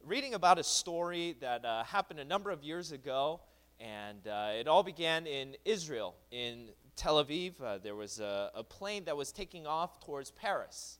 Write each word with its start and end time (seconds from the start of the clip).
reading 0.03 0.33
about 0.33 0.57
a 0.57 0.63
story 0.63 1.35
that 1.39 1.63
uh, 1.63 1.83
happened 1.83 2.19
a 2.19 2.25
number 2.25 2.49
of 2.49 2.63
years 2.63 2.91
ago, 2.91 3.41
and 3.79 4.25
uh, 4.25 4.53
it 4.59 4.67
all 4.67 4.81
began 4.81 5.27
in 5.27 5.55
Israel, 5.65 6.15
in 6.31 6.69
Tel 6.95 7.23
Aviv. 7.23 7.61
Uh, 7.61 7.77
there 7.77 7.93
was 7.93 8.19
a, 8.19 8.49
a, 8.55 8.63
plane 8.63 9.03
that 9.05 9.15
was 9.15 9.31
taking 9.31 9.67
off 9.67 10.03
towards 10.03 10.31
Paris. 10.31 10.97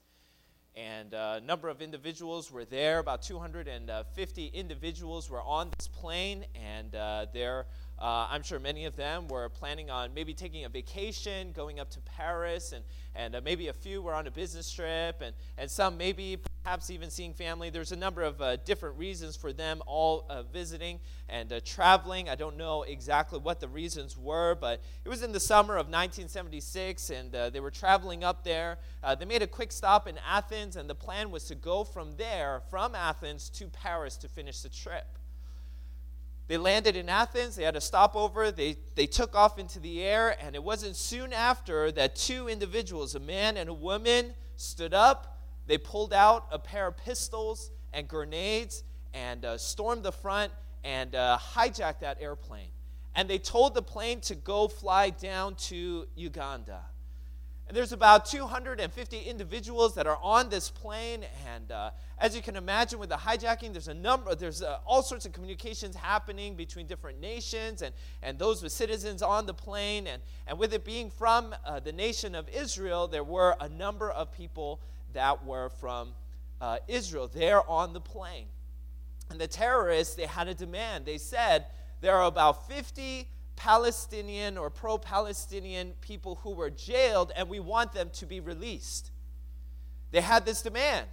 And 0.76 1.14
uh, 1.14 1.40
a 1.42 1.42
number 1.42 1.70
of 1.70 1.82
individuals 1.82 2.52
were 2.52 2.66
there. 2.66 3.00
About 3.00 3.22
250 3.22 4.48
individuals 4.48 5.30
were 5.30 5.42
on 5.42 5.70
this 5.78 5.88
plane, 5.88 6.46
and 6.54 6.94
uh, 6.94 7.28
there 7.34 7.66
uh, 7.98 8.28
I'm 8.30 8.44
sure 8.44 8.60
many 8.60 8.86
of 8.86 8.96
them 8.98 9.28
were 9.30 9.48
planning 9.48 9.90
on 9.90 10.14
maybe 10.14 10.34
taking 10.34 10.66
a 10.66 10.70
vacation, 10.70 11.54
going 11.54 11.80
up 11.80 11.90
to 11.92 12.02
Paris, 12.02 12.74
and, 12.74 12.84
and 13.16 13.36
uh, 13.36 13.42
maybe 13.44 13.70
a 13.70 13.74
few 13.74 14.02
were 14.02 14.14
on 14.14 14.28
a 14.28 14.32
business 14.32 14.70
trip, 14.70 15.22
and, 15.22 15.34
and 15.58 15.72
some 15.72 15.98
maybe 15.98 16.38
perhaps 16.64 16.90
even 16.90 17.10
seeing 17.10 17.34
family. 17.34 17.70
There's 17.70 17.94
a 17.94 17.96
number 17.96 18.22
of 18.22 18.42
uh, 18.42 18.58
different 18.58 18.98
reasons 18.98 19.38
for 19.38 19.54
them 19.54 19.82
all 19.86 20.26
uh, 20.30 20.44
visiting 20.44 21.00
and 21.30 21.54
uh, 21.54 21.62
traveling. 21.64 22.28
I 22.28 22.36
don't 22.36 22.58
know 22.58 22.84
exactly 22.84 23.40
what 23.40 23.62
the 23.62 23.70
reasons 23.70 24.18
were, 24.18 24.56
but 24.56 24.82
it 25.06 25.10
was 25.10 25.24
in 25.24 25.32
the 25.32 25.40
summer 25.40 25.76
of 25.76 25.88
1976, 25.88 27.10
and 27.12 27.34
uh, 27.34 27.50
they 27.50 27.62
were 27.62 27.72
traveling 27.72 28.26
up 28.26 28.44
there. 28.44 28.78
they 29.18 29.26
made 29.26 29.42
a 29.42 29.48
quick 29.48 29.72
stop 29.72 30.06
in 30.06 30.18
Athens, 30.28 30.76
and 30.76 30.90
the 30.90 30.96
plan 30.96 31.32
was 31.32 31.46
to 31.46 31.56
go 31.56 31.86
from 31.86 32.18
there, 32.18 32.62
from 32.70 32.94
Athens, 32.94 33.50
to 33.52 33.68
Paris 33.68 34.18
to 34.18 34.28
finish 34.28 34.60
the 34.60 34.70
trip. 34.70 35.18
They 36.48 36.58
landed 36.58 36.96
in 36.96 37.10
Athens, 37.10 37.56
they 37.56 37.64
had 37.64 37.76
a 37.76 37.82
stopover, 37.82 38.52
they, 38.52 38.78
they 38.94 39.08
took 39.08 39.36
off 39.36 39.58
into 39.58 39.80
the 39.80 40.04
air, 40.04 40.38
and 40.40 40.56
it 40.56 40.64
wasn't 40.64 40.96
soon 40.96 41.34
after 41.34 41.92
that 41.94 42.16
two 42.16 42.48
individuals, 42.48 43.16
a 43.16 43.20
man 43.20 43.58
and 43.58 43.68
a 43.68 43.74
woman, 43.74 44.34
stood 44.56 44.94
up. 44.94 45.42
They 45.66 45.80
pulled 45.80 46.14
out 46.14 46.48
a 46.52 46.60
pair 46.60 46.88
of 46.88 46.98
pistols 46.98 47.72
and 47.94 48.08
grenades 48.08 48.84
and 49.14 49.44
uh, 49.44 49.58
stormed 49.58 50.04
the 50.04 50.12
front 50.12 50.52
and 50.84 51.16
uh, 51.16 51.40
hijacked 51.56 52.02
that 52.02 52.22
airplane. 52.22 52.70
And 53.16 53.28
they 53.28 53.40
told 53.40 53.74
the 53.74 53.82
plane 53.82 54.20
to 54.22 54.36
go 54.36 54.68
fly 54.68 55.10
down 55.10 55.56
to 55.56 56.06
Uganda. 56.16 56.82
And 57.68 57.76
there's 57.76 57.92
about 57.92 58.28
250 58.28 59.22
individuals 59.22 59.96
that 59.96 60.06
are 60.06 60.20
on 60.22 60.50
this 60.50 60.70
plane, 60.70 61.26
and 61.52 61.72
uh, 61.72 61.90
as 62.20 62.36
you 62.36 62.44
can 62.44 62.56
imagine, 62.56 63.00
with 63.00 63.10
the 63.10 63.16
hijacking, 63.16 63.72
there's 63.72 63.88
a 63.88 63.94
number, 63.94 64.36
there's 64.36 64.62
uh, 64.62 64.78
all 64.86 65.02
sorts 65.02 65.26
of 65.26 65.34
communications 65.34 65.96
happening 65.96 66.54
between 66.54 66.86
different 66.86 67.20
nations 67.20 67.82
and, 67.82 67.96
and 68.22 68.38
those 68.38 68.62
with 68.62 68.72
citizens 68.72 69.24
on 69.24 69.48
the 69.48 69.54
plane. 69.54 70.06
And, 70.06 70.22
and 70.46 70.60
with 70.60 70.76
it 70.76 70.86
being 70.86 71.10
from 71.10 71.56
uh, 71.66 71.80
the 71.80 71.92
nation 71.92 72.36
of 72.36 72.48
Israel, 72.50 73.08
there 73.08 73.24
were 73.24 73.56
a 73.60 73.68
number 73.68 74.12
of 74.12 74.32
people 74.32 74.80
that 75.14 75.44
were 75.44 75.70
from 75.70 76.14
uh, 76.62 76.78
Israel 76.88 77.28
there 77.34 77.68
on 77.68 77.94
the 77.94 78.02
plane. 78.02 78.46
And 79.32 79.42
the 79.42 79.48
terrorists, 79.48 80.14
they 80.14 80.28
had 80.28 80.48
a 80.48 80.54
demand. 80.54 81.06
They 81.06 81.18
said 81.18 81.66
there 82.02 82.16
are 82.16 82.28
about 82.28 82.68
50 82.68 83.28
Palestinian 83.56 84.58
or 84.58 84.70
pro 84.70 84.98
Palestinian 84.98 85.94
people 86.02 86.36
who 86.44 86.52
were 86.52 86.70
jailed, 86.70 87.32
and 87.36 87.50
we 87.50 87.60
want 87.60 87.94
them 87.94 88.10
to 88.14 88.26
be 88.26 88.40
released. 88.40 89.12
They 90.12 90.22
had 90.22 90.46
this 90.46 90.62
demand. 90.62 91.08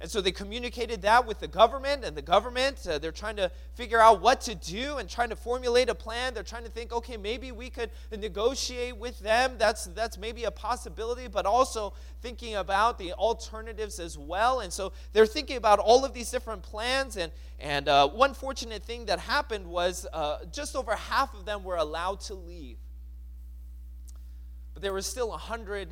And 0.00 0.08
so 0.08 0.20
they 0.20 0.30
communicated 0.30 1.02
that 1.02 1.26
with 1.26 1.40
the 1.40 1.48
government, 1.48 2.04
and 2.04 2.16
the 2.16 2.22
government, 2.22 2.86
uh, 2.86 2.98
they're 2.98 3.10
trying 3.10 3.34
to 3.36 3.50
figure 3.74 3.98
out 3.98 4.20
what 4.20 4.40
to 4.42 4.54
do 4.54 4.98
and 4.98 5.10
trying 5.10 5.30
to 5.30 5.36
formulate 5.36 5.88
a 5.88 5.94
plan. 5.94 6.34
They're 6.34 6.44
trying 6.44 6.62
to 6.62 6.70
think, 6.70 6.92
okay, 6.92 7.16
maybe 7.16 7.50
we 7.50 7.68
could 7.68 7.90
negotiate 8.16 8.96
with 8.96 9.18
them. 9.18 9.56
That's, 9.58 9.86
that's 9.86 10.16
maybe 10.16 10.44
a 10.44 10.52
possibility, 10.52 11.26
but 11.26 11.46
also 11.46 11.94
thinking 12.22 12.54
about 12.54 12.96
the 12.96 13.12
alternatives 13.14 13.98
as 13.98 14.16
well. 14.16 14.60
And 14.60 14.72
so 14.72 14.92
they're 15.12 15.26
thinking 15.26 15.56
about 15.56 15.80
all 15.80 16.04
of 16.04 16.14
these 16.14 16.30
different 16.30 16.62
plans. 16.62 17.16
And, 17.16 17.32
and 17.58 17.88
uh, 17.88 18.08
one 18.08 18.34
fortunate 18.34 18.84
thing 18.84 19.06
that 19.06 19.18
happened 19.18 19.66
was 19.66 20.06
uh, 20.12 20.44
just 20.52 20.76
over 20.76 20.94
half 20.94 21.34
of 21.34 21.44
them 21.44 21.64
were 21.64 21.76
allowed 21.76 22.20
to 22.20 22.34
leave. 22.34 22.76
But 24.74 24.82
there 24.82 24.92
were 24.92 25.02
still 25.02 25.30
100 25.30 25.88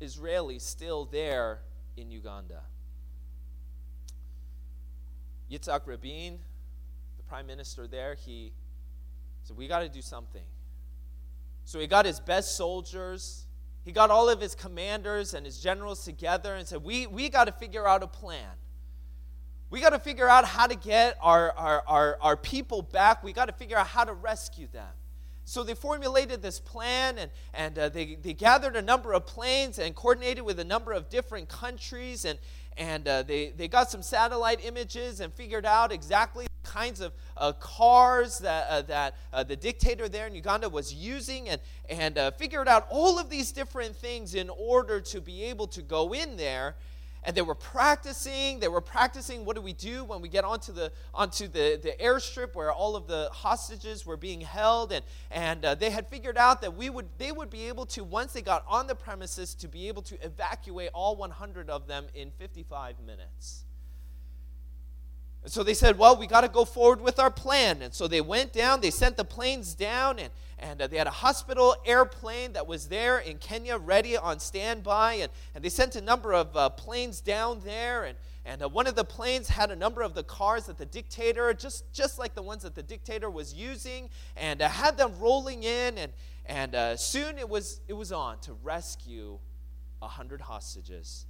Israelis 0.00 0.62
still 0.62 1.04
there 1.04 1.60
in 1.96 2.10
Uganda. 2.10 2.62
Yitzhak 5.50 5.86
Rabin, 5.86 6.38
the 7.16 7.22
prime 7.24 7.46
minister 7.46 7.86
there, 7.86 8.14
he 8.14 8.52
said, 9.42 9.56
We 9.56 9.68
got 9.68 9.80
to 9.80 9.88
do 9.88 10.00
something. 10.00 10.44
So 11.64 11.78
he 11.78 11.86
got 11.86 12.06
his 12.06 12.20
best 12.20 12.56
soldiers, 12.56 13.46
he 13.84 13.92
got 13.92 14.10
all 14.10 14.28
of 14.28 14.40
his 14.40 14.54
commanders 14.54 15.34
and 15.34 15.44
his 15.44 15.60
generals 15.60 16.04
together 16.04 16.54
and 16.54 16.66
said, 16.66 16.82
We, 16.82 17.06
we 17.06 17.28
got 17.28 17.44
to 17.44 17.52
figure 17.52 17.86
out 17.86 18.02
a 18.02 18.06
plan. 18.06 18.48
We 19.70 19.80
got 19.80 19.90
to 19.90 19.98
figure 19.98 20.28
out 20.28 20.44
how 20.44 20.66
to 20.66 20.76
get 20.76 21.16
our, 21.20 21.50
our, 21.52 21.82
our, 21.86 22.18
our 22.20 22.36
people 22.36 22.82
back. 22.82 23.24
We 23.24 23.32
got 23.32 23.46
to 23.46 23.52
figure 23.52 23.76
out 23.76 23.86
how 23.86 24.04
to 24.04 24.12
rescue 24.12 24.68
them. 24.70 24.88
So 25.44 25.64
they 25.64 25.74
formulated 25.74 26.40
this 26.42 26.60
plan 26.60 27.18
and, 27.18 27.30
and 27.52 27.78
uh, 27.78 27.88
they, 27.88 28.16
they 28.22 28.32
gathered 28.32 28.76
a 28.76 28.82
number 28.82 29.12
of 29.12 29.26
planes 29.26 29.78
and 29.78 29.94
coordinated 29.94 30.44
with 30.44 30.60
a 30.60 30.64
number 30.64 30.92
of 30.92 31.08
different 31.08 31.48
countries. 31.48 32.24
And, 32.24 32.38
and 32.76 33.06
uh, 33.08 33.22
they, 33.22 33.52
they 33.56 33.68
got 33.68 33.90
some 33.90 34.02
satellite 34.02 34.64
images 34.64 35.20
and 35.20 35.32
figured 35.32 35.66
out 35.66 35.92
exactly 35.92 36.46
the 36.62 36.70
kinds 36.70 37.00
of 37.00 37.12
uh, 37.36 37.52
cars 37.52 38.38
that, 38.38 38.68
uh, 38.68 38.82
that 38.82 39.16
uh, 39.32 39.42
the 39.42 39.56
dictator 39.56 40.08
there 40.08 40.26
in 40.26 40.34
Uganda 40.34 40.68
was 40.68 40.94
using 40.94 41.48
and, 41.48 41.60
and 41.90 42.18
uh, 42.18 42.30
figured 42.30 42.68
out 42.68 42.86
all 42.88 43.18
of 43.18 43.28
these 43.28 43.52
different 43.52 43.96
things 43.96 44.34
in 44.34 44.48
order 44.48 45.00
to 45.00 45.20
be 45.20 45.42
able 45.44 45.66
to 45.66 45.82
go 45.82 46.14
in 46.14 46.36
there 46.36 46.76
and 47.24 47.36
they 47.36 47.42
were 47.42 47.54
practicing 47.54 48.60
they 48.60 48.68
were 48.68 48.80
practicing 48.80 49.44
what 49.44 49.56
do 49.56 49.62
we 49.62 49.72
do 49.72 50.04
when 50.04 50.20
we 50.20 50.28
get 50.28 50.44
onto 50.44 50.72
the 50.72 50.92
onto 51.14 51.48
the, 51.48 51.78
the 51.82 51.94
airstrip 52.02 52.54
where 52.54 52.72
all 52.72 52.96
of 52.96 53.06
the 53.06 53.28
hostages 53.32 54.04
were 54.04 54.16
being 54.16 54.40
held? 54.40 54.92
And 54.92 55.04
and 55.30 55.64
uh, 55.64 55.74
they 55.74 55.90
had 55.90 56.08
figured 56.08 56.36
out 56.36 56.60
that 56.62 56.76
we 56.76 56.90
would 56.90 57.08
they 57.18 57.32
would 57.32 57.50
be 57.50 57.68
able 57.68 57.86
to 57.86 58.04
once 58.04 58.32
they 58.32 58.42
got 58.42 58.64
on 58.68 58.86
the 58.86 58.94
premises 58.94 59.54
to 59.56 59.68
be 59.68 59.88
able 59.88 60.02
to 60.02 60.24
evacuate 60.24 60.90
all 60.94 61.16
100 61.16 61.70
of 61.70 61.86
them 61.86 62.06
in 62.14 62.30
55 62.38 63.00
minutes 63.00 63.64
and 65.44 65.50
so 65.50 65.64
they 65.64 65.74
said, 65.74 65.98
well, 65.98 66.16
we 66.16 66.28
got 66.28 66.42
to 66.42 66.48
go 66.48 66.64
forward 66.64 67.00
with 67.00 67.18
our 67.18 67.30
plan. 67.30 67.82
And 67.82 67.92
so 67.92 68.06
they 68.06 68.20
went 68.20 68.52
down, 68.52 68.80
they 68.80 68.92
sent 68.92 69.16
the 69.16 69.24
planes 69.24 69.74
down, 69.74 70.20
and, 70.20 70.30
and 70.58 70.80
uh, 70.80 70.86
they 70.86 70.96
had 70.96 71.08
a 71.08 71.12
hospital 71.12 71.74
airplane 71.84 72.52
that 72.52 72.68
was 72.68 72.86
there 72.86 73.18
in 73.18 73.38
Kenya 73.38 73.76
ready 73.76 74.16
on 74.16 74.38
standby. 74.38 75.14
And, 75.14 75.32
and 75.56 75.64
they 75.64 75.68
sent 75.68 75.96
a 75.96 76.00
number 76.00 76.32
of 76.32 76.56
uh, 76.56 76.68
planes 76.68 77.20
down 77.20 77.60
there. 77.64 78.04
And, 78.04 78.16
and 78.44 78.62
uh, 78.62 78.68
one 78.68 78.86
of 78.86 78.94
the 78.94 79.02
planes 79.02 79.48
had 79.48 79.72
a 79.72 79.76
number 79.76 80.02
of 80.02 80.14
the 80.14 80.22
cars 80.22 80.66
that 80.66 80.78
the 80.78 80.86
dictator, 80.86 81.52
just, 81.54 81.92
just 81.92 82.20
like 82.20 82.34
the 82.34 82.42
ones 82.42 82.62
that 82.62 82.76
the 82.76 82.82
dictator 82.82 83.28
was 83.28 83.52
using, 83.52 84.10
and 84.36 84.62
uh, 84.62 84.68
had 84.68 84.96
them 84.96 85.12
rolling 85.18 85.64
in. 85.64 85.98
And, 85.98 86.12
and 86.46 86.74
uh, 86.76 86.96
soon 86.96 87.36
it 87.36 87.48
was, 87.48 87.80
it 87.88 87.94
was 87.94 88.12
on 88.12 88.38
to 88.40 88.52
rescue 88.62 89.40
100 89.98 90.40
hostages. 90.40 91.26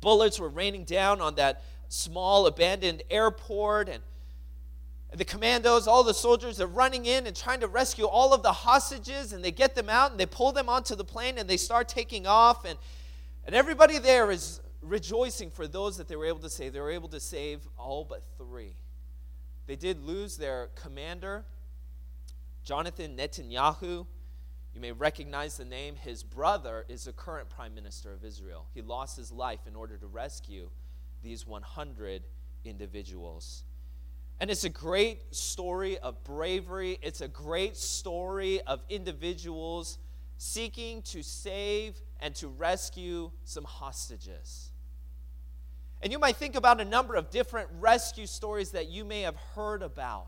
Bullets 0.00 0.38
were 0.38 0.48
raining 0.48 0.84
down 0.84 1.20
on 1.20 1.36
that 1.36 1.62
small 1.88 2.46
abandoned 2.46 3.02
airport 3.10 3.88
and 3.88 4.02
the 5.16 5.24
commandos, 5.24 5.86
all 5.86 6.02
the 6.02 6.14
soldiers 6.14 6.60
are 6.60 6.66
running 6.66 7.06
in 7.06 7.26
and 7.26 7.36
trying 7.36 7.60
to 7.60 7.68
rescue 7.68 8.04
all 8.04 8.34
of 8.34 8.42
the 8.42 8.52
hostages, 8.52 9.32
and 9.32 9.44
they 9.44 9.52
get 9.52 9.76
them 9.76 9.88
out 9.88 10.10
and 10.10 10.18
they 10.18 10.26
pull 10.26 10.50
them 10.50 10.68
onto 10.68 10.96
the 10.96 11.04
plane 11.04 11.38
and 11.38 11.48
they 11.48 11.56
start 11.56 11.88
taking 11.88 12.26
off. 12.26 12.64
And, 12.64 12.76
and 13.46 13.54
everybody 13.54 13.98
there 13.98 14.30
is 14.32 14.60
rejoicing 14.82 15.50
for 15.50 15.68
those 15.68 15.96
that 15.98 16.08
they 16.08 16.16
were 16.16 16.26
able 16.26 16.40
to 16.40 16.50
save. 16.50 16.72
They 16.72 16.80
were 16.80 16.90
able 16.90 17.08
to 17.10 17.20
save 17.20 17.60
all 17.78 18.04
but 18.04 18.24
three. 18.36 18.74
They 19.66 19.76
did 19.76 20.02
lose 20.02 20.36
their 20.36 20.70
commander, 20.74 21.44
Jonathan 22.64 23.16
Netanyahu. 23.16 24.06
You 24.74 24.80
may 24.80 24.90
recognize 24.90 25.56
the 25.56 25.64
name. 25.64 25.94
His 25.94 26.24
brother 26.24 26.84
is 26.88 27.04
the 27.04 27.12
current 27.12 27.48
prime 27.48 27.74
minister 27.74 28.12
of 28.12 28.24
Israel. 28.24 28.66
He 28.74 28.82
lost 28.82 29.16
his 29.16 29.30
life 29.30 29.60
in 29.68 29.76
order 29.76 29.96
to 29.96 30.06
rescue 30.08 30.70
these 31.24 31.46
100 31.46 32.22
individuals. 32.64 33.64
And 34.38 34.50
it's 34.50 34.64
a 34.64 34.68
great 34.68 35.34
story 35.34 35.98
of 35.98 36.22
bravery. 36.22 36.98
It's 37.02 37.20
a 37.20 37.28
great 37.28 37.76
story 37.76 38.60
of 38.62 38.80
individuals 38.88 39.98
seeking 40.38 41.02
to 41.02 41.22
save 41.22 42.00
and 42.20 42.34
to 42.36 42.48
rescue 42.48 43.30
some 43.44 43.64
hostages. 43.64 44.70
And 46.02 46.12
you 46.12 46.18
might 46.18 46.36
think 46.36 46.54
about 46.56 46.80
a 46.80 46.84
number 46.84 47.14
of 47.14 47.30
different 47.30 47.68
rescue 47.80 48.26
stories 48.26 48.72
that 48.72 48.88
you 48.88 49.04
may 49.04 49.22
have 49.22 49.36
heard 49.54 49.82
about. 49.82 50.26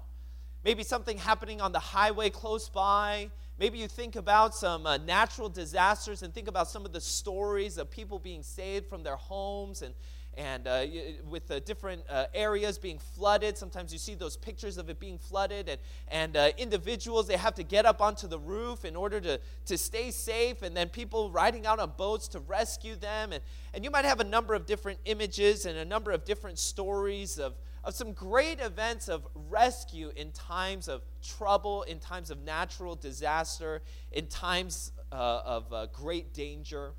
Maybe 0.65 0.83
something 0.83 1.19
happening 1.19 1.61
on 1.61 1.73
the 1.73 1.79
highway 1.79 2.31
close 2.31 2.69
by. 2.69 3.31
Maybe 3.59 3.79
you 3.79 3.89
think 3.89 4.17
about 4.17 4.55
some 4.55 4.87
uh, 4.87 4.97
natural 4.99 5.49
disasters 5.49 6.23
and 6.23 6.33
think 6.33 6.49
about 6.49 6.69
some 6.69 6.87
of 6.87 6.93
the 6.93 7.01
stories 7.01 7.79
of 7.79 7.91
people 7.91 8.19
being 8.19 8.43
saved 8.43 8.87
from 8.87 9.03
their 9.03 9.17
homes 9.17 9.83
and, 9.83 9.95
and 10.37 10.67
uh, 10.67 10.85
with 11.29 11.65
different 11.65 12.03
uh, 12.11 12.27
areas 12.35 12.79
being 12.79 12.99
flooded. 12.99 13.57
Sometimes 13.57 13.93
you 13.93 13.99
see 13.99 14.15
those 14.15 14.37
pictures 14.37 14.77
of 14.77 14.91
it 14.91 14.99
being 14.99 15.19
flooded, 15.19 15.69
and, 15.69 15.81
and 16.09 16.37
uh, 16.37 16.51
individuals, 16.59 17.27
they 17.27 17.37
have 17.37 17.55
to 17.55 17.63
get 17.63 17.87
up 17.87 18.03
onto 18.03 18.29
the 18.29 18.39
roof 18.39 18.85
in 18.85 18.97
order 18.97 19.21
to, 19.21 19.41
to 19.65 19.79
stay 19.79 20.11
safe, 20.11 20.63
and 20.63 20.77
then 20.77 20.89
people 20.89 21.31
riding 21.31 21.67
out 21.67 21.79
on 21.79 21.93
boats 21.97 22.29
to 22.29 22.41
rescue 22.41 22.97
them. 22.97 23.33
And, 23.33 23.43
and 23.73 23.85
you 23.85 23.91
might 23.91 24.05
have 24.05 24.21
a 24.21 24.25
number 24.25 24.55
of 24.55 24.67
different 24.67 24.99
images 25.05 25.65
and 25.65 25.79
a 25.79 25.85
number 25.85 26.11
of 26.11 26.25
different 26.25 26.59
stories 26.59 27.39
of, 27.39 27.55
of 27.83 27.95
some 27.95 28.13
great 28.13 28.61
events 28.61 29.09
of 29.09 29.27
rescue 29.49 30.13
in 30.17 30.33
times 30.33 30.89
of 30.89 31.03
trouble, 31.23 31.83
in 31.85 31.99
times 31.99 32.31
of 32.31 32.43
natural 32.43 32.95
disaster, 32.95 33.83
in 34.13 34.27
times 34.27 34.93
uh, 35.13 35.41
of 35.45 35.73
uh, 35.73 35.87
great 35.93 36.35
danger. 36.35 36.93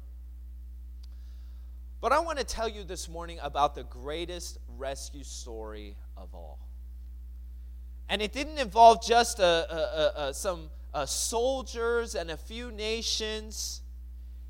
But 1.99 2.11
I 2.11 2.19
want 2.19 2.37
to 2.37 2.43
tell 2.43 2.69
you 2.69 2.83
this 2.83 3.09
morning 3.09 3.39
about 3.41 3.73
the 3.73 3.83
greatest 3.83 4.59
rescue 4.77 5.23
story 5.23 5.95
of 6.15 6.33
all. 6.33 6.59
And 8.07 8.21
it 8.21 8.31
didn't 8.31 8.59
involve 8.59 9.03
just 9.05 9.39
a, 9.39 9.43
a, 9.43 10.27
a, 10.27 10.33
some 10.33 10.69
uh, 10.93 11.05
soldiers 11.05 12.13
and 12.13 12.29
a 12.29 12.37
few 12.37 12.71
nations. 12.71 13.81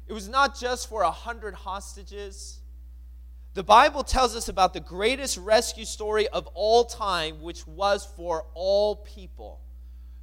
It 0.07 0.13
was 0.13 0.27
not 0.27 0.59
just 0.59 0.89
for 0.89 1.03
a 1.03 1.11
hundred 1.11 1.53
hostages. 1.55 2.59
The 3.53 3.63
Bible 3.63 4.03
tells 4.03 4.35
us 4.35 4.49
about 4.49 4.73
the 4.73 4.79
greatest 4.81 5.37
rescue 5.37 5.85
story 5.85 6.27
of 6.27 6.47
all 6.53 6.83
time, 6.83 7.41
which 7.41 7.65
was 7.65 8.05
for 8.05 8.45
all 8.53 8.97
people, 8.97 9.61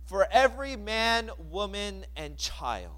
for 0.04 0.28
every 0.30 0.76
man, 0.76 1.30
woman, 1.50 2.04
and 2.16 2.36
child. 2.36 2.92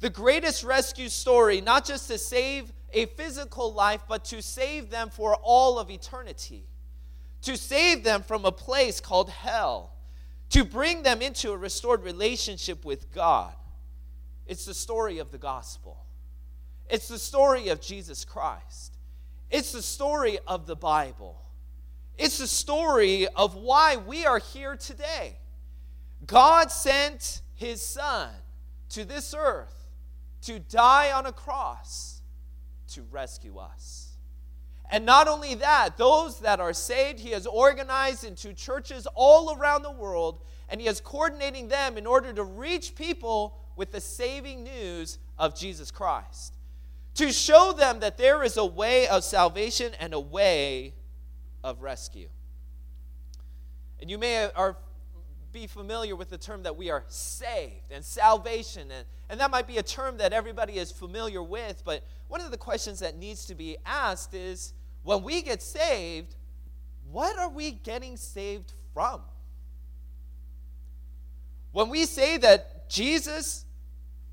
The 0.00 0.10
greatest 0.10 0.64
rescue 0.64 1.08
story, 1.08 1.60
not 1.60 1.86
just 1.86 2.08
to 2.08 2.18
save 2.18 2.72
a 2.92 3.06
physical 3.06 3.72
life, 3.72 4.02
but 4.08 4.24
to 4.26 4.42
save 4.42 4.90
them 4.90 5.10
for 5.10 5.36
all 5.36 5.78
of 5.78 5.90
eternity, 5.90 6.64
to 7.42 7.56
save 7.56 8.04
them 8.04 8.22
from 8.22 8.44
a 8.44 8.52
place 8.52 9.00
called 9.00 9.30
hell, 9.30 9.92
to 10.50 10.64
bring 10.64 11.02
them 11.02 11.22
into 11.22 11.52
a 11.52 11.56
restored 11.56 12.02
relationship 12.02 12.84
with 12.84 13.12
God. 13.12 13.54
It's 14.46 14.64
the 14.64 14.74
story 14.74 15.18
of 15.18 15.30
the 15.30 15.38
gospel, 15.38 16.04
it's 16.88 17.08
the 17.08 17.18
story 17.18 17.68
of 17.68 17.80
Jesus 17.80 18.24
Christ, 18.24 18.96
it's 19.50 19.72
the 19.72 19.82
story 19.82 20.38
of 20.46 20.66
the 20.66 20.76
Bible, 20.76 21.40
it's 22.18 22.38
the 22.38 22.46
story 22.46 23.26
of 23.28 23.54
why 23.54 23.96
we 23.96 24.26
are 24.26 24.38
here 24.38 24.76
today. 24.76 25.36
God 26.26 26.70
sent 26.70 27.40
his 27.54 27.80
son 27.80 28.30
to 28.90 29.04
this 29.04 29.34
earth 29.36 29.86
to 30.42 30.58
die 30.58 31.12
on 31.12 31.26
a 31.26 31.32
cross 31.32 32.19
to 32.90 33.02
rescue 33.10 33.58
us. 33.58 34.10
And 34.90 35.06
not 35.06 35.28
only 35.28 35.54
that, 35.54 35.96
those 35.96 36.40
that 36.40 36.58
are 36.58 36.72
saved, 36.72 37.20
he 37.20 37.30
has 37.30 37.46
organized 37.46 38.24
into 38.24 38.52
churches 38.52 39.06
all 39.14 39.56
around 39.56 39.82
the 39.82 39.90
world, 39.90 40.40
and 40.68 40.80
he 40.80 40.88
is 40.88 41.00
coordinating 41.00 41.68
them 41.68 41.96
in 41.96 42.06
order 42.06 42.32
to 42.32 42.42
reach 42.42 42.96
people 42.96 43.56
with 43.76 43.92
the 43.92 44.00
saving 44.00 44.64
news 44.64 45.18
of 45.38 45.56
Jesus 45.56 45.90
Christ. 45.90 46.54
To 47.14 47.32
show 47.32 47.72
them 47.72 48.00
that 48.00 48.18
there 48.18 48.42
is 48.42 48.56
a 48.56 48.64
way 48.64 49.06
of 49.06 49.22
salvation 49.22 49.92
and 50.00 50.12
a 50.12 50.20
way 50.20 50.94
of 51.62 51.82
rescue. 51.82 52.28
And 54.00 54.10
you 54.10 54.18
may 54.18 54.50
are 54.50 54.76
be 55.52 55.66
familiar 55.66 56.14
with 56.14 56.30
the 56.30 56.38
term 56.38 56.62
that 56.62 56.76
we 56.76 56.90
are 56.90 57.04
saved 57.08 57.90
and 57.90 58.04
salvation. 58.04 58.90
And, 58.90 59.06
and 59.28 59.40
that 59.40 59.50
might 59.50 59.66
be 59.66 59.78
a 59.78 59.82
term 59.82 60.18
that 60.18 60.32
everybody 60.32 60.78
is 60.78 60.90
familiar 60.90 61.42
with, 61.42 61.82
but 61.84 62.04
one 62.28 62.40
of 62.40 62.50
the 62.50 62.56
questions 62.56 63.00
that 63.00 63.16
needs 63.16 63.46
to 63.46 63.54
be 63.54 63.76
asked 63.84 64.34
is 64.34 64.72
when 65.02 65.22
we 65.22 65.42
get 65.42 65.62
saved, 65.62 66.36
what 67.10 67.38
are 67.38 67.48
we 67.48 67.72
getting 67.72 68.16
saved 68.16 68.72
from? 68.94 69.22
When 71.72 71.88
we 71.88 72.06
say 72.06 72.36
that 72.38 72.88
Jesus, 72.88 73.64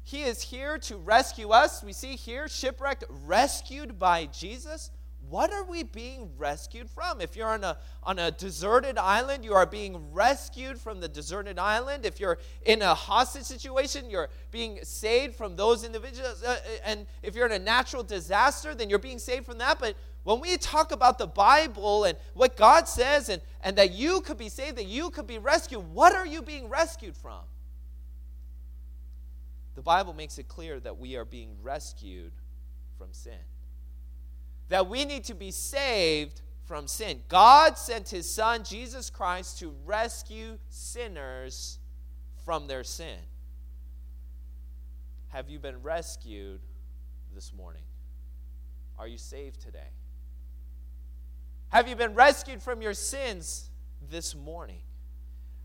He 0.03 0.23
is 0.23 0.41
here 0.41 0.77
to 0.79 0.97
rescue 0.97 1.49
us, 1.49 1.83
we 1.83 1.93
see 1.93 2.15
here 2.15 2.47
shipwrecked, 2.47 3.05
rescued 3.09 3.97
by 3.97 4.25
Jesus 4.25 4.91
what 5.29 5.51
are 5.51 5.63
we 5.63 5.83
being 5.83 6.29
rescued 6.37 6.89
from? 6.89 7.19
If 7.19 7.35
you're 7.35 7.49
on 7.49 7.63
a, 7.63 7.77
on 8.03 8.17
a 8.17 8.31
deserted 8.31 8.97
island, 8.97 9.43
you 9.43 9.53
are 9.53 9.65
being 9.65 10.13
rescued 10.13 10.79
from 10.79 11.01
the 11.01 11.07
deserted 11.07 11.59
island. 11.59 12.05
If 12.05 12.19
you're 12.19 12.37
in 12.65 12.81
a 12.81 12.93
hostage 12.93 13.43
situation, 13.43 14.09
you're 14.09 14.29
being 14.51 14.79
saved 14.83 15.35
from 15.35 15.55
those 15.55 15.83
individuals. 15.83 16.43
Uh, 16.43 16.51
uh, 16.51 16.57
and 16.85 17.05
if 17.23 17.35
you're 17.35 17.45
in 17.45 17.51
a 17.51 17.59
natural 17.59 18.03
disaster, 18.03 18.73
then 18.73 18.89
you're 18.89 18.99
being 18.99 19.19
saved 19.19 19.45
from 19.45 19.57
that. 19.57 19.79
But 19.79 19.95
when 20.23 20.39
we 20.39 20.55
talk 20.57 20.91
about 20.91 21.17
the 21.17 21.27
Bible 21.27 22.05
and 22.05 22.17
what 22.33 22.55
God 22.55 22.87
says 22.87 23.27
and, 23.27 23.41
and 23.61 23.77
that 23.77 23.91
you 23.91 24.21
could 24.21 24.37
be 24.37 24.49
saved, 24.49 24.77
that 24.77 24.87
you 24.87 25.09
could 25.09 25.27
be 25.27 25.39
rescued, 25.39 25.81
what 25.93 26.15
are 26.15 26.25
you 26.25 26.41
being 26.41 26.69
rescued 26.69 27.17
from? 27.17 27.41
The 29.75 29.81
Bible 29.81 30.13
makes 30.13 30.37
it 30.37 30.47
clear 30.47 30.79
that 30.79 30.97
we 30.97 31.17
are 31.17 31.25
being 31.25 31.57
rescued 31.61 32.31
from 32.97 33.09
sin 33.11 33.37
that 34.69 34.87
we 34.87 35.05
need 35.05 35.23
to 35.25 35.33
be 35.33 35.51
saved 35.51 36.41
from 36.65 36.87
sin. 36.87 37.21
God 37.29 37.77
sent 37.77 38.09
his 38.09 38.29
son, 38.29 38.63
Jesus 38.63 39.09
Christ, 39.09 39.59
to 39.59 39.73
rescue 39.85 40.57
sinners 40.69 41.79
from 42.43 42.67
their 42.67 42.83
sin. 42.83 43.17
Have 45.29 45.49
you 45.49 45.59
been 45.59 45.81
rescued 45.81 46.59
this 47.33 47.53
morning? 47.53 47.83
Are 48.99 49.07
you 49.07 49.17
saved 49.17 49.61
today? 49.61 49.91
Have 51.69 51.87
you 51.87 51.95
been 51.95 52.15
rescued 52.15 52.61
from 52.61 52.81
your 52.81 52.93
sins 52.93 53.69
this 54.09 54.35
morning? 54.35 54.81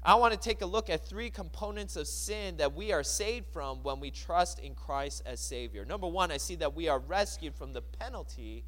I 0.05 0.17
want 0.17 0.35
to 0.35 0.39
take 0.39 0.63
a 0.63 0.67
look 0.67 0.91
at 0.91 1.07
three 1.07 1.31
components 1.31 1.95
of 1.95 2.09
sin 2.09 2.57
that 2.57 2.75
we 2.75 2.93
are 2.93 3.05
saved 3.05 3.47
from 3.53 3.85
when 3.85 4.01
we 4.01 4.11
trust 4.11 4.59
in 4.59 4.75
Christ 4.75 5.23
as 5.25 5.39
Savior. 5.39 5.85
Number 5.85 6.09
one, 6.09 6.33
I 6.33 6.39
see 6.39 6.57
that 6.57 6.75
we 6.75 6.89
are 6.89 6.99
rescued 6.99 7.55
from 7.55 7.73
the 7.73 7.83
penalty 7.83 8.65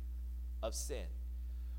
of 0.64 0.74
sin. 0.74 1.04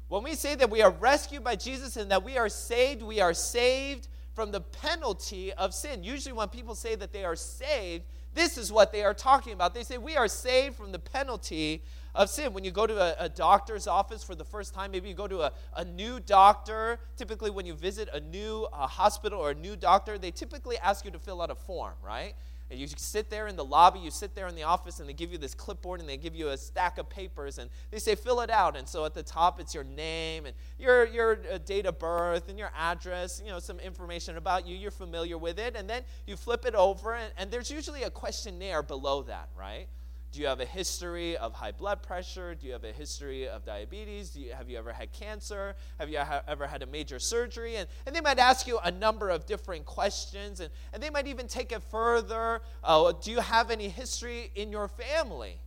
When 0.08 0.24
we 0.24 0.36
say 0.36 0.54
that 0.56 0.70
we 0.70 0.84
are 0.84 0.92
rescued 0.92 1.44
by 1.44 1.56
Jesus 1.56 1.98
and 1.98 2.12
that 2.12 2.24
we 2.24 2.38
are 2.38 2.48
saved, 2.48 3.02
we 3.02 3.20
are 3.20 3.34
saved 3.34 4.08
from 4.36 4.52
the 4.52 4.62
penalty 4.62 5.52
of 5.54 5.74
sin. 5.74 6.04
Usually, 6.04 6.34
when 6.34 6.50
people 6.50 6.76
say 6.76 6.94
that 6.96 7.12
they 7.12 7.26
are 7.26 7.36
saved, 7.36 8.04
this 8.36 8.58
is 8.58 8.72
what 8.72 8.92
they 8.92 9.04
are 9.04 9.14
talking 9.14 9.54
about. 9.54 9.74
They 9.74 9.84
say, 9.84 9.98
We 9.98 10.16
are 10.16 10.28
saved 10.28 10.76
from 10.76 10.92
the 10.92 11.00
penalty 11.00 11.82
of 12.14 12.30
sin. 12.30 12.54
When 12.54 12.64
you 12.64 12.72
go 12.72 12.86
to 12.86 12.98
a, 12.98 13.26
a 13.26 13.30
doctor's 13.30 13.88
office 13.88 14.24
for 14.24 14.36
the 14.36 14.46
first 14.46 14.76
time, 14.76 14.92
maybe 14.92 15.10
you 15.10 15.16
go 15.16 15.28
to 15.28 15.42
a, 15.42 15.54
a 15.76 15.84
new 15.84 16.20
doctor. 16.20 17.00
Typically, 17.18 17.50
when 17.50 17.66
you 17.66 17.74
visit 17.74 18.08
a 18.14 18.20
new 18.20 18.68
uh, 18.72 18.86
hospital 18.86 19.40
or 19.40 19.52
a 19.52 19.56
new 19.56 19.76
doctor, 19.76 20.20
they 20.20 20.32
typically 20.32 20.78
ask 20.78 21.06
you 21.06 21.12
to 21.12 21.20
fill 21.20 21.42
out 21.42 21.50
a 21.50 21.56
form, 21.56 21.96
right? 22.04 22.36
And 22.72 22.80
you 22.80 22.88
sit 22.88 23.30
there 23.30 23.48
in 23.48 23.56
the 23.56 23.64
lobby, 23.64 24.00
you 24.00 24.10
sit 24.10 24.34
there 24.34 24.48
in 24.48 24.56
the 24.56 24.64
office, 24.64 25.00
and 25.00 25.08
they 25.08 25.14
give 25.14 25.32
you 25.32 25.38
this 25.38 25.54
clipboard 25.54 26.00
and 26.00 26.10
they 26.10 26.18
give 26.18 26.36
you 26.36 26.50
a 26.50 26.58
stack 26.58 26.98
of 26.98 27.08
papers 27.08 27.60
and 27.60 27.70
they 27.92 28.00
say, 28.00 28.16
fill 28.16 28.42
it 28.42 28.50
out. 28.50 28.76
And 28.76 28.88
so 28.88 29.06
at 29.06 29.14
the 29.14 29.22
top, 29.22 29.60
it's 29.60 29.76
your 29.76 29.84
name 29.84 30.48
and 30.48 30.56
your, 30.80 31.06
your 31.06 31.40
uh, 31.54 31.60
date 31.60 31.86
of 31.86 32.00
birth 32.00 32.50
and 32.50 32.58
your 32.58 32.72
address, 32.76 33.40
you 33.44 33.52
know, 33.52 33.60
some 33.60 33.80
information 33.80 34.38
about 34.38 34.68
you. 34.68 34.76
You're 34.76 34.90
familiar 34.90 35.38
with 35.38 35.60
it. 35.60 35.76
And 35.76 35.88
then 35.88 36.02
you 36.26 36.36
flip 36.36 36.66
it 36.66 36.74
over, 36.74 37.14
and, 37.14 37.32
and 37.38 37.52
there's 37.52 37.70
usually 37.70 38.02
a 38.02 38.10
questionnaire 38.10 38.82
below 38.82 39.22
that, 39.24 39.50
right? 39.58 39.88
Do 40.36 40.42
you 40.42 40.48
have 40.48 40.60
a 40.60 40.66
history 40.66 41.38
of 41.38 41.54
high 41.54 41.72
blood 41.72 42.04
pressure? 42.04 42.56
Do 42.56 42.68
you 42.68 42.74
have 42.74 42.84
a 42.84 42.92
history 42.92 43.48
of 43.48 43.64
diabetes? 43.64 44.36
You, 44.36 44.52
have 44.52 44.70
you 44.70 44.78
ever 44.78 44.92
had 44.92 45.14
cancer? 45.14 45.78
Have 45.98 46.10
you 46.10 46.20
ha- 46.20 46.42
ever 46.46 46.68
had 46.68 46.84
a 46.84 46.86
major 46.86 47.20
surgery? 47.20 47.78
And, 47.78 47.88
and 48.06 48.14
they 48.14 48.20
might 48.20 48.38
ask 48.38 48.68
you 48.68 48.78
a 48.84 48.92
number 48.92 49.30
of 49.30 49.46
different 49.46 49.86
questions, 49.86 50.60
and, 50.60 50.70
and 50.92 51.02
they 51.02 51.10
might 51.10 51.26
even 51.26 51.48
take 51.48 51.72
it 51.72 51.82
further. 51.84 52.60
Uh, 52.84 53.14
do 53.14 53.32
you 53.32 53.40
have 53.40 53.72
any 53.72 53.88
history 53.88 54.52
in 54.56 54.74
your 54.74 54.90
family? 54.90 55.58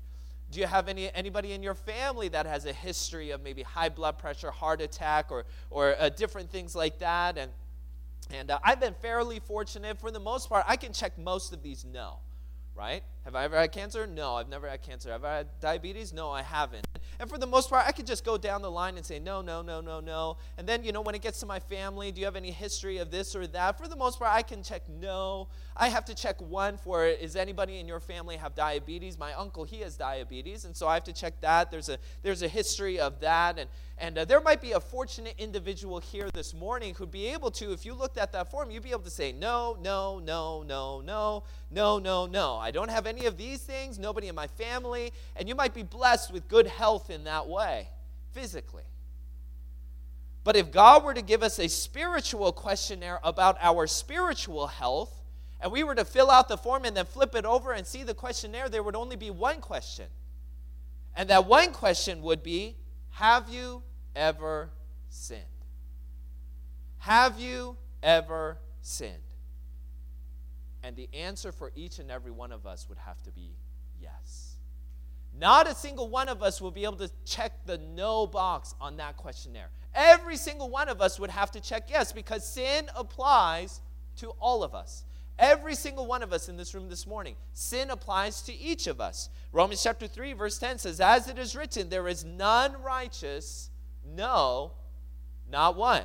Do 0.50 0.60
you 0.60 0.66
have 0.66 0.86
any, 0.86 1.10
anybody 1.14 1.52
in 1.52 1.62
your 1.62 1.74
family 1.74 2.28
that 2.28 2.44
has 2.44 2.66
a 2.66 2.72
history 2.74 3.30
of 3.30 3.42
maybe 3.42 3.62
high 3.62 3.88
blood 3.88 4.18
pressure, 4.18 4.50
heart 4.50 4.82
attack, 4.82 5.32
or, 5.32 5.46
or 5.70 5.96
uh, 5.98 6.10
different 6.10 6.50
things 6.50 6.76
like 6.76 6.98
that? 6.98 7.38
And, 7.38 7.50
and 8.30 8.50
uh, 8.50 8.58
I've 8.62 8.80
been 8.80 8.96
fairly 9.00 9.40
fortunate. 9.40 9.98
For 9.98 10.10
the 10.10 10.20
most 10.20 10.50
part, 10.50 10.66
I 10.68 10.76
can 10.76 10.92
check 10.92 11.16
most 11.16 11.54
of 11.54 11.62
these 11.62 11.86
no 11.86 12.18
right? 12.78 13.02
Have 13.28 13.36
I 13.36 13.44
ever 13.44 13.58
had 13.58 13.72
cancer? 13.72 14.06
No, 14.06 14.36
I've 14.36 14.48
never 14.48 14.66
had 14.66 14.80
cancer. 14.80 15.10
Have 15.10 15.22
I 15.22 15.36
had 15.36 15.48
diabetes? 15.60 16.14
No, 16.14 16.30
I 16.30 16.40
haven't. 16.40 16.86
And 17.20 17.28
for 17.28 17.36
the 17.36 17.46
most 17.46 17.68
part, 17.68 17.86
I 17.86 17.92
could 17.92 18.06
just 18.06 18.24
go 18.24 18.38
down 18.38 18.62
the 18.62 18.70
line 18.70 18.96
and 18.96 19.04
say, 19.04 19.18
no, 19.18 19.42
no, 19.42 19.60
no, 19.60 19.82
no, 19.82 20.00
no. 20.00 20.38
And 20.56 20.66
then, 20.66 20.82
you 20.82 20.92
know, 20.92 21.02
when 21.02 21.14
it 21.14 21.20
gets 21.20 21.38
to 21.40 21.46
my 21.46 21.60
family, 21.60 22.10
do 22.10 22.20
you 22.20 22.24
have 22.24 22.36
any 22.36 22.50
history 22.50 22.96
of 22.96 23.10
this 23.10 23.36
or 23.36 23.46
that? 23.48 23.76
For 23.76 23.86
the 23.86 23.96
most 23.96 24.18
part, 24.18 24.32
I 24.32 24.40
can 24.40 24.62
check 24.62 24.80
no. 24.88 25.48
I 25.76 25.88
have 25.88 26.06
to 26.06 26.14
check 26.14 26.40
one 26.40 26.78
for 26.78 27.04
is 27.04 27.36
anybody 27.36 27.80
in 27.80 27.86
your 27.86 28.00
family 28.00 28.36
have 28.36 28.54
diabetes? 28.54 29.18
My 29.18 29.34
uncle, 29.34 29.64
he 29.64 29.80
has 29.80 29.96
diabetes. 29.96 30.64
And 30.64 30.74
so 30.74 30.88
I 30.88 30.94
have 30.94 31.04
to 31.04 31.12
check 31.12 31.38
that. 31.42 31.70
There's 31.70 31.90
a, 31.90 31.98
there's 32.22 32.40
a 32.40 32.48
history 32.48 32.98
of 32.98 33.20
that. 33.20 33.58
And, 33.58 33.68
and 33.98 34.16
uh, 34.16 34.24
there 34.24 34.40
might 34.40 34.60
be 34.60 34.72
a 34.72 34.80
fortunate 34.80 35.34
individual 35.38 35.98
here 35.98 36.30
this 36.32 36.54
morning 36.54 36.94
who'd 36.94 37.10
be 37.10 37.26
able 37.26 37.50
to, 37.52 37.72
if 37.72 37.84
you 37.84 37.94
looked 37.94 38.16
at 38.16 38.32
that 38.32 38.50
form, 38.50 38.70
you'd 38.70 38.84
be 38.84 38.90
able 38.90 39.02
to 39.02 39.10
say, 39.10 39.32
no, 39.32 39.76
no, 39.82 40.20
no, 40.20 40.62
no, 40.62 41.02
no, 41.04 41.42
no, 41.70 41.98
no, 41.98 42.26
no. 42.26 42.56
I 42.56 42.70
don't 42.70 42.90
have 42.90 43.06
any 43.06 43.17
of 43.26 43.36
these 43.36 43.60
things, 43.60 43.98
nobody 43.98 44.28
in 44.28 44.34
my 44.34 44.46
family. 44.46 45.12
And 45.36 45.48
you 45.48 45.54
might 45.54 45.74
be 45.74 45.82
blessed 45.82 46.32
with 46.32 46.48
good 46.48 46.66
health 46.66 47.10
in 47.10 47.24
that 47.24 47.48
way 47.48 47.88
physically. 48.32 48.84
But 50.44 50.56
if 50.56 50.70
God 50.70 51.04
were 51.04 51.14
to 51.14 51.22
give 51.22 51.42
us 51.42 51.58
a 51.58 51.68
spiritual 51.68 52.52
questionnaire 52.52 53.20
about 53.22 53.58
our 53.60 53.86
spiritual 53.86 54.66
health, 54.66 55.12
and 55.60 55.72
we 55.72 55.84
were 55.84 55.94
to 55.94 56.04
fill 56.04 56.30
out 56.30 56.48
the 56.48 56.56
form 56.56 56.84
and 56.84 56.96
then 56.96 57.04
flip 57.04 57.34
it 57.34 57.44
over 57.44 57.72
and 57.72 57.86
see 57.86 58.04
the 58.04 58.14
questionnaire, 58.14 58.68
there 58.68 58.82
would 58.82 58.96
only 58.96 59.16
be 59.16 59.30
one 59.30 59.60
question. 59.60 60.06
And 61.16 61.28
that 61.30 61.46
one 61.46 61.72
question 61.72 62.22
would 62.22 62.42
be 62.42 62.76
Have 63.10 63.48
you 63.48 63.82
ever 64.14 64.70
sinned? 65.10 65.42
Have 66.98 67.40
you 67.40 67.76
ever 68.02 68.58
sinned? 68.80 69.27
And 70.88 70.96
the 70.96 71.10
answer 71.12 71.52
for 71.52 71.70
each 71.76 71.98
and 71.98 72.10
every 72.10 72.30
one 72.30 72.50
of 72.50 72.66
us 72.66 72.88
would 72.88 72.96
have 72.96 73.22
to 73.24 73.30
be 73.30 73.50
yes. 74.00 74.54
Not 75.38 75.70
a 75.70 75.74
single 75.74 76.08
one 76.08 76.30
of 76.30 76.42
us 76.42 76.62
will 76.62 76.70
be 76.70 76.84
able 76.84 76.96
to 76.96 77.10
check 77.26 77.66
the 77.66 77.76
no 77.76 78.26
box 78.26 78.74
on 78.80 78.96
that 78.96 79.18
questionnaire. 79.18 79.68
Every 79.94 80.38
single 80.38 80.70
one 80.70 80.88
of 80.88 81.02
us 81.02 81.20
would 81.20 81.28
have 81.28 81.50
to 81.50 81.60
check 81.60 81.90
yes 81.90 82.10
because 82.10 82.50
sin 82.50 82.86
applies 82.96 83.82
to 84.16 84.30
all 84.40 84.62
of 84.62 84.74
us. 84.74 85.04
Every 85.38 85.74
single 85.74 86.06
one 86.06 86.22
of 86.22 86.32
us 86.32 86.48
in 86.48 86.56
this 86.56 86.72
room 86.74 86.88
this 86.88 87.06
morning, 87.06 87.36
sin 87.52 87.90
applies 87.90 88.40
to 88.44 88.54
each 88.54 88.86
of 88.86 88.98
us. 88.98 89.28
Romans 89.52 89.82
chapter 89.82 90.06
3, 90.06 90.32
verse 90.32 90.56
10 90.56 90.78
says, 90.78 91.02
As 91.02 91.28
it 91.28 91.38
is 91.38 91.54
written, 91.54 91.90
there 91.90 92.08
is 92.08 92.24
none 92.24 92.80
righteous, 92.82 93.68
no, 94.06 94.72
not 95.50 95.76
one. 95.76 96.04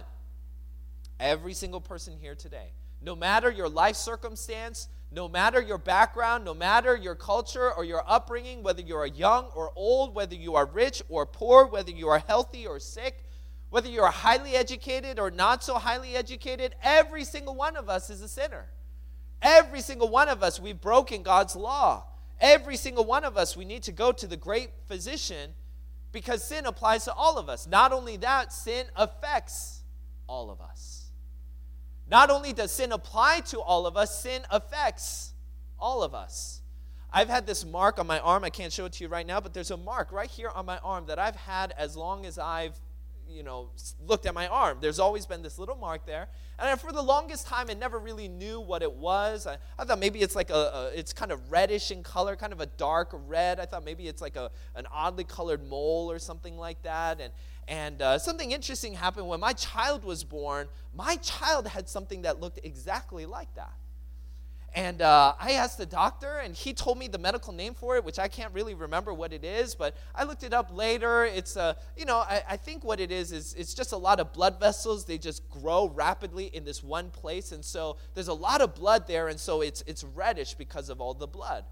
Every 1.21 1.53
single 1.53 1.79
person 1.79 2.17
here 2.19 2.35
today, 2.35 2.73
no 3.03 3.15
matter 3.15 3.51
your 3.51 3.69
life 3.69 3.95
circumstance, 3.95 4.87
no 5.11 5.27
matter 5.27 5.61
your 5.61 5.77
background, 5.77 6.43
no 6.43 6.53
matter 6.53 6.95
your 6.95 7.15
culture 7.15 7.71
or 7.71 7.83
your 7.83 8.03
upbringing, 8.07 8.63
whether 8.63 8.81
you 8.81 8.95
are 8.95 9.05
young 9.05 9.45
or 9.55 9.71
old, 9.75 10.15
whether 10.15 10.35
you 10.35 10.55
are 10.55 10.65
rich 10.65 11.03
or 11.09 11.25
poor, 11.25 11.65
whether 11.67 11.91
you 11.91 12.07
are 12.07 12.19
healthy 12.19 12.65
or 12.65 12.79
sick, 12.79 13.23
whether 13.69 13.89
you 13.89 14.01
are 14.01 14.11
highly 14.11 14.55
educated 14.55 15.19
or 15.19 15.29
not 15.29 15.63
so 15.63 15.75
highly 15.75 16.15
educated, 16.15 16.75
every 16.81 17.23
single 17.25 17.55
one 17.55 17.75
of 17.75 17.89
us 17.89 18.09
is 18.09 18.21
a 18.21 18.27
sinner. 18.27 18.67
Every 19.41 19.81
single 19.81 20.09
one 20.09 20.29
of 20.29 20.41
us, 20.41 20.59
we've 20.59 20.79
broken 20.79 21.21
God's 21.21 21.55
law. 21.55 22.05
Every 22.39 22.77
single 22.77 23.05
one 23.05 23.23
of 23.23 23.37
us, 23.37 23.57
we 23.57 23.65
need 23.65 23.83
to 23.83 23.91
go 23.91 24.11
to 24.13 24.25
the 24.25 24.37
great 24.37 24.69
physician 24.87 25.51
because 26.11 26.43
sin 26.43 26.65
applies 26.65 27.03
to 27.05 27.13
all 27.13 27.37
of 27.37 27.49
us. 27.49 27.67
Not 27.67 27.91
only 27.91 28.17
that, 28.17 28.53
sin 28.53 28.85
affects 28.95 29.81
all 30.27 30.49
of 30.49 30.61
us. 30.61 31.02
Not 32.09 32.29
only 32.29 32.53
does 32.53 32.71
sin 32.71 32.91
apply 32.91 33.41
to 33.47 33.59
all 33.59 33.85
of 33.87 33.97
us, 33.97 34.21
sin 34.21 34.41
affects 34.49 35.33
all 35.79 36.03
of 36.03 36.13
us. 36.13 36.61
I've 37.11 37.29
had 37.29 37.45
this 37.45 37.63
mark 37.63 37.99
on 37.99 38.07
my 38.07 38.19
arm. 38.19 38.43
I 38.43 38.49
can't 38.49 38.73
show 38.73 38.85
it 38.85 38.93
to 38.93 39.03
you 39.03 39.07
right 39.07 39.25
now, 39.25 39.39
but 39.39 39.53
there's 39.53 39.71
a 39.71 39.77
mark 39.77 40.11
right 40.11 40.29
here 40.29 40.49
on 40.49 40.65
my 40.65 40.79
arm 40.79 41.05
that 41.07 41.19
I've 41.19 41.35
had 41.35 41.73
as 41.77 41.95
long 41.95 42.25
as 42.25 42.39
I've 42.39 42.79
you 43.29 43.43
know, 43.43 43.69
looked 44.05 44.25
at 44.25 44.33
my 44.33 44.47
arm. 44.47 44.77
There's 44.81 44.99
always 44.99 45.25
been 45.25 45.41
this 45.41 45.57
little 45.57 45.75
mark 45.75 46.05
there. 46.05 46.27
And 46.59 46.79
for 46.79 46.91
the 46.91 47.01
longest 47.01 47.47
time, 47.47 47.67
I 47.69 47.73
never 47.73 47.97
really 47.97 48.27
knew 48.27 48.59
what 48.59 48.83
it 48.83 48.93
was. 48.93 49.47
I, 49.47 49.57
I 49.77 49.85
thought 49.85 49.99
maybe 49.99 50.19
it's 50.19 50.35
like 50.35 50.49
a, 50.49 50.53
a, 50.53 50.91
it's 50.93 51.13
kind 51.13 51.31
of 51.31 51.51
reddish 51.51 51.91
in 51.91 52.03
color, 52.03 52.35
kind 52.35 52.53
of 52.53 52.61
a 52.61 52.65
dark 52.65 53.09
red. 53.27 53.59
I 53.59 53.65
thought 53.65 53.83
maybe 53.83 54.07
it's 54.07 54.21
like 54.21 54.35
a, 54.35 54.51
an 54.75 54.85
oddly 54.91 55.23
colored 55.23 55.67
mole 55.67 56.11
or 56.11 56.19
something 56.19 56.57
like 56.57 56.81
that. 56.83 57.21
And, 57.21 57.33
and 57.67 58.01
uh, 58.01 58.19
something 58.19 58.51
interesting 58.51 58.93
happened 58.93 59.27
when 59.27 59.39
my 59.39 59.53
child 59.53 60.03
was 60.03 60.23
born. 60.23 60.67
My 60.93 61.15
child 61.17 61.67
had 61.67 61.87
something 61.87 62.23
that 62.23 62.39
looked 62.39 62.59
exactly 62.63 63.25
like 63.25 63.53
that. 63.55 63.73
And 64.75 65.03
uh, 65.03 65.35
I 65.39 65.51
asked 65.51 65.77
the 65.77 65.85
doctor, 65.85 66.39
and 66.39 66.55
he 66.55 66.73
told 66.73 66.97
me 66.97 67.07
the 67.07 67.19
medical 67.19 67.53
name 67.53 67.75
for 67.75 67.95
it, 67.95 68.03
which 68.03 68.17
I 68.17 68.27
can't 68.27 68.51
really 68.55 68.73
remember 68.73 69.13
what 69.13 69.31
it 69.31 69.43
is, 69.43 69.75
but 69.75 69.95
I 70.15 70.23
looked 70.23 70.41
it 70.41 70.51
up 70.51 70.75
later. 70.75 71.25
It's, 71.25 71.55
uh, 71.55 71.75
you 71.95 72.05
know, 72.05 72.17
I, 72.17 72.41
I 72.49 72.57
think 72.57 72.83
what 72.83 72.99
it 72.99 73.11
is 73.11 73.31
is 73.31 73.53
it's 73.53 73.75
just 73.75 73.91
a 73.91 73.97
lot 73.97 74.19
of 74.19 74.33
blood 74.33 74.59
vessels. 74.59 75.05
They 75.05 75.19
just 75.19 75.47
grow 75.47 75.89
rapidly 75.89 76.45
in 76.45 76.65
this 76.65 76.81
one 76.81 77.11
place, 77.11 77.51
and 77.51 77.63
so 77.63 77.97
there's 78.15 78.29
a 78.29 78.33
lot 78.33 78.61
of 78.61 78.73
blood 78.73 79.07
there, 79.07 79.27
and 79.27 79.39
so 79.39 79.61
it's, 79.61 79.83
it's 79.85 80.03
reddish 80.03 80.55
because 80.55 80.89
of 80.89 80.99
all 80.99 81.13
the 81.13 81.27
blood. 81.27 81.65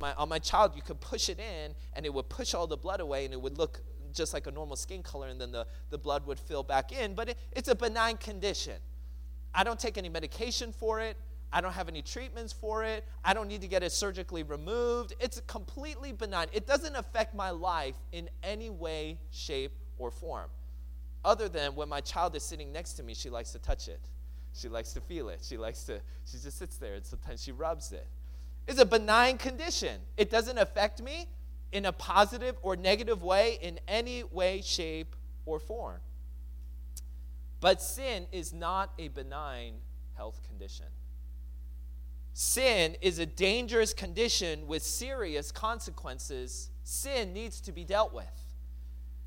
My, 0.00 0.14
on 0.14 0.28
my 0.28 0.38
child, 0.38 0.76
you 0.76 0.82
could 0.82 1.00
push 1.00 1.28
it 1.28 1.40
in, 1.40 1.74
and 1.94 2.06
it 2.06 2.14
would 2.14 2.28
push 2.28 2.54
all 2.54 2.68
the 2.68 2.76
blood 2.76 3.00
away, 3.00 3.24
and 3.24 3.34
it 3.34 3.40
would 3.40 3.58
look 3.58 3.80
just 4.14 4.32
like 4.32 4.46
a 4.46 4.50
normal 4.50 4.76
skin 4.76 5.02
color, 5.02 5.28
and 5.28 5.40
then 5.40 5.52
the, 5.52 5.66
the 5.90 5.98
blood 5.98 6.26
would 6.26 6.38
fill 6.38 6.62
back 6.62 6.92
in. 6.92 7.14
But 7.14 7.30
it, 7.30 7.38
it's 7.52 7.68
a 7.68 7.74
benign 7.74 8.16
condition. 8.16 8.76
I 9.54 9.64
don't 9.64 9.78
take 9.78 9.98
any 9.98 10.08
medication 10.08 10.72
for 10.72 11.00
it. 11.00 11.16
I 11.52 11.60
don't 11.60 11.72
have 11.72 11.88
any 11.88 12.02
treatments 12.02 12.52
for 12.52 12.82
it. 12.82 13.04
I 13.24 13.32
don't 13.32 13.46
need 13.46 13.60
to 13.60 13.68
get 13.68 13.84
it 13.84 13.92
surgically 13.92 14.42
removed. 14.42 15.14
It's 15.20 15.40
completely 15.46 16.10
benign. 16.12 16.48
It 16.52 16.66
doesn't 16.66 16.96
affect 16.96 17.34
my 17.34 17.50
life 17.50 17.94
in 18.10 18.28
any 18.42 18.70
way, 18.70 19.18
shape, 19.30 19.72
or 19.96 20.10
form. 20.10 20.50
Other 21.24 21.48
than 21.48 21.76
when 21.76 21.88
my 21.88 22.00
child 22.00 22.34
is 22.34 22.42
sitting 22.42 22.72
next 22.72 22.94
to 22.94 23.04
me, 23.04 23.14
she 23.14 23.30
likes 23.30 23.52
to 23.52 23.60
touch 23.60 23.86
it. 23.86 24.00
She 24.52 24.68
likes 24.68 24.92
to 24.94 25.00
feel 25.00 25.28
it. 25.28 25.40
She 25.42 25.56
likes 25.56 25.84
to, 25.84 26.00
she 26.24 26.38
just 26.38 26.58
sits 26.58 26.76
there 26.76 26.94
and 26.94 27.06
sometimes 27.06 27.42
she 27.42 27.52
rubs 27.52 27.92
it. 27.92 28.06
It's 28.66 28.80
a 28.80 28.86
benign 28.86 29.38
condition. 29.38 30.00
It 30.16 30.30
doesn't 30.30 30.58
affect 30.58 31.02
me 31.02 31.28
in 31.74 31.84
a 31.84 31.92
positive 31.92 32.56
or 32.62 32.76
negative 32.76 33.22
way 33.22 33.58
in 33.60 33.80
any 33.86 34.22
way, 34.22 34.62
shape, 34.62 35.16
or 35.44 35.58
form. 35.58 36.00
But 37.60 37.82
sin 37.82 38.26
is 38.30 38.52
not 38.52 38.92
a 38.98 39.08
benign 39.08 39.74
health 40.16 40.40
condition. 40.46 40.86
Sin 42.32 42.96
is 43.02 43.18
a 43.18 43.26
dangerous 43.26 43.92
condition 43.92 44.66
with 44.66 44.82
serious 44.82 45.50
consequences. 45.50 46.70
Sin 46.84 47.32
needs 47.32 47.60
to 47.62 47.72
be 47.72 47.84
dealt 47.84 48.14
with. 48.14 48.26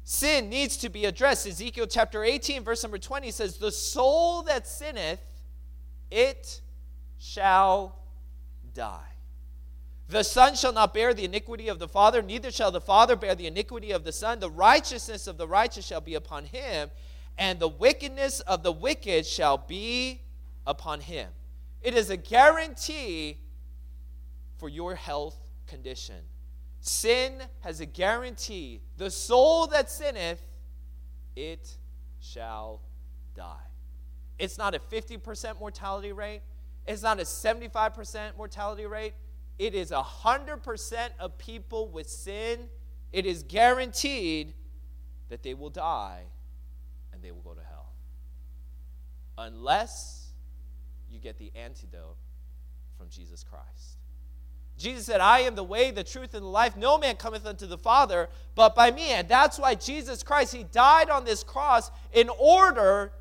Sin 0.03 0.49
needs 0.49 0.77
to 0.77 0.89
be 0.89 1.03
addressed. 1.03 1.45
Ezekiel 1.45 1.85
chapter 1.85 2.23
18, 2.23 2.63
verse 2.63 2.81
number 2.81 2.97
20 2.97 3.29
says, 3.31 3.57
The 3.57 3.71
soul 3.71 4.43
that 4.43 4.65
sinneth, 4.65 5.19
it 6.09 6.61
shall 7.17 7.99
die. 8.73 9.16
The 10.09 10.23
Son 10.23 10.55
shall 10.55 10.71
not 10.71 10.93
bear 10.93 11.13
the 11.13 11.25
iniquity 11.25 11.67
of 11.67 11.79
the 11.79 11.87
Father, 11.87 12.21
neither 12.21 12.49
shall 12.49 12.71
the 12.71 12.79
Father 12.79 13.15
bear 13.15 13.35
the 13.35 13.47
iniquity 13.47 13.91
of 13.91 14.05
the 14.05 14.13
Son. 14.13 14.39
The 14.39 14.49
righteousness 14.49 15.27
of 15.27 15.37
the 15.37 15.47
righteous 15.47 15.85
shall 15.85 15.99
be 15.99 16.15
upon 16.15 16.45
him, 16.45 16.89
and 17.37 17.59
the 17.59 17.67
wickedness 17.67 18.39
of 18.41 18.63
the 18.63 18.71
wicked 18.71 19.25
shall 19.25 19.57
be 19.57 20.21
upon 20.65 21.01
him. 21.01 21.29
It 21.81 21.93
is 21.93 22.09
a 22.09 22.17
guarantee 22.17 23.37
for 24.57 24.69
your 24.69 24.95
health 24.95 25.37
condition. 25.67 26.15
Sin 26.79 27.41
has 27.61 27.81
a 27.81 27.85
guarantee. 27.85 28.81
The 28.97 29.11
soul 29.11 29.67
that 29.67 29.91
sinneth, 29.91 30.41
it 31.35 31.77
shall 32.21 32.81
die. 33.35 33.55
It's 34.39 34.57
not 34.57 34.73
a 34.73 34.79
50% 34.79 35.59
mortality 35.59 36.13
rate. 36.13 36.41
It's 36.85 37.03
not 37.03 37.19
a 37.19 37.23
75% 37.23 38.37
mortality 38.37 38.85
rate. 38.85 39.13
It 39.59 39.73
is 39.73 39.91
100% 39.91 41.09
of 41.19 41.37
people 41.37 41.87
with 41.87 42.09
sin. 42.09 42.69
It 43.11 43.25
is 43.25 43.43
guaranteed 43.43 44.53
that 45.29 45.43
they 45.43 45.53
will 45.53 45.69
die 45.69 46.23
and 47.11 47.21
they 47.21 47.31
will 47.31 47.41
go 47.41 47.53
to 47.53 47.61
hell. 47.67 47.91
Unless 49.37 50.27
you 51.09 51.19
get 51.19 51.37
the 51.37 51.51
antidote 51.55 52.17
from 52.97 53.09
Jesus 53.09 53.43
Christ. 53.43 53.97
Jesus 54.77 55.05
said, 55.05 55.21
I 55.21 55.39
am 55.39 55.55
the 55.55 55.63
way, 55.63 55.89
the 55.89 56.03
truth, 56.03 56.35
and 56.35 56.43
the 56.43 56.49
life. 56.49 56.77
No 56.77 56.97
man 56.99 57.15
cometh 57.15 57.45
unto 57.45 57.65
the 57.65 57.77
Father 57.77 58.29
but 58.53 58.75
by 58.75 58.91
me. 58.91 59.09
And 59.09 59.27
that's 59.27 59.57
why 59.57 59.73
Jesus 59.73 60.21
Christ, 60.21 60.53
He 60.53 60.63
died 60.63 61.09
on 61.09 61.25
this 61.25 61.43
cross 61.43 61.89
in 62.13 62.29
order 62.39 63.11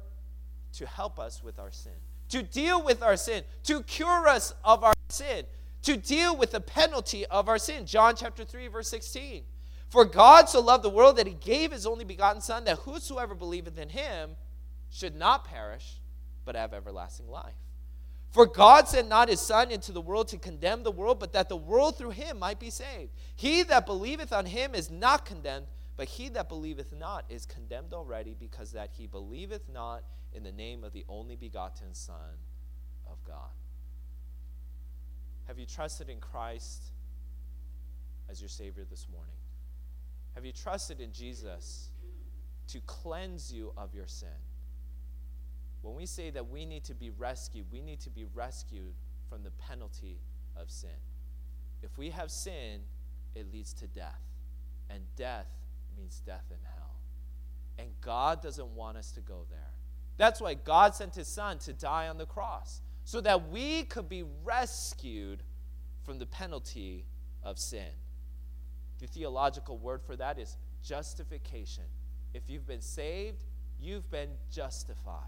to 0.74 0.86
help 0.86 1.18
us 1.18 1.42
with 1.42 1.58
our 1.58 1.72
sin, 1.72 1.92
to 2.28 2.42
deal 2.42 2.82
with 2.82 3.02
our 3.02 3.16
sin, 3.16 3.42
to 3.64 3.82
cure 3.84 4.28
us 4.28 4.52
of 4.62 4.84
our 4.84 4.92
sin, 5.08 5.44
to 5.86 5.96
deal 5.96 6.36
with 6.36 6.50
the 6.50 6.60
penalty 6.60 7.24
of 7.26 7.48
our 7.48 7.58
sin. 7.58 7.86
John 7.86 8.16
chapter 8.16 8.44
3, 8.44 8.66
verse 8.66 8.88
16. 8.88 9.44
For 9.88 10.04
God 10.04 10.48
so 10.48 10.60
loved 10.60 10.82
the 10.82 10.90
world 10.90 11.16
that 11.16 11.28
He 11.28 11.34
gave 11.34 11.70
His 11.70 11.86
only 11.86 12.04
begotten 12.04 12.40
Son, 12.40 12.64
that 12.64 12.78
whosoever 12.80 13.36
believeth 13.36 13.78
in 13.78 13.88
Him 13.90 14.30
should 14.90 15.14
not 15.14 15.44
perish, 15.44 16.00
but 16.44 16.56
have 16.56 16.74
everlasting 16.74 17.28
life. 17.28 17.54
For 18.30 18.46
God 18.46 18.88
sent 18.88 19.08
not 19.08 19.28
his 19.28 19.40
Son 19.40 19.70
into 19.70 19.92
the 19.92 20.00
world 20.00 20.28
to 20.28 20.38
condemn 20.38 20.82
the 20.82 20.90
world, 20.90 21.20
but 21.20 21.32
that 21.32 21.48
the 21.48 21.56
world 21.56 21.96
through 21.96 22.10
him 22.10 22.38
might 22.38 22.58
be 22.58 22.68
saved. 22.68 23.12
He 23.36 23.62
that 23.62 23.86
believeth 23.86 24.32
on 24.32 24.44
him 24.44 24.74
is 24.74 24.90
not 24.90 25.24
condemned, 25.24 25.66
but 25.96 26.08
he 26.08 26.28
that 26.30 26.48
believeth 26.48 26.92
not 26.92 27.24
is 27.28 27.46
condemned 27.46 27.94
already, 27.94 28.34
because 28.38 28.72
that 28.72 28.90
he 28.92 29.06
believeth 29.06 29.68
not 29.72 30.02
in 30.32 30.42
the 30.42 30.52
name 30.52 30.84
of 30.84 30.92
the 30.92 31.04
only 31.08 31.36
begotten 31.36 31.94
Son 31.94 32.36
of 33.06 33.22
God. 33.24 33.52
Have 35.46 35.58
you 35.58 35.66
trusted 35.66 36.08
in 36.08 36.18
Christ 36.18 36.82
as 38.28 38.40
your 38.40 38.48
Savior 38.48 38.84
this 38.88 39.06
morning? 39.12 39.34
Have 40.34 40.44
you 40.44 40.52
trusted 40.52 41.00
in 41.00 41.12
Jesus 41.12 41.90
to 42.68 42.80
cleanse 42.86 43.52
you 43.52 43.72
of 43.76 43.94
your 43.94 44.06
sin? 44.06 44.28
When 45.82 45.94
we 45.94 46.04
say 46.04 46.30
that 46.30 46.48
we 46.48 46.66
need 46.66 46.84
to 46.84 46.94
be 46.94 47.10
rescued, 47.10 47.66
we 47.70 47.80
need 47.80 48.00
to 48.00 48.10
be 48.10 48.26
rescued 48.34 48.94
from 49.28 49.44
the 49.44 49.52
penalty 49.52 50.18
of 50.56 50.70
sin. 50.70 50.90
If 51.82 51.96
we 51.96 52.10
have 52.10 52.30
sin, 52.30 52.80
it 53.34 53.52
leads 53.52 53.72
to 53.74 53.86
death, 53.86 54.22
and 54.90 55.02
death 55.14 55.46
means 55.96 56.22
death 56.26 56.44
in 56.50 56.58
hell. 56.74 56.96
And 57.78 57.88
God 58.00 58.42
doesn't 58.42 58.74
want 58.74 58.96
us 58.96 59.12
to 59.12 59.20
go 59.20 59.46
there. 59.50 59.74
That's 60.16 60.40
why 60.40 60.54
God 60.54 60.94
sent 60.94 61.14
his 61.14 61.28
son 61.28 61.58
to 61.60 61.72
die 61.72 62.08
on 62.08 62.18
the 62.18 62.26
cross, 62.26 62.80
so 63.06 63.20
that 63.20 63.50
we 63.50 63.84
could 63.84 64.08
be 64.08 64.24
rescued 64.44 65.44
from 66.02 66.18
the 66.18 66.26
penalty 66.26 67.06
of 67.44 67.56
sin. 67.56 67.92
The 68.98 69.06
theological 69.06 69.78
word 69.78 70.02
for 70.02 70.16
that 70.16 70.40
is 70.40 70.56
justification. 70.84 71.84
If 72.34 72.50
you've 72.50 72.66
been 72.66 72.82
saved, 72.82 73.44
you've 73.80 74.10
been 74.10 74.30
justified. 74.50 75.22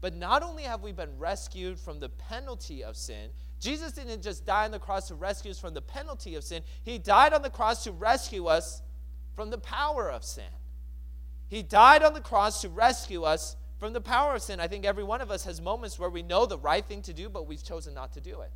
But 0.00 0.16
not 0.16 0.42
only 0.42 0.64
have 0.64 0.82
we 0.82 0.90
been 0.90 1.16
rescued 1.16 1.78
from 1.78 2.00
the 2.00 2.08
penalty 2.08 2.82
of 2.82 2.96
sin, 2.96 3.30
Jesus 3.60 3.92
didn't 3.92 4.20
just 4.20 4.44
die 4.44 4.64
on 4.64 4.72
the 4.72 4.80
cross 4.80 5.06
to 5.06 5.14
rescue 5.14 5.52
us 5.52 5.60
from 5.60 5.72
the 5.72 5.82
penalty 5.82 6.34
of 6.34 6.42
sin, 6.42 6.64
He 6.82 6.98
died 6.98 7.32
on 7.32 7.42
the 7.42 7.48
cross 7.48 7.84
to 7.84 7.92
rescue 7.92 8.46
us 8.46 8.82
from 9.36 9.50
the 9.50 9.58
power 9.58 10.10
of 10.10 10.24
sin. 10.24 10.44
He 11.46 11.62
died 11.62 12.02
on 12.02 12.12
the 12.12 12.20
cross 12.20 12.60
to 12.62 12.68
rescue 12.68 13.22
us 13.22 13.54
from 13.84 13.92
the 13.92 14.00
power 14.00 14.34
of 14.34 14.40
sin. 14.40 14.60
I 14.60 14.66
think 14.66 14.86
every 14.86 15.04
one 15.04 15.20
of 15.20 15.30
us 15.30 15.44
has 15.44 15.60
moments 15.60 15.98
where 15.98 16.08
we 16.08 16.22
know 16.22 16.46
the 16.46 16.56
right 16.56 16.82
thing 16.82 17.02
to 17.02 17.12
do, 17.12 17.28
but 17.28 17.46
we've 17.46 17.62
chosen 17.62 17.92
not 17.92 18.14
to 18.14 18.20
do 18.22 18.40
it. 18.40 18.50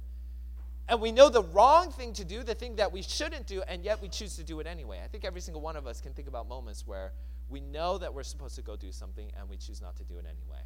And 0.88 1.02
we 1.02 1.12
know 1.12 1.28
the 1.28 1.42
wrong 1.42 1.92
thing 1.92 2.14
to 2.14 2.24
do, 2.24 2.42
the 2.42 2.54
thing 2.54 2.76
that 2.76 2.90
we 2.90 3.02
shouldn't 3.02 3.46
do, 3.46 3.60
and 3.68 3.84
yet 3.84 4.00
we 4.00 4.08
choose 4.08 4.36
to 4.36 4.42
do 4.42 4.58
it 4.60 4.66
anyway. 4.66 5.02
I 5.04 5.06
think 5.06 5.26
every 5.26 5.42
single 5.42 5.60
one 5.60 5.76
of 5.76 5.86
us 5.86 6.00
can 6.00 6.14
think 6.14 6.28
about 6.28 6.48
moments 6.48 6.86
where 6.86 7.12
we 7.50 7.60
know 7.60 7.98
that 7.98 8.14
we're 8.14 8.22
supposed 8.22 8.54
to 8.54 8.62
go 8.62 8.74
do 8.74 8.90
something 8.90 9.30
and 9.38 9.50
we 9.50 9.58
choose 9.58 9.82
not 9.82 9.96
to 9.96 10.02
do 10.04 10.14
it 10.14 10.24
anyway. 10.24 10.62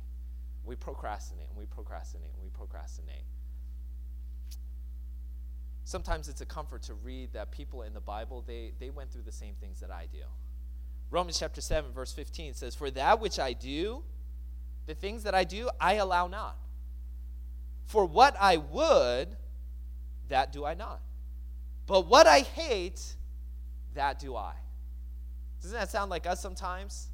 We 0.64 0.76
procrastinate 0.76 1.49
and 1.49 1.59
we 1.59 1.66
procrastinate 1.66 2.31
and 2.33 2.40
we 2.40 2.50
procrastinate. 2.50 3.25
Sometimes 5.83 6.28
it's 6.28 6.40
a 6.40 6.47
comfort 6.47 6.83
to 6.83 6.95
read 6.95 7.33
that 7.33 7.50
people 7.50 7.83
in 7.83 7.95
the 7.95 8.00
Bible, 8.00 8.45
they, 8.47 8.75
they 8.78 8.90
went 8.90 9.11
through 9.11 9.23
the 9.23 9.33
same 9.33 9.57
things 9.61 9.81
that 9.81 9.90
I 9.90 10.07
do. 10.12 10.23
Romans 11.11 11.40
chapter 11.40 11.61
7, 11.61 11.90
verse 11.90 12.12
15 12.12 12.54
says, 12.54 12.76
For 12.76 12.92
that 12.92 13.21
which 13.21 13.40
I 13.40 13.54
do, 13.54 14.04
the 14.86 14.94
things 14.94 15.22
that 15.24 15.34
I 15.34 15.44
do, 15.44 15.70
I 15.80 15.94
allow 15.94 16.26
not. 16.26 16.56
For 17.86 18.04
what 18.04 18.36
I 18.40 18.56
would, 18.56 19.28
that 20.28 20.52
do 20.52 20.64
I 20.64 20.74
not. 20.74 21.00
But 21.86 22.06
what 22.06 22.26
I 22.26 22.40
hate, 22.40 23.02
that 23.94 24.18
do 24.18 24.36
I. 24.36 24.54
Doesn't 25.60 25.78
that 25.78 25.90
sound 25.90 26.10
like 26.10 26.26
us 26.26 26.40
sometimes? 26.40 27.08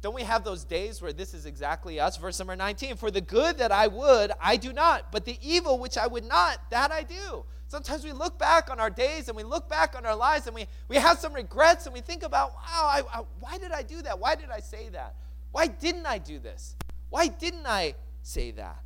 Don't 0.00 0.14
we 0.14 0.22
have 0.22 0.44
those 0.44 0.64
days 0.64 1.00
where 1.00 1.12
this 1.12 1.32
is 1.32 1.46
exactly 1.46 1.98
us? 1.98 2.18
Verse 2.18 2.38
number 2.38 2.54
19 2.54 2.96
For 2.96 3.10
the 3.10 3.20
good 3.20 3.58
that 3.58 3.72
I 3.72 3.86
would, 3.86 4.32
I 4.40 4.56
do 4.56 4.72
not, 4.72 5.10
but 5.10 5.24
the 5.24 5.38
evil 5.40 5.78
which 5.78 5.96
I 5.96 6.06
would 6.06 6.24
not, 6.24 6.58
that 6.70 6.92
I 6.92 7.02
do. 7.02 7.44
Sometimes 7.68 8.04
we 8.04 8.12
look 8.12 8.38
back 8.38 8.70
on 8.70 8.78
our 8.78 8.90
days 8.90 9.28
and 9.28 9.36
we 9.36 9.42
look 9.42 9.68
back 9.68 9.96
on 9.96 10.04
our 10.04 10.14
lives 10.14 10.46
and 10.46 10.54
we, 10.54 10.66
we 10.88 10.96
have 10.96 11.18
some 11.18 11.32
regrets 11.32 11.86
and 11.86 11.94
we 11.94 12.02
think 12.02 12.22
about, 12.22 12.52
wow, 12.52 12.60
I, 12.84 13.02
I, 13.12 13.22
why 13.40 13.58
did 13.58 13.72
I 13.72 13.82
do 13.82 14.02
that? 14.02 14.18
Why 14.18 14.34
did 14.34 14.50
I 14.50 14.60
say 14.60 14.90
that? 14.90 15.14
Why 15.50 15.66
didn't 15.66 16.06
I 16.06 16.18
do 16.18 16.38
this? 16.38 16.76
Why 17.14 17.28
didn't 17.28 17.64
I 17.64 17.94
say 18.22 18.50
that? 18.50 18.82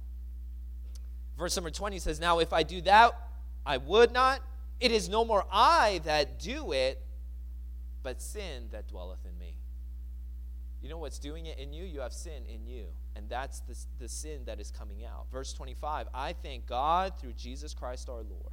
Verse 1.39 1.57
number 1.57 1.71
20 1.71 1.99
says, 1.99 2.21
Now 2.21 2.41
if 2.41 2.53
I 2.53 2.63
do 2.63 2.83
that, 2.83 3.19
I 3.65 3.79
would 3.79 4.13
not. 4.13 4.43
It 4.81 4.93
is 4.93 5.09
no 5.09 5.25
more 5.25 5.47
I 5.51 6.03
that 6.05 6.39
do 6.39 6.73
it, 6.73 7.03
but 8.03 8.21
sin 8.21 8.69
that 8.71 8.87
dwelleth 8.87 9.25
in 9.25 9.39
me. 9.39 9.57
You 10.83 10.91
know 10.91 10.99
what's 10.99 11.19
doing 11.19 11.47
it 11.47 11.59
in 11.59 11.73
you? 11.73 11.87
You 11.87 12.01
have 12.01 12.13
sin 12.13 12.43
in 12.47 12.67
you. 12.67 12.89
And 13.17 13.31
that's 13.31 13.61
the, 13.61 13.75
the 13.99 14.11
sin 14.11 14.43
that 14.45 14.61
is 14.61 14.71
coming 14.71 15.07
out. 15.07 15.25
Verse 15.33 15.55
25 15.55 16.09
I 16.13 16.35
thank 16.35 16.67
God 16.67 17.15
through 17.19 17.33
Jesus 17.33 17.73
Christ 17.73 18.11
our 18.11 18.17
Lord. 18.17 18.53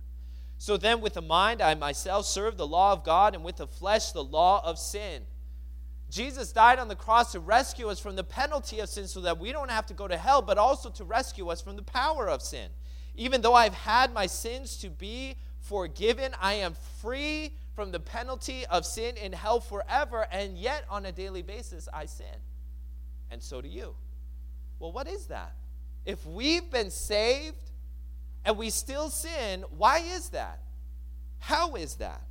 So 0.58 0.78
then, 0.78 1.02
with 1.02 1.16
the 1.16 1.22
mind, 1.22 1.62
I 1.62 1.76
myself 1.76 2.26
serve 2.26 2.56
the 2.56 2.66
law 2.66 2.94
of 2.94 3.04
God, 3.04 3.36
and 3.36 3.44
with 3.44 3.58
the 3.58 3.68
flesh, 3.68 4.14
the 4.14 4.24
law 4.24 4.62
of 4.64 4.80
sin. 4.80 5.24
Jesus 6.10 6.52
died 6.52 6.80
on 6.80 6.88
the 6.88 6.96
cross 6.96 7.32
to 7.32 7.40
rescue 7.40 7.88
us 7.90 8.00
from 8.00 8.16
the 8.16 8.24
penalty 8.24 8.80
of 8.80 8.90
sin 8.90 9.08
so 9.08 9.22
that 9.22 9.40
we 9.40 9.52
don't 9.52 9.72
have 9.72 9.86
to 9.88 9.94
go 9.94 10.08
to 10.08 10.18
hell, 10.18 10.42
but 10.42 10.58
also 10.58 10.90
to 10.92 11.04
rescue 11.04 11.50
us 11.50 11.62
from 11.62 11.76
the 11.76 11.82
power 11.82 12.30
of 12.30 12.42
sin. 12.42 12.70
Even 13.16 13.42
though 13.42 13.54
I've 13.54 13.74
had 13.74 14.14
my 14.14 14.28
sins 14.28 14.78
to 14.78 14.90
be 14.90 15.36
forgiven, 15.60 16.34
I 16.40 16.54
am 16.54 16.76
free 17.02 17.54
from 17.76 17.92
the 17.92 18.00
penalty 18.00 18.66
of 18.68 18.86
sin 18.86 19.18
in 19.18 19.34
hell 19.34 19.60
forever, 19.60 20.28
and 20.32 20.58
yet 20.58 20.86
on 20.90 21.06
a 21.06 21.12
daily 21.12 21.42
basis 21.42 21.90
I 21.94 22.06
sin. 22.06 22.26
And 23.32 23.42
so 23.42 23.62
do 23.62 23.68
you. 23.68 23.96
Well, 24.80 24.92
what 24.92 25.08
is 25.08 25.26
that? 25.28 25.56
If 26.06 26.26
we've 26.26 26.70
been 26.70 26.92
saved 26.92 27.72
and 28.46 28.58
we 28.58 28.70
still 28.70 29.10
sin, 29.10 29.66
why 29.76 30.00
is 30.00 30.30
that? 30.30 30.60
How 31.40 31.76
is 31.76 31.96
that? 31.96 32.22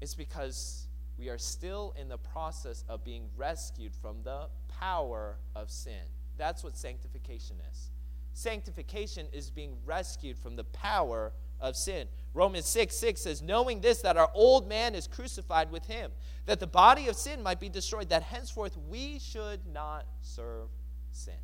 It's 0.00 0.14
because 0.14 0.87
we 1.18 1.28
are 1.28 1.38
still 1.38 1.94
in 1.98 2.08
the 2.08 2.18
process 2.18 2.84
of 2.88 3.04
being 3.04 3.28
rescued 3.36 3.92
from 3.94 4.22
the 4.22 4.48
power 4.68 5.36
of 5.54 5.70
sin. 5.70 6.04
That's 6.36 6.62
what 6.62 6.76
sanctification 6.76 7.56
is. 7.70 7.90
Sanctification 8.32 9.26
is 9.32 9.50
being 9.50 9.76
rescued 9.84 10.38
from 10.38 10.54
the 10.54 10.64
power 10.64 11.32
of 11.60 11.76
sin. 11.76 12.06
Romans 12.34 12.66
6 12.66 12.94
6 12.94 13.20
says, 13.20 13.42
Knowing 13.42 13.80
this, 13.80 14.02
that 14.02 14.16
our 14.16 14.30
old 14.32 14.68
man 14.68 14.94
is 14.94 15.08
crucified 15.08 15.72
with 15.72 15.86
him, 15.86 16.12
that 16.46 16.60
the 16.60 16.66
body 16.66 17.08
of 17.08 17.16
sin 17.16 17.42
might 17.42 17.58
be 17.58 17.68
destroyed, 17.68 18.10
that 18.10 18.22
henceforth 18.22 18.76
we 18.88 19.18
should 19.18 19.66
not 19.66 20.06
serve 20.22 20.68
sin. 21.10 21.34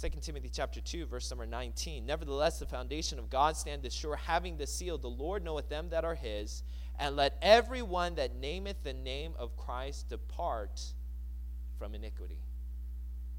2 0.00 0.08
Timothy 0.20 0.50
chapter 0.52 0.80
2, 0.80 1.06
verse 1.06 1.30
number 1.30 1.46
19. 1.46 2.04
Nevertheless, 2.04 2.58
the 2.58 2.66
foundation 2.66 3.18
of 3.18 3.30
God 3.30 3.56
standeth 3.56 3.92
sure, 3.92 4.16
having 4.16 4.56
the 4.56 4.66
seal, 4.66 4.98
the 4.98 5.08
Lord 5.08 5.44
knoweth 5.44 5.68
them 5.68 5.88
that 5.90 6.04
are 6.04 6.16
his, 6.16 6.64
and 6.98 7.16
let 7.16 7.36
every 7.42 7.82
one 7.82 8.14
that 8.16 8.40
nameth 8.40 8.82
the 8.82 8.92
name 8.92 9.34
of 9.38 9.56
Christ 9.56 10.08
depart 10.08 10.80
from 11.78 11.94
iniquity. 11.94 12.40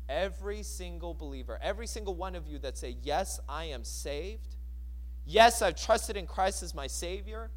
Every 0.08 0.62
single 0.64 1.14
believer, 1.14 1.58
every 1.62 1.88
single 1.88 2.16
one 2.16 2.36
of 2.36 2.48
you 2.48 2.60
that 2.60 2.78
say, 2.78 2.96
Yes, 3.02 3.40
I 3.50 3.66
am 3.66 3.84
saved 3.84 4.56
Yes, 5.26 5.62
I've 5.62 5.76
trusted 5.76 6.16
in 6.16 6.28
Christ 6.28 6.62
as 6.62 6.76
my 6.76 6.88
Savior. 6.88 7.50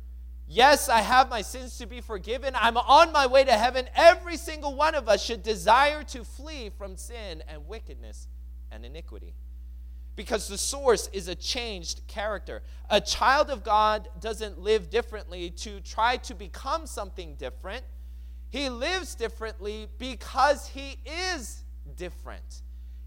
Yes, 0.46 0.88
I 0.88 1.02
have 1.02 1.28
my 1.28 1.42
sins 1.42 1.76
to 1.78 1.86
be 1.86 2.00
forgiven. 2.00 2.54
I'm 2.56 2.78
on 2.78 3.12
my 3.12 3.26
way 3.26 3.44
to 3.44 3.52
heaven. 3.52 3.86
Every 3.94 4.38
single 4.38 4.74
one 4.74 4.94
of 4.94 5.08
us 5.08 5.22
should 5.22 5.42
desire 5.42 6.02
to 6.04 6.24
flee 6.24 6.70
from 6.70 6.96
sin 6.96 7.42
and 7.46 7.68
wickedness 7.68 8.26
and 8.72 8.86
iniquity. 8.86 9.34
Because 10.18 10.48
the 10.48 10.58
source 10.58 11.08
is 11.12 11.28
a 11.28 11.36
changed 11.36 12.00
character. 12.08 12.62
A 12.90 13.00
child 13.00 13.50
of 13.50 13.62
God 13.62 14.08
doesn't 14.20 14.58
live 14.58 14.90
differently 14.90 15.50
to 15.50 15.78
try 15.78 16.16
to 16.16 16.34
become 16.34 16.88
something 16.88 17.36
different. 17.36 17.84
He 18.50 18.68
lives 18.68 19.14
differently 19.14 19.86
because 19.96 20.66
he 20.66 20.98
is 21.06 21.62
different. 21.94 22.62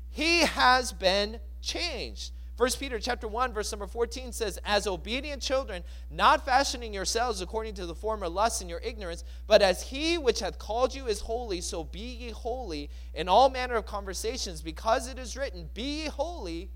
He 0.09 0.43
has 0.43 0.93
been 0.93 1.41
changed. 1.61 2.31
1 2.55 2.69
Peter 2.79 2.97
chapter 2.97 3.27
1 3.27 3.51
verse 3.51 3.69
number 3.73 3.87
14 3.87 4.31
says 4.31 4.57
as 4.63 4.87
obedient 4.87 5.41
children 5.41 5.83
not 6.11 6.45
fashioning 6.45 6.93
yourselves 6.93 7.41
according 7.41 7.73
to 7.73 7.87
the 7.87 7.95
former 7.95 8.29
lusts 8.29 8.61
in 8.61 8.69
your 8.69 8.81
ignorance 8.81 9.23
but 9.47 9.63
as 9.63 9.81
he 9.81 10.19
which 10.19 10.41
hath 10.41 10.59
called 10.59 10.93
you 10.93 11.07
is 11.07 11.21
holy 11.21 11.59
so 11.59 11.83
be 11.83 11.99
ye 11.99 12.29
holy 12.29 12.87
in 13.15 13.27
all 13.27 13.49
manner 13.49 13.73
of 13.73 13.87
conversations 13.87 14.61
because 14.61 15.07
it 15.07 15.17
is 15.17 15.35
written 15.35 15.71
be 15.73 16.03
ye 16.03 16.07
holy 16.07 16.69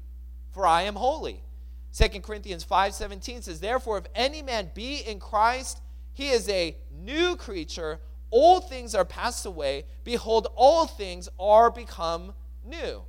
for 0.55 0.65
I 0.65 0.83
am 0.83 0.95
holy. 0.95 1.43
2 1.91 2.21
Corinthians 2.21 2.63
5:17 2.63 3.43
says 3.43 3.59
therefore 3.59 3.97
if 3.97 4.05
any 4.15 4.41
man 4.41 4.71
be 4.73 5.01
in 5.01 5.19
Christ 5.19 5.81
he 6.13 6.29
is 6.29 6.47
a 6.47 6.77
new 6.93 7.35
creature. 7.35 7.99
Old 8.31 8.69
things 8.69 8.95
are 8.95 9.03
passed 9.03 9.45
away. 9.45 9.83
Behold 10.05 10.47
all 10.55 10.87
things 10.87 11.27
are 11.37 11.69
become 11.69 12.33
new. 12.63 13.03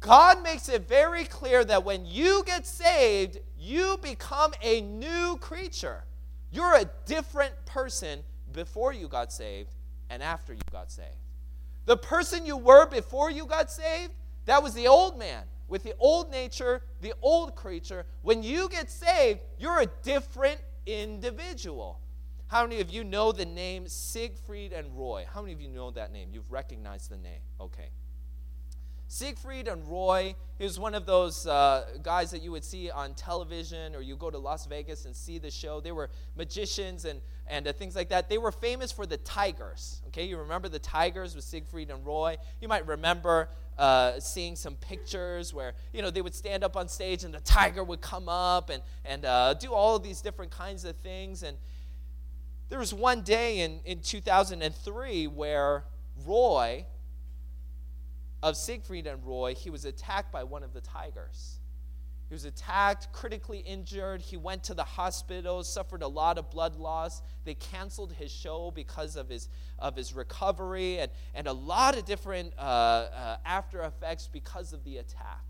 God 0.00 0.42
makes 0.42 0.68
it 0.68 0.88
very 0.88 1.24
clear 1.26 1.64
that 1.64 1.84
when 1.84 2.04
you 2.04 2.42
get 2.44 2.66
saved, 2.66 3.38
you 3.56 3.96
become 4.02 4.52
a 4.60 4.80
new 4.80 5.36
creature. 5.36 6.02
You're 6.50 6.74
a 6.74 6.90
different 7.06 7.54
person 7.66 8.24
before 8.50 8.92
you 8.92 9.06
got 9.06 9.32
saved 9.32 9.76
and 10.10 10.24
after 10.24 10.52
you 10.54 10.60
got 10.72 10.90
saved. 10.90 11.22
The 11.84 11.96
person 11.96 12.44
you 12.44 12.56
were 12.56 12.86
before 12.86 13.30
you 13.30 13.46
got 13.46 13.70
saved, 13.70 14.12
that 14.46 14.60
was 14.60 14.74
the 14.74 14.88
old 14.88 15.20
man 15.20 15.44
with 15.68 15.82
the 15.82 15.94
old 15.98 16.30
nature, 16.30 16.82
the 17.00 17.14
old 17.22 17.54
creature. 17.54 18.06
When 18.22 18.42
you 18.42 18.68
get 18.68 18.90
saved, 18.90 19.40
you're 19.58 19.80
a 19.80 19.86
different 20.02 20.60
individual. 20.86 22.00
How 22.48 22.62
many 22.62 22.80
of 22.80 22.90
you 22.90 23.04
know 23.04 23.30
the 23.30 23.44
name 23.44 23.86
Siegfried 23.86 24.72
and 24.72 24.96
Roy? 24.96 25.26
How 25.30 25.42
many 25.42 25.52
of 25.52 25.60
you 25.60 25.68
know 25.68 25.90
that 25.90 26.12
name? 26.12 26.30
You've 26.32 26.50
recognized 26.50 27.10
the 27.10 27.18
name. 27.18 27.40
Okay. 27.60 27.90
Siegfried 29.10 29.68
and 29.68 29.82
Roy, 29.90 30.34
he 30.58 30.64
was 30.64 30.78
one 30.78 30.94
of 30.94 31.06
those 31.06 31.46
uh, 31.46 31.86
guys 32.02 32.30
that 32.30 32.42
you 32.42 32.50
would 32.50 32.62
see 32.62 32.90
on 32.90 33.14
television 33.14 33.94
or 33.94 34.02
you 34.02 34.16
go 34.16 34.30
to 34.30 34.36
Las 34.36 34.66
Vegas 34.66 35.06
and 35.06 35.16
see 35.16 35.38
the 35.38 35.50
show. 35.50 35.80
They 35.80 35.92
were 35.92 36.10
magicians 36.36 37.06
and, 37.06 37.22
and 37.46 37.66
uh, 37.66 37.72
things 37.72 37.96
like 37.96 38.10
that. 38.10 38.28
They 38.28 38.36
were 38.36 38.52
famous 38.52 38.92
for 38.92 39.06
the 39.06 39.16
tigers. 39.16 40.02
Okay, 40.08 40.24
you 40.24 40.36
remember 40.36 40.68
the 40.68 40.78
tigers 40.78 41.34
with 41.34 41.44
Siegfried 41.44 41.90
and 41.90 42.04
Roy? 42.04 42.36
You 42.60 42.68
might 42.68 42.86
remember 42.86 43.48
uh, 43.78 44.20
seeing 44.20 44.56
some 44.56 44.74
pictures 44.74 45.54
where, 45.54 45.72
you 45.94 46.02
know, 46.02 46.10
they 46.10 46.20
would 46.20 46.34
stand 46.34 46.62
up 46.62 46.76
on 46.76 46.86
stage 46.86 47.24
and 47.24 47.32
the 47.32 47.40
tiger 47.40 47.82
would 47.82 48.02
come 48.02 48.28
up 48.28 48.68
and, 48.68 48.82
and 49.06 49.24
uh, 49.24 49.54
do 49.54 49.72
all 49.72 49.96
of 49.96 50.02
these 50.02 50.20
different 50.20 50.50
kinds 50.50 50.84
of 50.84 50.96
things. 50.96 51.42
And 51.42 51.56
there 52.68 52.78
was 52.78 52.92
one 52.92 53.22
day 53.22 53.60
in, 53.60 53.80
in 53.86 54.00
2003 54.00 55.28
where 55.28 55.84
Roy, 56.26 56.84
of 58.42 58.56
Siegfried 58.56 59.06
and 59.06 59.24
Roy, 59.24 59.54
he 59.54 59.70
was 59.70 59.84
attacked 59.84 60.32
by 60.32 60.44
one 60.44 60.62
of 60.62 60.72
the 60.72 60.80
tigers. 60.80 61.58
He 62.28 62.34
was 62.34 62.44
attacked, 62.44 63.10
critically 63.12 63.60
injured. 63.60 64.20
He 64.20 64.36
went 64.36 64.62
to 64.64 64.74
the 64.74 64.84
hospital, 64.84 65.64
suffered 65.64 66.02
a 66.02 66.08
lot 66.08 66.36
of 66.36 66.50
blood 66.50 66.76
loss. 66.76 67.22
They 67.44 67.54
canceled 67.54 68.12
his 68.12 68.30
show 68.30 68.70
because 68.70 69.16
of 69.16 69.30
his, 69.30 69.48
of 69.78 69.96
his 69.96 70.12
recovery 70.12 70.98
and, 70.98 71.10
and 71.34 71.46
a 71.46 71.52
lot 71.52 71.96
of 71.96 72.04
different 72.04 72.52
uh, 72.58 72.60
uh, 72.60 73.36
after 73.46 73.82
effects 73.82 74.28
because 74.30 74.74
of 74.74 74.84
the 74.84 74.98
attack. 74.98 75.42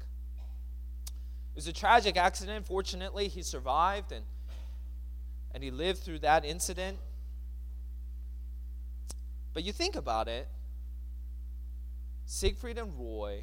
It 1.09 1.57
was 1.57 1.66
a 1.66 1.72
tragic 1.72 2.16
accident. 2.16 2.64
Fortunately, 2.64 3.27
he 3.27 3.42
survived 3.42 4.12
and, 4.12 4.24
and 5.53 5.64
he 5.64 5.72
lived 5.72 5.98
through 5.98 6.20
that 6.20 6.44
incident. 6.44 6.98
But 9.53 9.64
you 9.64 9.72
think 9.72 9.96
about 9.96 10.29
it 10.29 10.46
Siegfried 12.31 12.77
and 12.77 12.93
Roy, 12.99 13.43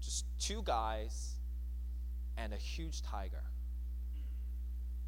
just 0.00 0.24
two 0.40 0.62
guys 0.62 1.34
and 2.38 2.54
a 2.54 2.56
huge 2.56 3.02
tiger. 3.02 3.42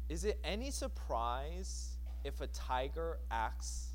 Is 0.07 0.23
it 0.23 0.39
any 0.43 0.69
surprise 0.69 1.97
if 2.23 2.41
a 2.41 2.47
tiger 2.47 3.17
acts 3.31 3.87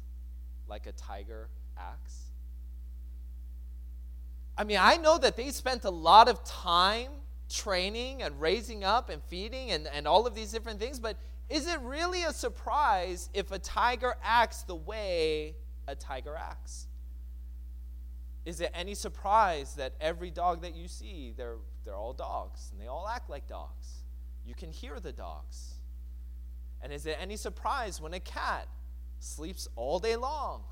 like 0.67 0.89
a 0.89 0.93
tiger 0.93 1.49
acts? 1.79 2.33
I 4.59 4.65
mean, 4.65 4.79
I 4.81 4.97
know 4.97 5.19
that 5.19 5.37
they 5.37 5.51
spent 5.51 5.85
a 5.85 5.91
lot 5.91 6.29
of 6.29 6.43
time 6.43 7.13
training 7.49 8.23
and 8.23 8.41
raising 8.41 8.83
up 8.83 9.09
and 9.09 9.23
feeding 9.23 9.71
and, 9.71 9.87
and 9.87 10.09
all 10.09 10.27
of 10.27 10.35
these 10.35 10.51
different 10.51 10.81
things, 10.81 10.99
but 10.99 11.17
is 11.49 11.69
it 11.69 11.79
really 11.83 12.25
a 12.25 12.33
surprise 12.33 13.31
if 13.33 13.53
a 13.53 13.61
tiger 13.61 14.17
acts 14.25 14.63
the 14.63 14.75
way 14.75 15.55
a 15.87 15.95
tiger 15.95 16.35
acts? 16.35 16.89
Is 18.47 18.61
it 18.61 18.71
any 18.73 18.95
surprise 18.95 19.75
that 19.75 19.95
every 20.01 20.31
dog 20.31 20.63
that 20.63 20.77
you 20.77 20.87
see, 20.87 21.35
they're, 21.37 21.57
they're 21.85 21.97
all 21.97 22.13
dogs 22.13 22.69
and 22.71 22.81
they 22.81 22.87
all 22.87 23.09
act 23.09 23.29
like 23.29 23.49
dogs? 23.49 24.05
You 24.47 24.55
can 24.55 24.71
hear 24.71 25.01
the 25.01 25.11
dogs. 25.11 25.75
And 26.81 26.93
is 26.93 27.07
it 27.07 27.19
any 27.21 27.37
surprise 27.37 28.01
when 28.01 28.15
a 28.15 28.21
cat 28.21 28.69
sleeps 29.19 29.67
all 29.75 29.99
day 29.99 30.15
long? 30.15 30.63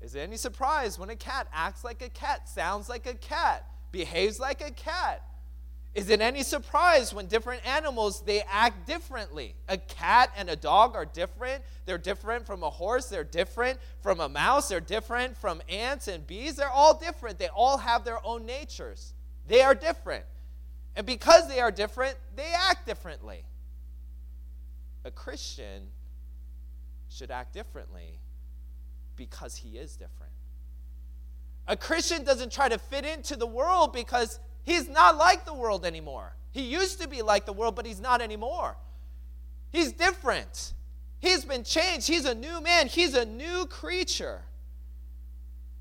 Is 0.00 0.14
it 0.14 0.20
any 0.20 0.36
surprise 0.36 1.00
when 1.00 1.10
a 1.10 1.16
cat 1.16 1.48
acts 1.52 1.82
like 1.82 2.00
a 2.00 2.08
cat, 2.08 2.48
sounds 2.48 2.88
like 2.88 3.06
a 3.06 3.14
cat, 3.14 3.66
behaves 3.90 4.38
like 4.38 4.60
a 4.60 4.70
cat? 4.70 5.20
Is 5.92 6.08
it 6.08 6.20
any 6.20 6.44
surprise 6.44 7.12
when 7.12 7.26
different 7.26 7.66
animals 7.66 8.22
they 8.22 8.42
act 8.42 8.86
differently? 8.86 9.56
A 9.68 9.76
cat 9.76 10.30
and 10.36 10.48
a 10.48 10.54
dog 10.54 10.94
are 10.94 11.04
different. 11.04 11.64
They're 11.84 11.98
different 11.98 12.46
from 12.46 12.62
a 12.62 12.70
horse, 12.70 13.06
they're 13.06 13.24
different 13.24 13.80
from 14.00 14.20
a 14.20 14.28
mouse, 14.28 14.68
they're 14.68 14.78
different 14.78 15.36
from 15.36 15.60
ants 15.68 16.06
and 16.06 16.24
bees. 16.26 16.56
They're 16.56 16.70
all 16.70 16.96
different. 16.96 17.38
They 17.38 17.48
all 17.48 17.78
have 17.78 18.04
their 18.04 18.24
own 18.24 18.46
natures. 18.46 19.14
They 19.48 19.62
are 19.62 19.74
different. 19.74 20.24
And 20.94 21.06
because 21.06 21.48
they 21.48 21.58
are 21.58 21.72
different, 21.72 22.16
they 22.36 22.52
act 22.56 22.86
differently. 22.86 23.44
A 25.04 25.10
Christian 25.10 25.88
should 27.08 27.32
act 27.32 27.52
differently 27.52 28.20
because 29.16 29.56
he 29.56 29.76
is 29.76 29.92
different. 29.96 30.32
A 31.66 31.76
Christian 31.76 32.22
doesn't 32.24 32.52
try 32.52 32.68
to 32.68 32.78
fit 32.78 33.04
into 33.04 33.34
the 33.34 33.46
world 33.46 33.92
because 33.92 34.38
He's 34.64 34.88
not 34.88 35.16
like 35.16 35.44
the 35.44 35.54
world 35.54 35.84
anymore. 35.84 36.34
He 36.52 36.62
used 36.62 37.00
to 37.00 37.08
be 37.08 37.22
like 37.22 37.46
the 37.46 37.52
world, 37.52 37.76
but 37.76 37.86
he's 37.86 38.00
not 38.00 38.20
anymore. 38.20 38.76
He's 39.70 39.92
different. 39.92 40.74
He's 41.20 41.44
been 41.44 41.64
changed. 41.64 42.08
He's 42.08 42.24
a 42.24 42.34
new 42.34 42.60
man. 42.60 42.88
He's 42.88 43.14
a 43.14 43.24
new 43.24 43.66
creature. 43.66 44.42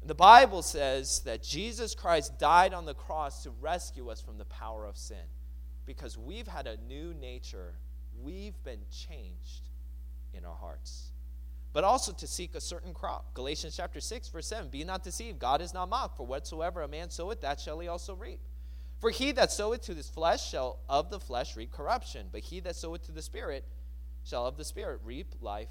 The 0.05 0.15
Bible 0.15 0.61
says 0.61 1.21
that 1.21 1.43
Jesus 1.43 1.93
Christ 1.95 2.39
died 2.39 2.73
on 2.73 2.85
the 2.85 2.93
cross 2.93 3.43
to 3.43 3.51
rescue 3.61 4.09
us 4.09 4.21
from 4.21 4.37
the 4.37 4.45
power 4.45 4.85
of 4.85 4.97
sin 4.97 5.17
because 5.85 6.17
we've 6.17 6.47
had 6.47 6.67
a 6.67 6.77
new 6.87 7.13
nature. 7.13 7.73
We've 8.21 8.61
been 8.63 8.81
changed 8.91 9.69
in 10.33 10.45
our 10.45 10.55
hearts. 10.55 11.11
But 11.73 11.83
also 11.83 12.11
to 12.13 12.27
seek 12.27 12.55
a 12.55 12.61
certain 12.61 12.93
crop. 12.93 13.33
Galatians 13.33 13.75
chapter 13.75 13.99
6, 13.99 14.29
verse 14.29 14.47
7 14.47 14.69
Be 14.69 14.83
not 14.83 15.03
deceived, 15.03 15.39
God 15.39 15.61
is 15.61 15.73
not 15.73 15.89
mocked, 15.89 16.17
for 16.17 16.25
whatsoever 16.25 16.81
a 16.81 16.87
man 16.87 17.09
soweth, 17.09 17.41
that 17.41 17.59
shall 17.59 17.79
he 17.79 17.87
also 17.87 18.15
reap. 18.15 18.39
For 18.99 19.09
he 19.09 19.31
that 19.31 19.51
soweth 19.51 19.81
to 19.83 19.93
his 19.93 20.09
flesh 20.09 20.49
shall 20.49 20.79
of 20.89 21.09
the 21.09 21.19
flesh 21.19 21.55
reap 21.55 21.71
corruption, 21.71 22.27
but 22.31 22.41
he 22.41 22.59
that 22.61 22.75
soweth 22.75 23.05
to 23.05 23.11
the 23.11 23.21
Spirit 23.21 23.65
shall 24.23 24.45
of 24.45 24.57
the 24.57 24.65
Spirit 24.65 24.99
reap 25.03 25.35
life 25.41 25.69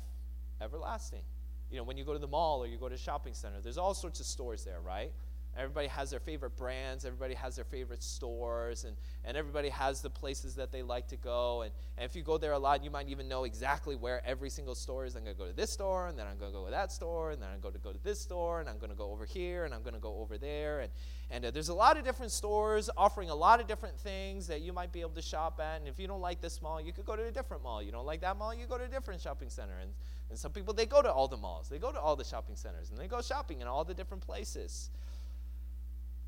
everlasting. 0.61 1.23
You 1.71 1.77
know, 1.77 1.85
when 1.85 1.99
you 1.99 2.05
go 2.05 2.15
to 2.15 2.19
the 2.19 2.27
mall 2.27 2.63
or 2.63 2.67
you 2.67 2.79
go 2.79 2.89
to 2.89 2.95
a 2.95 2.99
shopping 2.99 3.35
center, 3.35 3.61
there's 3.61 3.77
all 3.77 3.93
sorts 3.93 4.21
of 4.21 4.27
stores 4.27 4.65
there, 4.65 4.81
right? 4.81 5.13
Everybody 5.59 5.89
has 5.89 6.11
their 6.11 6.21
favorite 6.21 6.57
brands, 6.57 7.05
everybody 7.05 7.35
has 7.35 7.57
their 7.57 7.65
favorite 7.65 8.03
stores, 8.03 8.85
and, 8.85 8.97
and 9.25 9.37
everybody 9.37 9.69
has 9.71 10.01
the 10.01 10.11
places 10.11 10.55
that 10.55 10.71
they 10.71 10.83
like 10.83 11.09
to 11.09 11.17
go. 11.17 11.63
And, 11.63 11.73
and 11.97 12.09
if 12.09 12.15
you 12.15 12.23
go 12.23 12.39
there 12.39 12.53
a 12.53 12.59
lot, 12.59 12.85
you 12.85 12.91
might 12.91 13.09
even 13.09 13.27
know 13.27 13.43
exactly 13.43 13.97
where 13.97 14.25
every 14.25 14.51
single 14.51 14.77
store 14.77 15.05
is. 15.05 15.17
I'm 15.17 15.25
going 15.25 15.35
to 15.35 15.39
go 15.39 15.49
to 15.49 15.57
this 15.57 15.71
store, 15.71 16.07
and 16.07 16.17
then 16.17 16.29
I'm 16.29 16.39
going 16.39 16.53
to 16.53 16.59
go 16.59 16.65
to 16.67 16.71
that 16.71 16.93
store, 16.93 17.33
and 17.33 17.43
then 17.43 17.49
I'm 17.53 17.59
going 17.59 17.75
to 17.75 17.81
go 17.81 17.93
to 17.93 17.99
this 18.05 18.21
store, 18.21 18.61
and 18.61 18.69
I'm 18.69 18.79
going 18.79 18.91
to 18.91 18.97
go 18.97 19.11
over 19.11 19.25
here, 19.25 19.65
and 19.65 19.75
I'm 19.75 19.83
going 19.83 19.95
to 19.95 20.01
go 20.01 20.19
over 20.19 20.39
there. 20.39 20.81
And, 20.81 20.93
and 21.31 21.45
uh, 21.45 21.51
there's 21.51 21.71
a 21.71 21.75
lot 21.75 21.99
of 21.99 22.05
different 22.05 22.31
stores 22.31 22.89
offering 22.97 23.29
a 23.31 23.35
lot 23.35 23.61
of 23.61 23.67
different 23.67 23.99
things 23.99 24.47
that 24.47 24.61
you 24.61 24.73
might 24.73 24.93
be 24.93 25.01
able 25.01 25.11
to 25.11 25.23
shop 25.23 25.61
at. 25.61 25.81
And 25.81 25.89
if 25.89 25.99
you 25.99 26.07
don't 26.07 26.21
like 26.21 26.41
this 26.41 26.63
mall, 26.63 26.81
you 26.81 26.93
could 26.93 27.05
go 27.05 27.17
to 27.17 27.25
a 27.25 27.33
different 27.33 27.65
mall. 27.65 27.83
You 27.83 27.91
don't 27.91 28.07
like 28.07 28.21
that 28.21 28.39
mall, 28.39 28.55
you 28.55 28.67
go 28.67 28.79
to 28.79 28.85
a 28.85 28.89
different 28.89 29.21
shopping 29.21 29.51
center. 29.51 29.79
And, 29.83 29.91
and 30.31 30.39
some 30.39 30.53
people, 30.53 30.73
they 30.73 30.87
go 30.87 31.03
to 31.03 31.13
all 31.13 31.27
the 31.27 31.37
malls, 31.37 31.69
they 31.69 31.79
go 31.79 31.91
to 31.91 32.01
all 32.01 32.15
the 32.15 32.25
shopping 32.25 32.55
centers, 32.55 32.91
and 32.91 32.99
they 32.99 33.09
go 33.09 33.21
shopping 33.21 33.61
in 33.61 33.67
all 33.67 33.85
the 33.85 33.95
different 33.95 34.25
places. 34.25 34.91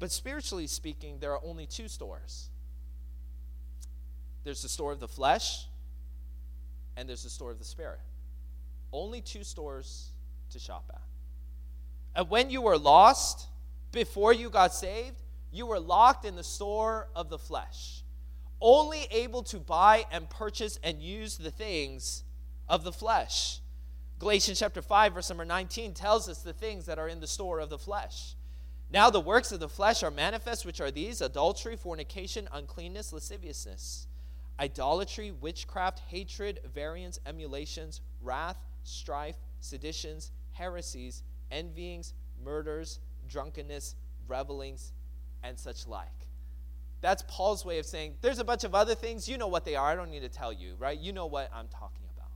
But 0.01 0.11
spiritually 0.11 0.67
speaking, 0.67 1.19
there 1.21 1.33
are 1.33 1.41
only 1.45 1.67
two 1.67 1.87
stores 1.87 2.49
there's 4.43 4.63
the 4.63 4.71
store 4.71 4.91
of 4.91 5.01
the 5.01 5.07
flesh, 5.07 5.67
and 6.97 7.07
there's 7.07 7.23
the 7.23 7.31
store 7.31 7.51
of 7.51 7.59
the 7.59 7.65
spirit. 7.65 8.01
Only 8.91 9.21
two 9.21 9.45
stores 9.45 10.13
to 10.51 10.59
shop 10.59 10.91
at. 10.91 11.03
And 12.17 12.31
when 12.31 12.49
you 12.49 12.63
were 12.63 12.79
lost, 12.79 13.49
before 13.93 14.33
you 14.33 14.49
got 14.49 14.73
saved, 14.73 15.21
you 15.53 15.67
were 15.67 15.79
locked 15.79 16.25
in 16.25 16.37
the 16.37 16.43
store 16.43 17.09
of 17.15 17.29
the 17.29 17.39
flesh, 17.39 18.03
only 18.63 19.07
able 19.11 19.43
to 19.45 19.59
buy 19.59 20.07
and 20.11 20.29
purchase 20.31 20.79
and 20.83 21.03
use 21.03 21.37
the 21.37 21.51
things 21.51 22.25
of 22.67 22.83
the 22.83 22.93
flesh. 22.93 23.61
Galatians 24.19 24.59
chapter 24.59 24.81
5, 24.81 25.15
verse 25.15 25.29
number 25.29 25.45
19 25.45 25.93
tells 25.93 26.31
us 26.31 26.43
the 26.43 26.55
things 26.55 26.87
that 26.87 26.99
are 26.99 27.09
in 27.09 27.21
the 27.21 27.27
store 27.27 27.61
of 27.61 27.69
the 27.69 27.79
flesh. 27.79 28.35
Now 28.93 29.09
the 29.09 29.21
works 29.21 29.53
of 29.53 29.61
the 29.61 29.69
flesh 29.69 30.03
are 30.03 30.11
manifest, 30.11 30.67
which 30.67 30.81
are 30.81 30.91
these 30.91 31.21
adultery, 31.21 31.77
fornication, 31.77 32.49
uncleanness, 32.53 33.13
lasciviousness, 33.13 34.09
idolatry, 34.59 35.31
witchcraft, 35.31 36.01
hatred, 36.09 36.61
variance, 36.75 37.21
emulations, 37.25 38.01
wrath, 38.21 38.57
strife, 38.83 39.37
seditions, 39.61 40.33
heresies, 40.53 41.23
envyings, 41.53 42.15
murders, 42.45 42.99
drunkenness, 43.29 43.95
revelings, 44.27 44.93
and 45.43 45.59
such 45.59 45.87
like. 45.87 46.09
That's 47.01 47.23
Paul's 47.29 47.65
way 47.65 47.79
of 47.79 47.87
saying 47.87 48.17
there's 48.21 48.41
a 48.41 48.45
bunch 48.45 48.65
of 48.65 48.75
other 48.75 48.95
things. 48.95 49.29
You 49.29 49.39
know 49.39 49.49
what 49.49 49.65
they 49.65 49.77
are. 49.77 49.93
I 49.93 49.95
don't 49.95 50.11
need 50.11 50.23
to 50.23 50.29
tell 50.29 50.53
you, 50.53 50.75
right? 50.79 50.99
You 50.99 51.13
know 51.13 51.27
what 51.27 51.51
I'm 51.55 51.69
talking 51.69 52.07
about. 52.15 52.29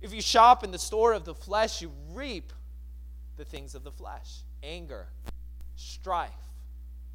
If 0.00 0.14
you 0.14 0.22
shop 0.22 0.64
in 0.64 0.70
the 0.70 0.78
store 0.78 1.12
of 1.12 1.24
the 1.24 1.34
flesh, 1.34 1.82
you 1.82 1.92
reap 2.12 2.52
the 3.40 3.44
things 3.46 3.74
of 3.74 3.82
the 3.84 3.90
flesh 3.90 4.42
anger, 4.62 5.06
strife, 5.74 6.30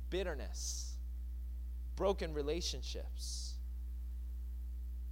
bitterness, 0.10 0.96
broken 1.96 2.34
relationships. 2.34 3.54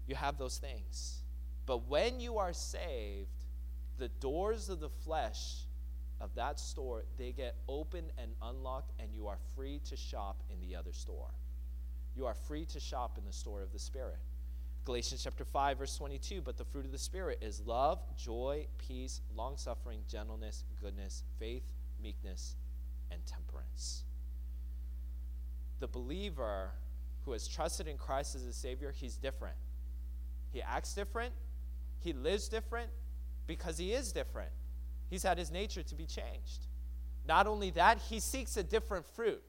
You 0.07 0.15
have 0.15 0.39
those 0.39 0.57
things. 0.57 1.19
But 1.67 1.87
when 1.87 2.19
you 2.19 2.39
are 2.39 2.51
saved, 2.51 3.29
the 3.99 4.07
doors 4.07 4.69
of 4.69 4.79
the 4.79 4.89
flesh 4.89 5.65
of 6.19 6.33
that 6.33 6.59
store 6.59 7.03
they 7.19 7.31
get 7.31 7.55
open 7.67 8.05
and 8.17 8.31
unlocked 8.41 8.91
and 8.99 9.13
you 9.13 9.27
are 9.27 9.37
free 9.55 9.79
to 9.89 9.95
shop 9.95 10.41
in 10.49 10.59
the 10.67 10.75
other 10.75 10.93
store 10.93 11.31
you 12.15 12.25
are 12.25 12.33
free 12.33 12.65
to 12.65 12.79
shop 12.79 13.17
in 13.17 13.25
the 13.25 13.33
store 13.33 13.61
of 13.61 13.73
the 13.73 13.79
spirit 13.79 14.19
Galatians 14.85 15.23
chapter 15.23 15.45
5 15.45 15.77
verse 15.79 15.95
22 15.95 16.41
but 16.41 16.57
the 16.57 16.65
fruit 16.65 16.85
of 16.85 16.91
the 16.91 16.97
spirit 16.97 17.39
is 17.41 17.61
love, 17.65 17.99
joy, 18.17 18.67
peace, 18.77 19.21
long-suffering, 19.35 19.99
gentleness, 20.09 20.65
goodness, 20.81 21.23
faith, 21.39 21.63
meekness, 22.01 22.55
and 23.09 23.25
temperance. 23.25 24.03
The 25.79 25.87
believer 25.87 26.71
who 27.25 27.31
has 27.31 27.47
trusted 27.47 27.87
in 27.87 27.97
Christ 27.97 28.35
as 28.35 28.43
a 28.45 28.53
savior, 28.53 28.91
he's 28.91 29.15
different. 29.15 29.55
He 30.51 30.61
acts 30.61 30.93
different, 30.93 31.33
he 31.99 32.11
lives 32.13 32.49
different 32.49 32.89
because 33.47 33.77
he 33.77 33.93
is 33.93 34.11
different. 34.11 34.51
He's 35.09 35.23
had 35.23 35.37
his 35.37 35.51
nature 35.51 35.83
to 35.83 35.95
be 35.95 36.05
changed. 36.05 36.67
Not 37.25 37.47
only 37.47 37.69
that, 37.71 37.99
he 38.09 38.19
seeks 38.19 38.57
a 38.57 38.63
different 38.63 39.05
fruit. 39.05 39.41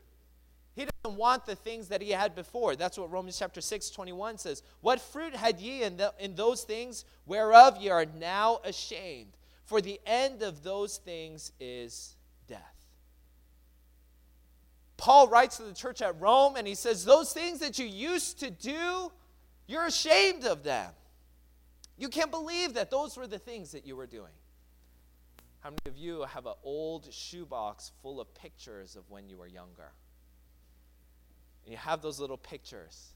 He 0.75 0.87
doesn't 0.87 1.19
want 1.19 1.47
the 1.47 1.55
things 1.55 1.89
that 1.89 2.03
he 2.03 2.11
had 2.11 2.35
before. 2.35 2.75
That's 2.75 2.99
what 2.99 3.11
Romans 3.11 3.39
chapter 3.39 3.61
6, 3.61 3.91
21 3.91 4.39
says. 4.39 4.63
What 4.81 5.01
fruit 5.01 5.35
had 5.35 5.61
ye 5.61 5.83
in, 5.83 5.97
the, 5.97 6.13
in 6.19 6.35
those 6.35 6.65
things 6.65 7.05
whereof 7.27 7.77
ye 7.81 7.91
are 7.91 8.07
now 8.19 8.61
ashamed? 8.65 9.37
For 9.65 9.81
the 9.81 10.01
end 10.05 10.43
of 10.43 10.63
those 10.63 10.99
things 10.99 11.53
is 11.61 12.17
death. 12.49 12.61
Paul 14.97 15.29
writes 15.29 15.59
to 15.59 15.63
the 15.63 15.75
church 15.75 16.03
at 16.03 16.21
Rome 16.21 16.57
and 16.57 16.67
he 16.67 16.75
says, 16.75 17.05
Those 17.05 17.33
things 17.33 17.61
that 17.61 17.79
you 17.79 17.87
used 17.87 18.41
to 18.41 18.51
do, 18.51 19.13
you're 19.67 19.87
ashamed 19.87 20.45
of 20.45 20.65
them. 20.65 20.91
You 21.97 22.09
can't 22.09 22.31
believe 22.31 22.75
that 22.75 22.91
those 22.91 23.17
were 23.17 23.27
the 23.27 23.39
things 23.39 23.73
that 23.73 23.87
you 23.87 23.95
were 23.97 24.07
doing. 24.07 24.33
How 25.61 25.71
many 25.71 25.97
of 25.97 25.97
you 25.97 26.25
have 26.25 26.47
an 26.47 26.55
old 26.63 27.13
shoebox 27.13 27.93
full 28.03 28.21
of 28.21 28.35
pictures 28.35 28.97
of 28.97 29.09
when 29.09 29.29
you 29.29 29.39
were 29.39 29.47
younger? 29.47 29.93
And 31.65 31.73
you 31.73 31.79
have 31.79 32.03
those 32.03 32.21
little 32.21 32.37
pictures. 32.37 33.15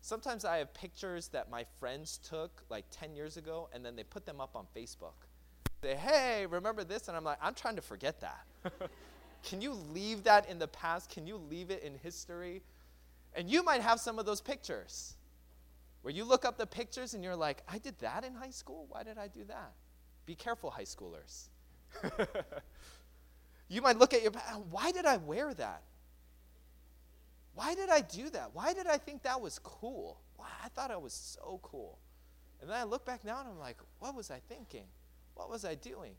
Sometimes 0.00 0.44
I 0.44 0.58
have 0.58 0.72
pictures 0.72 1.28
that 1.28 1.50
my 1.50 1.64
friends 1.80 2.18
took 2.18 2.62
like 2.70 2.84
10 2.90 3.14
years 3.14 3.36
ago, 3.36 3.68
and 3.72 3.84
then 3.84 3.96
they 3.96 4.04
put 4.04 4.24
them 4.24 4.40
up 4.40 4.54
on 4.54 4.66
Facebook. 4.76 5.26
Say, 5.82 5.94
hey, 5.94 6.46
remember 6.46 6.84
this? 6.84 7.08
And 7.08 7.16
I'm 7.16 7.24
like, 7.24 7.38
I'm 7.40 7.54
trying 7.54 7.76
to 7.76 7.82
forget 7.82 8.20
that. 8.20 8.46
Can 9.42 9.60
you 9.60 9.72
leave 9.92 10.24
that 10.24 10.48
in 10.48 10.58
the 10.58 10.68
past? 10.68 11.10
Can 11.10 11.26
you 11.26 11.36
leave 11.36 11.70
it 11.70 11.82
in 11.82 11.94
history? 11.94 12.62
And 13.34 13.48
you 13.48 13.62
might 13.62 13.82
have 13.82 14.00
some 14.00 14.18
of 14.18 14.26
those 14.26 14.40
pictures 14.40 15.14
where 16.02 16.12
you 16.12 16.24
look 16.24 16.44
up 16.44 16.58
the 16.58 16.66
pictures 16.66 17.14
and 17.14 17.22
you're 17.22 17.36
like, 17.36 17.62
I 17.68 17.78
did 17.78 17.98
that 18.00 18.24
in 18.24 18.34
high 18.34 18.50
school? 18.50 18.86
Why 18.88 19.02
did 19.02 19.18
I 19.18 19.28
do 19.28 19.44
that? 19.44 19.72
Be 20.26 20.34
careful, 20.34 20.70
high 20.70 20.82
schoolers. 20.82 21.48
you 23.68 23.82
might 23.82 23.98
look 23.98 24.14
at 24.14 24.22
your, 24.22 24.32
why 24.70 24.90
did 24.90 25.06
I 25.06 25.18
wear 25.18 25.54
that? 25.54 25.82
Why 27.58 27.74
did 27.74 27.90
I 27.90 28.02
do 28.02 28.30
that? 28.30 28.50
Why 28.52 28.72
did 28.72 28.86
I 28.86 28.98
think 28.98 29.24
that 29.24 29.40
was 29.40 29.58
cool? 29.58 30.20
I 30.38 30.68
thought 30.68 30.92
it 30.92 31.02
was 31.02 31.12
so 31.12 31.58
cool. 31.64 31.98
And 32.60 32.70
then 32.70 32.76
I 32.76 32.84
look 32.84 33.04
back 33.04 33.24
now 33.24 33.40
and 33.40 33.48
I'm 33.48 33.58
like, 33.58 33.78
what 33.98 34.14
was 34.14 34.30
I 34.30 34.38
thinking? 34.48 34.84
What 35.34 35.50
was 35.50 35.64
I 35.64 35.74
doing? 35.74 36.12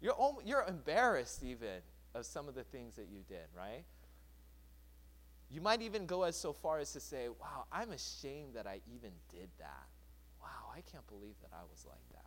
You're, 0.00 0.16
you're 0.44 0.64
embarrassed 0.66 1.44
even 1.44 1.82
of 2.16 2.26
some 2.26 2.48
of 2.48 2.56
the 2.56 2.64
things 2.64 2.96
that 2.96 3.06
you 3.08 3.20
did, 3.28 3.46
right? 3.56 3.84
You 5.52 5.60
might 5.60 5.82
even 5.82 6.04
go 6.04 6.24
as 6.24 6.34
so 6.34 6.52
far 6.52 6.80
as 6.80 6.92
to 6.94 7.00
say, 7.00 7.28
wow, 7.28 7.66
I'm 7.70 7.92
ashamed 7.92 8.54
that 8.54 8.66
I 8.66 8.80
even 8.92 9.12
did 9.30 9.50
that. 9.60 9.86
Wow, 10.42 10.72
I 10.76 10.80
can't 10.80 11.06
believe 11.06 11.36
that 11.42 11.50
I 11.52 11.62
was 11.70 11.86
like 11.88 12.08
that. 12.10 12.26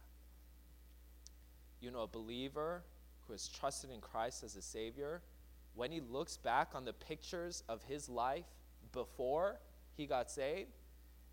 You 1.81 1.91
know, 1.91 2.03
a 2.03 2.07
believer 2.07 2.83
who 3.27 3.33
has 3.33 3.49
trusted 3.49 3.91
in 3.91 3.99
Christ 3.99 4.45
as 4.45 4.55
a 4.55 4.61
Savior, 4.61 5.21
when 5.75 5.91
he 5.91 6.01
looks 6.01 6.37
back 6.37 6.69
on 6.73 6.85
the 6.85 6.93
pictures 6.93 7.63
of 7.67 7.83
his 7.83 8.09
life 8.09 8.45
before 8.91 9.59
he 9.95 10.05
got 10.05 10.31
saved, 10.31 10.71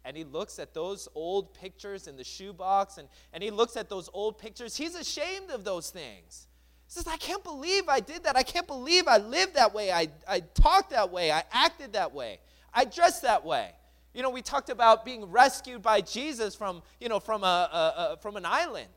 and 0.04 0.16
he 0.16 0.24
looks 0.24 0.58
at 0.58 0.74
those 0.74 1.08
old 1.14 1.54
pictures 1.54 2.08
in 2.08 2.16
the 2.16 2.24
shoebox 2.24 2.98
and, 2.98 3.08
and 3.32 3.42
he 3.42 3.50
looks 3.50 3.76
at 3.76 3.88
those 3.88 4.10
old 4.12 4.38
pictures, 4.38 4.76
he's 4.76 4.94
ashamed 4.94 5.50
of 5.50 5.64
those 5.64 5.90
things. 5.90 6.48
He 6.86 6.92
says, 6.94 7.06
I 7.06 7.16
can't 7.16 7.44
believe 7.44 7.88
I 7.88 8.00
did 8.00 8.24
that. 8.24 8.36
I 8.36 8.42
can't 8.42 8.66
believe 8.66 9.06
I 9.06 9.18
lived 9.18 9.54
that 9.54 9.72
way. 9.72 9.92
I, 9.92 10.08
I 10.28 10.40
talked 10.40 10.90
that 10.90 11.10
way. 11.10 11.30
I 11.30 11.44
acted 11.52 11.92
that 11.92 12.12
way. 12.12 12.40
I 12.74 12.84
dressed 12.84 13.22
that 13.22 13.44
way. 13.44 13.70
You 14.12 14.22
know, 14.22 14.30
we 14.30 14.42
talked 14.42 14.68
about 14.68 15.04
being 15.04 15.24
rescued 15.26 15.82
by 15.82 16.02
Jesus 16.02 16.54
from, 16.54 16.82
you 17.00 17.08
know, 17.08 17.18
from, 17.18 17.44
a, 17.44 17.46
a, 17.46 18.12
a 18.12 18.16
from 18.20 18.36
an 18.36 18.44
island. 18.44 18.90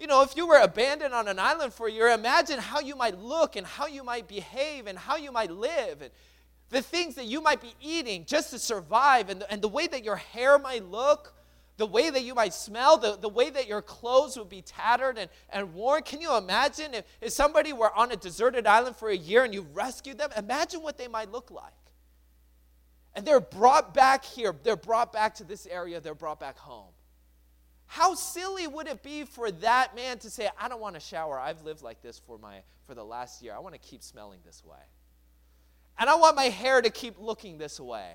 You 0.00 0.08
know, 0.08 0.22
if 0.22 0.36
you 0.36 0.48
were 0.48 0.58
abandoned 0.58 1.14
on 1.14 1.28
an 1.28 1.38
island 1.38 1.72
for 1.72 1.86
a 1.86 1.92
year, 1.92 2.08
imagine 2.08 2.58
how 2.58 2.80
you 2.80 2.96
might 2.96 3.18
look 3.18 3.54
and 3.54 3.64
how 3.64 3.86
you 3.86 4.02
might 4.02 4.26
behave 4.26 4.88
and 4.88 4.98
how 4.98 5.16
you 5.16 5.30
might 5.30 5.52
live 5.52 6.02
and 6.02 6.10
the 6.70 6.82
things 6.82 7.14
that 7.16 7.26
you 7.26 7.40
might 7.40 7.60
be 7.60 7.74
eating 7.80 8.24
just 8.24 8.50
to 8.50 8.58
survive 8.58 9.28
and 9.28 9.42
the, 9.42 9.52
and 9.52 9.62
the 9.62 9.68
way 9.68 9.86
that 9.86 10.02
your 10.02 10.16
hair 10.16 10.58
might 10.58 10.84
look 10.84 11.34
the 11.80 11.86
way 11.86 12.10
that 12.10 12.22
you 12.24 12.34
might 12.34 12.52
smell, 12.52 12.98
the, 12.98 13.16
the 13.16 13.28
way 13.28 13.48
that 13.48 13.66
your 13.66 13.80
clothes 13.80 14.36
would 14.36 14.50
be 14.50 14.60
tattered 14.60 15.16
and, 15.16 15.30
and 15.48 15.72
worn. 15.72 16.02
Can 16.02 16.20
you 16.20 16.36
imagine 16.36 16.92
if, 16.92 17.06
if 17.22 17.32
somebody 17.32 17.72
were 17.72 17.90
on 17.96 18.12
a 18.12 18.16
deserted 18.16 18.66
island 18.66 18.96
for 18.96 19.08
a 19.08 19.16
year 19.16 19.44
and 19.44 19.54
you 19.54 19.66
rescued 19.72 20.18
them? 20.18 20.28
Imagine 20.36 20.82
what 20.82 20.98
they 20.98 21.08
might 21.08 21.32
look 21.32 21.50
like. 21.50 21.72
And 23.14 23.24
they're 23.24 23.40
brought 23.40 23.94
back 23.94 24.26
here, 24.26 24.54
they're 24.62 24.76
brought 24.76 25.10
back 25.10 25.36
to 25.36 25.44
this 25.44 25.66
area, 25.66 26.00
they're 26.00 26.14
brought 26.14 26.38
back 26.38 26.58
home. 26.58 26.89
How 27.92 28.14
silly 28.14 28.68
would 28.68 28.86
it 28.86 29.02
be 29.02 29.24
for 29.24 29.50
that 29.50 29.96
man 29.96 30.20
to 30.20 30.30
say, 30.30 30.48
I 30.56 30.68
don't 30.68 30.80
want 30.80 30.94
to 30.94 31.00
shower. 31.00 31.40
I've 31.40 31.62
lived 31.62 31.82
like 31.82 32.00
this 32.02 32.20
for, 32.24 32.38
my, 32.38 32.62
for 32.86 32.94
the 32.94 33.02
last 33.02 33.42
year. 33.42 33.52
I 33.52 33.58
want 33.58 33.74
to 33.74 33.80
keep 33.80 34.04
smelling 34.04 34.38
this 34.46 34.64
way. 34.64 34.78
And 35.98 36.08
I 36.08 36.14
want 36.14 36.36
my 36.36 36.44
hair 36.44 36.80
to 36.80 36.88
keep 36.88 37.18
looking 37.18 37.58
this 37.58 37.80
way. 37.80 38.12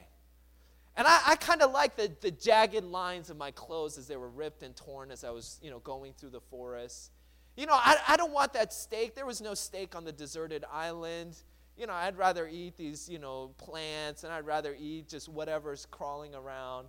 And 0.96 1.06
I, 1.06 1.20
I 1.28 1.36
kind 1.36 1.62
of 1.62 1.74
like 1.74 1.98
the, 1.98 2.10
the 2.22 2.32
jagged 2.32 2.86
lines 2.86 3.30
of 3.30 3.36
my 3.36 3.52
clothes 3.52 3.98
as 3.98 4.08
they 4.08 4.16
were 4.16 4.30
ripped 4.30 4.64
and 4.64 4.74
torn 4.78 5.12
as 5.12 5.26
I 5.26 5.32
was, 5.32 5.60
you 5.62 5.70
know, 5.70 5.80
going 5.80 6.14
through 6.14 6.30
the 6.30 6.40
forest. 6.40 7.12
You 7.58 7.66
know, 7.66 7.74
I, 7.74 7.98
I 8.08 8.16
don't 8.16 8.32
want 8.32 8.54
that 8.54 8.72
steak. 8.72 9.14
There 9.14 9.26
was 9.26 9.42
no 9.42 9.54
steak 9.54 9.94
on 9.94 10.06
the 10.06 10.14
deserted 10.14 10.64
island. 10.72 11.36
You 11.76 11.86
know, 11.86 11.94
I'd 11.94 12.18
rather 12.18 12.48
eat 12.48 12.78
these, 12.78 13.10
you 13.10 13.20
know, 13.20 13.52
plants 13.58 14.24
and 14.24 14.32
I'd 14.32 14.46
rather 14.46 14.74
eat 14.80 15.10
just 15.10 15.28
whatever's 15.28 15.86
crawling 15.86 16.34
around. 16.34 16.88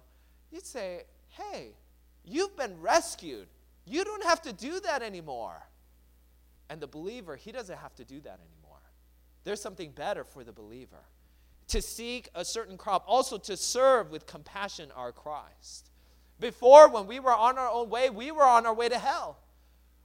You'd 0.53 0.64
say, 0.64 1.03
hey, 1.31 1.72
you've 2.27 2.57
been 2.57 2.81
rescued. 2.81 3.47
You 3.85 4.05
don't 4.05 4.25
have 4.25 4.43
to 4.43 4.53
do 4.53 4.81
that 4.81 5.03
anymore. 5.03 5.67
And 6.69 6.81
the 6.81 6.87
believer, 6.87 7.37
he 7.37 7.53
doesn't 7.53 7.79
have 7.79 7.95
to 7.95 8.05
do 8.05 8.21
that 8.21 8.41
anymore. 8.41 8.81
There's 9.45 9.61
something 9.61 9.93
better 9.93 10.25
for 10.25 10.43
the 10.43 10.53
believer 10.53 11.05
to 11.69 11.81
seek 11.83 12.29
a 12.35 12.45
certain 12.45 12.77
crop, 12.77 13.05
also 13.07 13.39
to 13.39 13.57
serve 13.57 14.11
with 14.11 14.27
compassion 14.27 14.91
our 14.95 15.12
Christ. 15.12 15.91
Before, 16.39 16.89
when 16.89 17.07
we 17.07 17.21
were 17.21 17.35
on 17.35 17.59
our 17.59 17.71
own 17.71 17.89
way, 17.89 18.11
we 18.11 18.31
were 18.31 18.45
on 18.45 18.67
our 18.67 18.75
way 18.75 18.89
to 18.89 18.99
hell. 18.99 19.39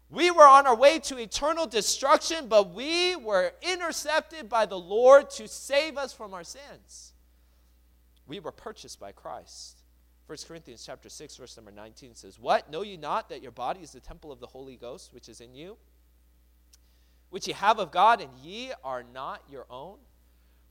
We 0.10 0.30
were 0.30 0.46
on 0.46 0.68
our 0.68 0.76
way 0.76 1.00
to 1.00 1.18
eternal 1.18 1.68
destruction, 1.68 2.48
but 2.48 2.74
we 2.74 3.16
were 3.16 3.54
intercepted 3.62 4.50
by 4.50 4.66
the 4.66 4.80
Lord 4.80 5.30
to 5.32 5.48
save 5.48 5.98
us 5.98 6.14
from 6.14 6.34
our 6.34 6.44
sins. 6.44 7.14
We 8.28 8.40
were 8.40 8.52
purchased 8.52 9.00
by 9.00 9.12
Christ. 9.12 9.81
1 10.32 10.38
Corinthians 10.48 10.86
chapter 10.86 11.10
6 11.10 11.36
verse 11.36 11.58
number 11.58 11.72
19 11.72 12.16
says, 12.16 12.40
"What 12.40 12.70
know 12.70 12.84
you 12.84 12.98
not 12.98 13.28
that 13.28 13.42
your 13.42 13.52
body 13.52 13.82
is 13.82 13.92
the 13.92 14.00
temple 14.00 14.32
of 14.32 14.40
the 14.40 14.48
Holy 14.48 14.78
Ghost 14.78 15.12
which 15.12 15.28
is 15.28 15.42
in 15.42 15.54
you, 15.54 15.78
which 17.30 17.48
ye 17.50 17.54
have 17.54 17.80
of 17.80 17.92
God, 17.92 18.22
and 18.22 18.38
ye 18.38 18.72
are 18.82 19.04
not 19.04 19.44
your 19.50 19.66
own?" 19.70 20.00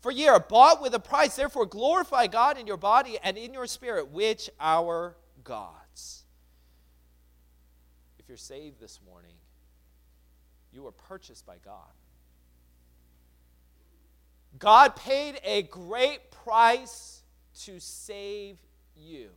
For 0.01 0.11
ye 0.11 0.29
are 0.29 0.40
bought 0.40 0.81
with 0.81 0.94
a 0.94 0.99
price, 0.99 1.37
therefore 1.37 1.66
glorify 1.66 2.27
God 2.27 2.57
in 2.57 2.66
your 2.66 2.79
body 2.79 3.18
and 3.18 3.37
in 3.37 3.53
your 3.53 3.66
spirit, 3.66 4.09
which 4.09 4.49
are 4.59 5.18
God's. 5.44 6.25
If 8.18 8.29
you're 8.29 8.38
saved 8.38 8.81
this 8.81 8.99
morning, 9.03 9.37
you 10.73 10.85
were 10.85 10.92
purchased 10.92 11.44
by 11.44 11.59
God. 11.59 11.92
God 14.59 14.96
paid 14.96 15.38
a 15.44 15.64
great 15.64 16.31
price 16.31 17.23
to 17.64 17.79
save 17.79 18.57
you. 18.96 19.35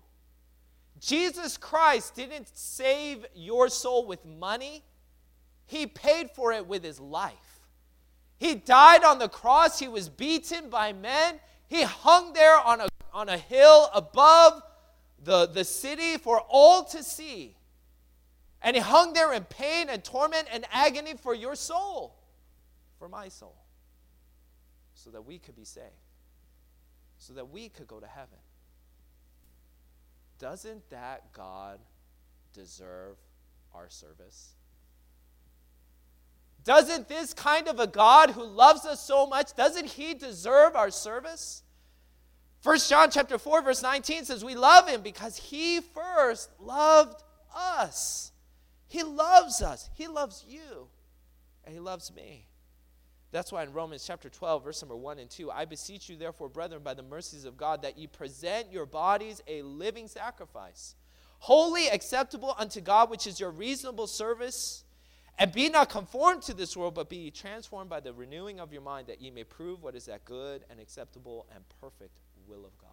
Jesus 1.04 1.58
Christ 1.58 2.16
didn't 2.16 2.50
save 2.54 3.26
your 3.36 3.68
soul 3.68 4.08
with 4.08 4.26
money, 4.26 4.84
He 5.66 5.86
paid 5.86 6.32
for 6.32 6.54
it 6.54 6.66
with 6.66 6.82
His 6.84 7.00
life. 7.00 7.60
He 8.38 8.56
died 8.56 9.04
on 9.04 9.20
the 9.20 9.28
cross. 9.28 9.80
He 9.80 9.88
was 9.88 10.08
beaten 10.10 10.70
by 10.70 10.94
men. 10.94 11.40
He 11.68 11.84
hung 11.84 12.34
there 12.34 12.58
on 12.58 12.82
a, 12.82 12.88
on 13.14 13.30
a 13.30 13.38
hill 13.38 13.90
above 13.94 14.62
the, 15.24 15.46
the 15.48 15.64
city 15.64 16.18
for 16.18 16.42
all 16.50 16.84
to 16.86 17.04
see. 17.04 17.56
And 18.62 18.76
he 18.76 18.82
hung 18.82 19.14
there 19.14 19.34
in 19.34 19.44
pain 19.44 19.90
and 19.90 20.04
torment 20.04 20.48
and 20.52 20.66
agony 20.72 21.16
for 21.22 21.36
your 21.36 21.56
soul, 21.56 22.16
for 22.98 23.10
my 23.10 23.28
soul, 23.28 23.56
so 24.94 25.10
that 25.10 25.26
we 25.26 25.38
could 25.38 25.56
be 25.56 25.66
saved, 25.66 25.88
so 27.18 27.34
that 27.34 27.50
we 27.50 27.68
could 27.68 27.88
go 27.88 28.00
to 28.00 28.08
heaven. 28.08 28.40
Doesn't 30.40 30.90
that 30.90 31.32
God 31.34 31.80
deserve 32.54 33.18
our 33.74 33.90
service? 33.90 34.56
Doesn't 36.64 37.10
this 37.10 37.34
kind 37.34 37.68
of 37.68 37.80
a 37.80 37.88
God 37.88 38.32
who 38.32 38.46
loves 38.46 38.86
us 38.86 39.02
so 39.02 39.28
much, 39.28 39.54
doesn't 39.56 39.86
he 39.86 40.14
deserve 40.14 40.76
our 40.76 40.92
service? 40.92 41.64
First 42.62 42.90
John 42.90 43.10
chapter 43.12 43.38
4 43.38 43.62
verse 43.62 43.84
19 43.84 44.26
says 44.26 44.46
we 44.46 44.56
love 44.56 44.88
him 44.88 45.02
because 45.02 45.36
he 45.36 45.82
first 45.82 46.50
loved 46.60 47.22
us. 47.54 48.32
He 48.88 49.04
loves 49.04 49.62
us. 49.62 49.90
He 49.96 50.08
loves 50.08 50.46
you. 50.48 50.88
And 51.66 51.74
he 51.74 51.80
loves 51.80 52.14
me. 52.14 52.48
That's 53.34 53.52
why 53.52 53.64
in 53.64 53.74
Romans 53.74 54.06
chapter 54.08 54.30
12 54.30 54.64
verse 54.64 54.82
number 54.82 54.96
1 54.96 55.20
and 55.20 55.30
2 55.30 55.52
I 55.52 55.66
beseech 55.66 56.08
you 56.08 56.16
therefore 56.16 56.48
brethren 56.48 56.84
by 56.84 56.94
the 56.94 57.04
mercies 57.04 57.44
of 57.44 57.58
God 57.58 57.82
that 57.82 57.98
ye 57.98 58.08
present 58.08 58.72
your 58.72 58.86
bodies 58.86 59.42
a 59.48 59.62
living 59.64 60.08
sacrifice 60.08 60.96
holy 61.40 61.88
acceptable 61.88 62.56
unto 62.58 62.80
God 62.80 63.10
which 63.10 63.28
is 63.28 63.42
your 63.42 63.52
reasonable 63.52 64.08
service 64.08 64.86
and 65.40 65.52
be 65.52 65.70
not 65.70 65.90
conformed 65.90 66.44
to 66.44 66.54
this 66.54 66.78
world, 66.78 66.94
but 66.94 67.10
be 67.10 67.32
transformed 67.32 67.90
by 67.90 68.00
the 68.00 68.14
renewing 68.14 68.60
of 68.60 68.72
your 68.72 68.82
mind, 68.82 69.08
that 69.08 69.22
ye 69.22 69.32
may 69.32 69.44
prove 69.44 69.82
what 69.82 69.96
is 69.96 70.06
that 70.06 70.26
good 70.26 70.64
and 70.70 70.80
acceptable 70.80 71.48
and 71.54 71.64
perfect 71.82 72.20
will 72.48 72.66
of 72.66 72.78
God. 72.78 72.90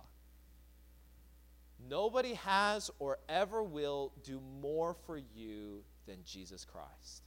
Nobody 1.89 2.35
has 2.35 2.91
or 2.99 3.19
ever 3.29 3.63
will 3.63 4.13
do 4.25 4.41
more 4.61 4.95
for 5.07 5.19
you 5.19 5.83
than 6.07 6.19
Jesus 6.25 6.65
Christ. 6.65 7.23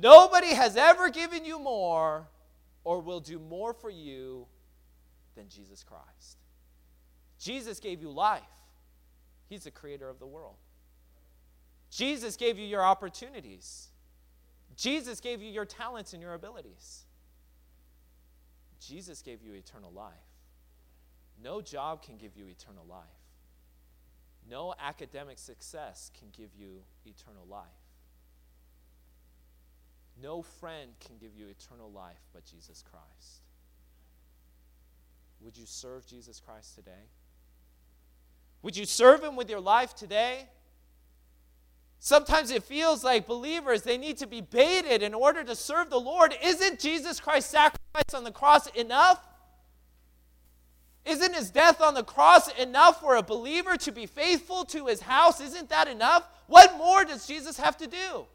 Nobody 0.00 0.48
has 0.48 0.76
ever 0.76 1.10
given 1.10 1.44
you 1.44 1.58
more 1.58 2.28
or 2.84 3.00
will 3.00 3.20
do 3.20 3.38
more 3.38 3.72
for 3.72 3.90
you 3.90 4.46
than 5.34 5.48
Jesus 5.48 5.82
Christ. 5.82 6.38
Jesus 7.38 7.80
gave 7.80 8.00
you 8.00 8.10
life, 8.10 8.42
He's 9.48 9.64
the 9.64 9.70
creator 9.70 10.08
of 10.08 10.18
the 10.18 10.26
world. 10.26 10.56
Jesus 11.90 12.36
gave 12.36 12.58
you 12.58 12.66
your 12.66 12.82
opportunities. 12.82 13.88
Jesus 14.76 15.20
gave 15.20 15.40
you 15.40 15.50
your 15.50 15.64
talents 15.64 16.12
and 16.12 16.22
your 16.22 16.34
abilities. 16.34 17.04
Jesus 18.80 19.22
gave 19.22 19.42
you 19.42 19.54
eternal 19.54 19.90
life. 19.90 20.12
No 21.42 21.60
job 21.60 22.02
can 22.02 22.16
give 22.16 22.36
you 22.36 22.46
eternal 22.46 22.84
life. 22.88 23.02
No 24.48 24.74
academic 24.78 25.38
success 25.38 26.10
can 26.18 26.28
give 26.36 26.50
you 26.56 26.82
eternal 27.04 27.46
life. 27.48 27.87
No 30.22 30.42
friend 30.42 30.90
can 31.00 31.16
give 31.18 31.36
you 31.36 31.46
eternal 31.46 31.90
life 31.90 32.20
but 32.32 32.44
Jesus 32.44 32.82
Christ. 32.90 33.42
Would 35.40 35.56
you 35.56 35.66
serve 35.66 36.06
Jesus 36.06 36.40
Christ 36.40 36.74
today? 36.74 37.06
Would 38.62 38.76
you 38.76 38.86
serve 38.86 39.22
him 39.22 39.36
with 39.36 39.48
your 39.48 39.60
life 39.60 39.94
today? 39.94 40.48
Sometimes 42.00 42.50
it 42.50 42.62
feels 42.62 43.02
like 43.02 43.26
believers, 43.26 43.82
they 43.82 43.98
need 43.98 44.18
to 44.18 44.26
be 44.26 44.40
baited 44.40 45.02
in 45.02 45.14
order 45.14 45.42
to 45.44 45.54
serve 45.54 45.90
the 45.90 46.00
Lord. 46.00 46.34
Isn't 46.42 46.78
Jesus 46.78 47.20
Christ's 47.20 47.50
sacrifice 47.50 48.14
on 48.14 48.24
the 48.24 48.30
cross 48.30 48.66
enough? 48.68 49.24
Isn't 51.04 51.34
his 51.34 51.50
death 51.50 51.80
on 51.80 51.94
the 51.94 52.04
cross 52.04 52.48
enough 52.56 53.00
for 53.00 53.16
a 53.16 53.22
believer 53.22 53.76
to 53.78 53.92
be 53.92 54.06
faithful 54.06 54.64
to 54.66 54.86
his 54.86 55.00
house? 55.00 55.40
Isn't 55.40 55.70
that 55.70 55.88
enough? 55.88 56.28
What 56.46 56.76
more 56.76 57.04
does 57.04 57.26
Jesus 57.26 57.56
have 57.58 57.76
to 57.78 57.86
do? 57.86 58.26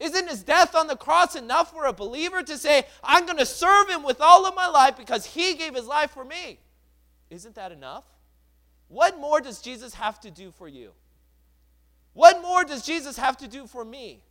Isn't 0.00 0.28
his 0.28 0.42
death 0.42 0.74
on 0.74 0.86
the 0.86 0.96
cross 0.96 1.36
enough 1.36 1.70
for 1.70 1.86
a 1.86 1.92
believer 1.92 2.42
to 2.42 2.58
say, 2.58 2.84
I'm 3.02 3.26
going 3.26 3.38
to 3.38 3.46
serve 3.46 3.88
him 3.88 4.02
with 4.02 4.20
all 4.20 4.44
of 4.46 4.54
my 4.54 4.66
life 4.66 4.96
because 4.96 5.24
he 5.24 5.54
gave 5.54 5.74
his 5.74 5.86
life 5.86 6.10
for 6.10 6.24
me? 6.24 6.58
Isn't 7.30 7.54
that 7.54 7.72
enough? 7.72 8.04
What 8.88 9.18
more 9.18 9.40
does 9.40 9.62
Jesus 9.62 9.94
have 9.94 10.20
to 10.20 10.30
do 10.30 10.50
for 10.50 10.68
you? 10.68 10.92
What 12.12 12.42
more 12.42 12.64
does 12.64 12.84
Jesus 12.84 13.16
have 13.16 13.36
to 13.38 13.48
do 13.48 13.66
for 13.66 13.84
me? 13.84 14.22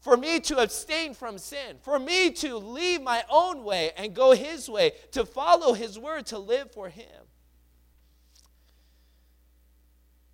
For 0.00 0.16
me 0.16 0.40
to 0.40 0.58
abstain 0.58 1.14
from 1.14 1.38
sin, 1.38 1.76
for 1.82 1.98
me 1.98 2.32
to 2.32 2.56
leave 2.56 3.02
my 3.02 3.24
own 3.30 3.62
way 3.62 3.92
and 3.96 4.14
go 4.14 4.32
his 4.32 4.68
way, 4.68 4.92
to 5.12 5.24
follow 5.24 5.74
his 5.74 5.96
word, 5.96 6.26
to 6.26 6.38
live 6.38 6.72
for 6.72 6.88
him. 6.88 7.06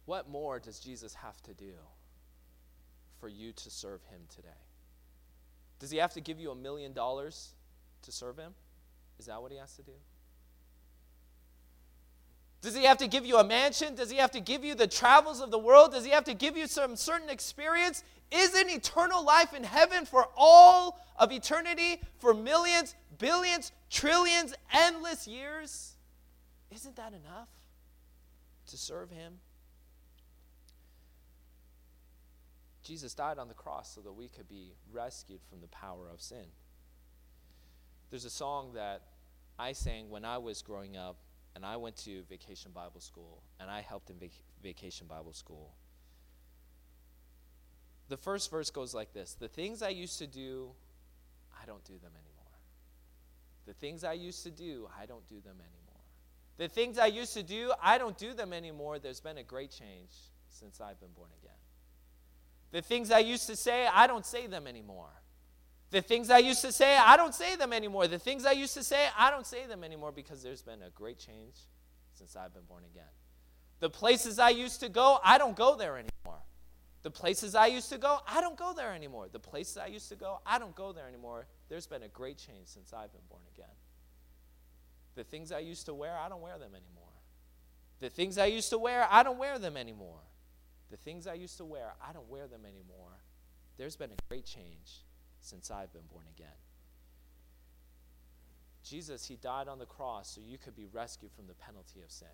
What 0.07 0.31
more 0.31 0.59
does 0.59 0.81
Jesus 0.81 1.13
have 1.15 1.41
to 1.43 1.53
do 1.53 1.75
for 3.21 3.29
you 3.29 3.53
to 3.53 3.71
serve 3.71 4.03
him 4.05 4.21
today? 4.35 4.49
Does 5.79 5.91
he 5.91 5.99
have 5.99 6.13
to 6.15 6.21
give 6.21 6.41
you 6.41 6.51
a 6.51 6.55
million 6.55 6.93
dollars 6.93 7.55
to 8.03 8.13
serve 8.13 8.39
him? 8.39 8.55
Is 9.19 9.27
that 9.27 9.41
what 9.41 9.53
he 9.53 9.59
has 9.59 9.75
to 9.77 9.83
do? 9.83 9.93
Does 12.61 12.75
he 12.75 12.85
have 12.85 12.99
to 12.99 13.07
give 13.07 13.25
you 13.25 13.39
a 13.39 13.45
mansion? 13.45 13.95
Does 13.95 14.11
he 14.11 14.17
have 14.17 14.33
to 14.33 14.41
give 14.41 14.65
you 14.65 14.75
the 14.75 14.87
travels 14.87 15.41
of 15.41 15.51
the 15.51 15.59
world? 15.59 15.93
Does 15.93 16.05
he 16.05 16.11
have 16.11 16.25
to 16.25 16.35
give 16.35 16.57
you 16.57 16.67
some 16.67 16.97
certain 16.97 17.31
experience? 17.31 18.03
Isn't 18.33 18.69
eternal 18.69 19.25
life 19.25 19.55
in 19.55 19.63
heaven 19.63 20.05
for 20.05 20.29
all 20.37 21.01
of 21.17 21.31
eternity, 21.31 22.01
for 22.19 22.35
millions, 22.35 22.95
billions, 23.19 23.73
trillions, 23.91 24.55
endless 24.73 25.29
years? 25.29 25.95
Isn't 26.75 26.97
that 26.97 27.13
enough 27.13 27.49
to 28.67 28.77
serve 28.77 29.11
him? 29.11 29.39
Jesus 32.89 33.13
died 33.13 33.39
on 33.39 33.49
the 33.49 33.55
cross 33.55 33.95
so 33.95 34.01
that 34.01 34.13
we 34.13 34.29
could 34.29 34.49
be 34.49 34.73
rescued 34.91 35.41
from 35.51 35.61
the 35.61 35.67
power 35.69 36.09
of 36.11 36.23
sin. 36.23 36.47
There's 38.09 38.25
a 38.25 38.31
song 38.31 38.73
that 38.73 39.03
I 39.59 39.73
sang 39.73 40.09
when 40.09 40.25
I 40.25 40.39
was 40.39 40.63
growing 40.63 40.97
up 40.97 41.19
and 41.55 41.67
I 41.67 41.77
went 41.77 41.97
to 42.05 42.23
Vacation 42.31 42.71
Bible 42.73 43.01
School, 43.01 43.43
and 43.59 43.69
I 43.69 43.81
helped 43.81 44.11
in 44.11 44.17
vac- 44.17 44.31
Vacation 44.63 45.07
Bible 45.07 45.33
School. 45.33 45.75
The 48.09 48.17
first 48.17 48.51
verse 48.51 48.71
goes 48.71 48.95
like 48.95 49.13
this 49.13 49.35
The 49.35 49.49
things 49.49 49.83
I 49.83 49.89
used 49.89 50.19
to 50.21 50.27
do, 50.27 50.71
I 51.61 51.67
don't 51.67 51.85
do 51.85 51.95
them 51.95 52.13
anymore. 52.15 52.53
The 53.67 53.75
things 53.75 54.05
I 54.05 54.15
used 54.15 54.45
to 54.45 54.51
do, 54.51 54.89
I 54.99 55.05
don't 55.05 55.27
do 55.29 55.41
them 55.41 55.57
anymore. 55.57 56.05
The 56.57 56.69
things 56.69 56.97
I 56.97 57.07
used 57.07 57.35
to 57.35 57.43
do, 57.43 57.73
I 57.83 57.99
don't 57.99 58.17
do 58.17 58.33
them 58.33 58.53
anymore. 58.53 58.99
There's 58.99 59.21
been 59.21 59.39
a 59.39 59.43
great 59.43 59.73
change 59.73 60.13
since 60.49 60.81
I've 60.81 61.01
been 61.01 61.13
born 61.15 61.31
again. 61.43 61.58
The 62.71 62.83
things 62.83 63.11
I 63.11 63.21
used 63.21 63.47
to 63.47 63.57
say, 63.57 63.87
I 63.87 64.07
don't 64.07 64.27
say 64.27 64.47
them 64.47 64.67
anymore. 64.67 65.11
The 65.91 66.03
things 66.03 66.29
I 66.29 66.39
used 66.39 66.61
to 66.63 66.73
say, 66.73 66.99
I 66.99 67.17
don't 67.17 67.35
say 67.35 67.57
them 67.57 67.73
anymore. 67.73 68.07
The 68.09 68.19
things 68.19 68.45
I 68.45 68.53
used 68.53 68.75
to 68.75 68.83
say, 68.83 69.07
I 69.17 69.31
don't 69.31 69.47
say 69.47 69.67
them 69.67 69.83
anymore 69.83 70.13
because 70.13 70.43
there's 70.43 70.61
been 70.61 70.83
a 70.83 70.91
great 70.91 71.19
change 71.19 71.57
since 72.13 72.37
I've 72.37 72.53
been 72.53 72.65
born 72.65 72.85
again. 72.85 73.09
The 73.81 73.89
places 73.89 74.39
I 74.39 74.51
used 74.51 74.81
to 74.81 74.89
go, 74.89 75.19
I 75.25 75.39
don't 75.39 75.57
go 75.57 75.77
there 75.77 75.95
anymore. 75.95 76.43
The 77.03 77.11
places 77.11 77.55
I 77.55 77.69
used 77.69 77.89
to 77.91 77.99
go, 77.99 78.19
I 78.27 78.41
don't 78.41 78.57
go 78.57 78.75
there 78.75 78.93
anymore. 78.93 79.29
The 79.33 79.39
places 79.39 79.79
I 79.79 79.87
used 79.87 80.09
to 80.11 80.17
go, 80.17 80.41
I 80.45 80.59
don't 80.59 80.75
go 80.75 80.93
there 80.93 81.07
anymore. 81.07 81.47
There's 81.69 81.87
been 81.87 82.03
a 82.03 82.09
great 82.09 82.37
change 82.37 82.67
since 82.67 82.93
I've 82.93 83.13
been 83.13 83.23
born 83.31 83.45
again. 83.55 83.75
The 85.15 85.25
things 85.25 85.53
I 85.53 85.61
used 85.61 85.87
to 85.87 85.95
wear, 85.95 86.19
I 86.19 86.29
don't 86.29 86.43
wear 86.43 86.59
them 86.59 86.73
anymore. 86.75 87.13
The 88.01 88.11
things 88.11 88.37
I 88.37 88.47
used 88.47 88.71
to 88.71 88.79
wear, 88.79 89.07
I 89.11 89.23
don't 89.23 89.39
wear 89.39 89.59
them 89.59 89.77
anymore. 89.77 90.21
The 90.91 90.97
things 90.97 91.27
I 91.27 91.35
used 91.35 91.57
to 91.59 91.65
wear, 91.65 91.93
I 92.07 92.13
don't 92.13 92.29
wear 92.29 92.47
them 92.47 92.65
anymore. 92.65 93.23
There's 93.77 93.97
been 93.97 94.11
a 94.11 94.29
great 94.29 94.45
change 94.45 95.05
since 95.41 95.71
I've 95.71 95.93
been 95.93 96.07
born 96.11 96.25
again. 96.35 96.49
Jesus, 98.83 99.27
He 99.27 99.37
died 99.37 99.69
on 99.69 99.79
the 99.79 99.87
cross 99.87 100.35
so 100.35 100.41
you 100.41 100.59
could 100.59 100.75
be 100.75 100.87
rescued 100.87 101.33
from 101.33 101.47
the 101.47 101.55
penalty 101.55 102.01
of 102.03 102.11
sin. 102.11 102.29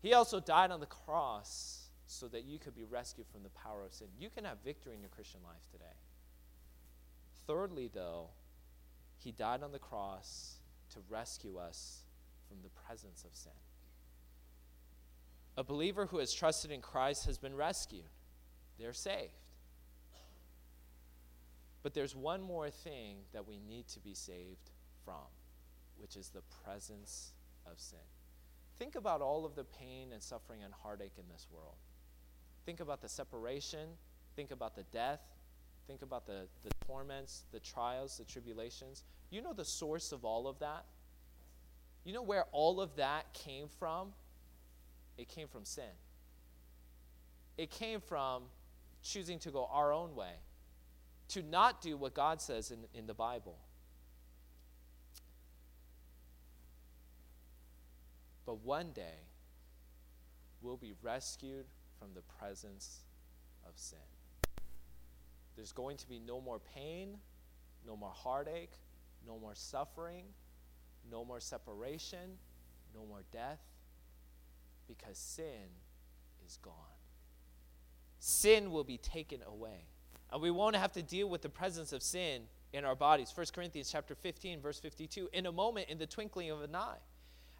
He 0.00 0.12
also 0.14 0.40
died 0.40 0.70
on 0.70 0.80
the 0.80 0.86
cross 0.86 1.90
so 2.06 2.26
that 2.28 2.44
you 2.44 2.58
could 2.58 2.74
be 2.74 2.84
rescued 2.84 3.26
from 3.28 3.42
the 3.42 3.50
power 3.50 3.84
of 3.84 3.94
sin. 3.94 4.08
You 4.18 4.28
can 4.30 4.44
have 4.44 4.58
victory 4.64 4.94
in 4.94 5.00
your 5.00 5.10
Christian 5.10 5.40
life 5.44 5.66
today. 5.70 5.94
Thirdly, 7.46 7.88
though, 7.92 8.30
He 9.16 9.30
died 9.30 9.62
on 9.62 9.70
the 9.70 9.78
cross 9.78 10.56
to 10.90 10.98
rescue 11.08 11.56
us 11.56 12.02
from 12.48 12.58
the 12.62 12.70
presence 12.86 13.24
of 13.24 13.34
sin. 13.34 13.52
A 15.56 15.64
believer 15.64 16.06
who 16.06 16.18
has 16.18 16.32
trusted 16.32 16.70
in 16.70 16.80
Christ 16.80 17.26
has 17.26 17.38
been 17.38 17.54
rescued, 17.54 18.08
they're 18.78 18.92
saved. 18.92 19.32
But 21.82 21.94
there's 21.94 22.14
one 22.14 22.40
more 22.40 22.70
thing 22.70 23.16
that 23.32 23.46
we 23.46 23.58
need 23.58 23.88
to 23.88 24.00
be 24.00 24.14
saved 24.14 24.70
from, 25.04 25.26
which 25.98 26.16
is 26.16 26.28
the 26.28 26.42
presence 26.64 27.32
of 27.66 27.80
sin. 27.80 27.98
Think 28.78 28.94
about 28.94 29.20
all 29.20 29.44
of 29.44 29.54
the 29.56 29.64
pain 29.64 30.12
and 30.12 30.22
suffering 30.22 30.62
and 30.62 30.72
heartache 30.72 31.18
in 31.18 31.24
this 31.30 31.46
world. 31.52 31.74
Think 32.64 32.80
about 32.80 33.02
the 33.02 33.08
separation. 33.08 33.88
Think 34.36 34.52
about 34.52 34.76
the 34.76 34.84
death. 34.84 35.20
Think 35.86 36.02
about 36.02 36.26
the, 36.26 36.46
the 36.62 36.70
torments, 36.86 37.44
the 37.52 37.60
trials, 37.60 38.16
the 38.16 38.24
tribulations. 38.24 39.02
You 39.30 39.42
know 39.42 39.52
the 39.52 39.64
source 39.64 40.12
of 40.12 40.24
all 40.24 40.46
of 40.46 40.60
that? 40.60 40.84
You 42.04 42.12
know 42.12 42.22
where 42.22 42.44
all 42.52 42.80
of 42.80 42.96
that 42.96 43.32
came 43.34 43.68
from? 43.68 44.12
It 45.18 45.28
came 45.28 45.48
from 45.48 45.64
sin. 45.64 45.84
It 47.58 47.70
came 47.70 48.00
from 48.00 48.44
choosing 49.02 49.38
to 49.40 49.50
go 49.50 49.68
our 49.70 49.92
own 49.92 50.14
way 50.14 50.32
to 51.28 51.42
not 51.42 51.80
do 51.80 51.96
what 51.96 52.14
God 52.14 52.40
says 52.40 52.70
in, 52.70 52.80
in 52.94 53.06
the 53.06 53.14
Bible. 53.14 53.58
But 58.44 58.58
one 58.64 58.92
day, 58.92 59.20
we'll 60.60 60.76
be 60.76 60.94
rescued 61.02 61.66
from 61.98 62.08
the 62.14 62.22
presence 62.38 63.00
of 63.66 63.72
sin. 63.76 63.98
There's 65.56 65.72
going 65.72 65.96
to 65.98 66.08
be 66.08 66.18
no 66.18 66.40
more 66.40 66.60
pain, 66.74 67.16
no 67.86 67.96
more 67.96 68.12
heartache, 68.14 68.72
no 69.26 69.38
more 69.38 69.54
suffering, 69.54 70.24
no 71.10 71.24
more 71.24 71.40
separation, 71.40 72.38
no 72.94 73.04
more 73.06 73.22
death, 73.32 73.60
because 74.86 75.18
sin 75.18 75.68
is 76.44 76.58
gone. 76.62 76.74
Sin 78.18 78.70
will 78.70 78.84
be 78.84 78.98
taken 78.98 79.40
away. 79.46 79.86
And 80.30 80.40
we 80.40 80.50
won't 80.50 80.76
have 80.76 80.92
to 80.92 81.02
deal 81.02 81.28
with 81.28 81.42
the 81.42 81.48
presence 81.48 81.92
of 81.92 82.02
sin 82.02 82.42
in 82.72 82.84
our 82.84 82.94
bodies. 82.94 83.32
1 83.34 83.46
Corinthians 83.54 83.90
chapter 83.90 84.14
15, 84.14 84.60
verse 84.60 84.78
52. 84.78 85.28
In 85.32 85.46
a 85.46 85.52
moment, 85.52 85.88
in 85.88 85.98
the 85.98 86.06
twinkling 86.06 86.50
of 86.50 86.62
an 86.62 86.74
eye. 86.74 86.98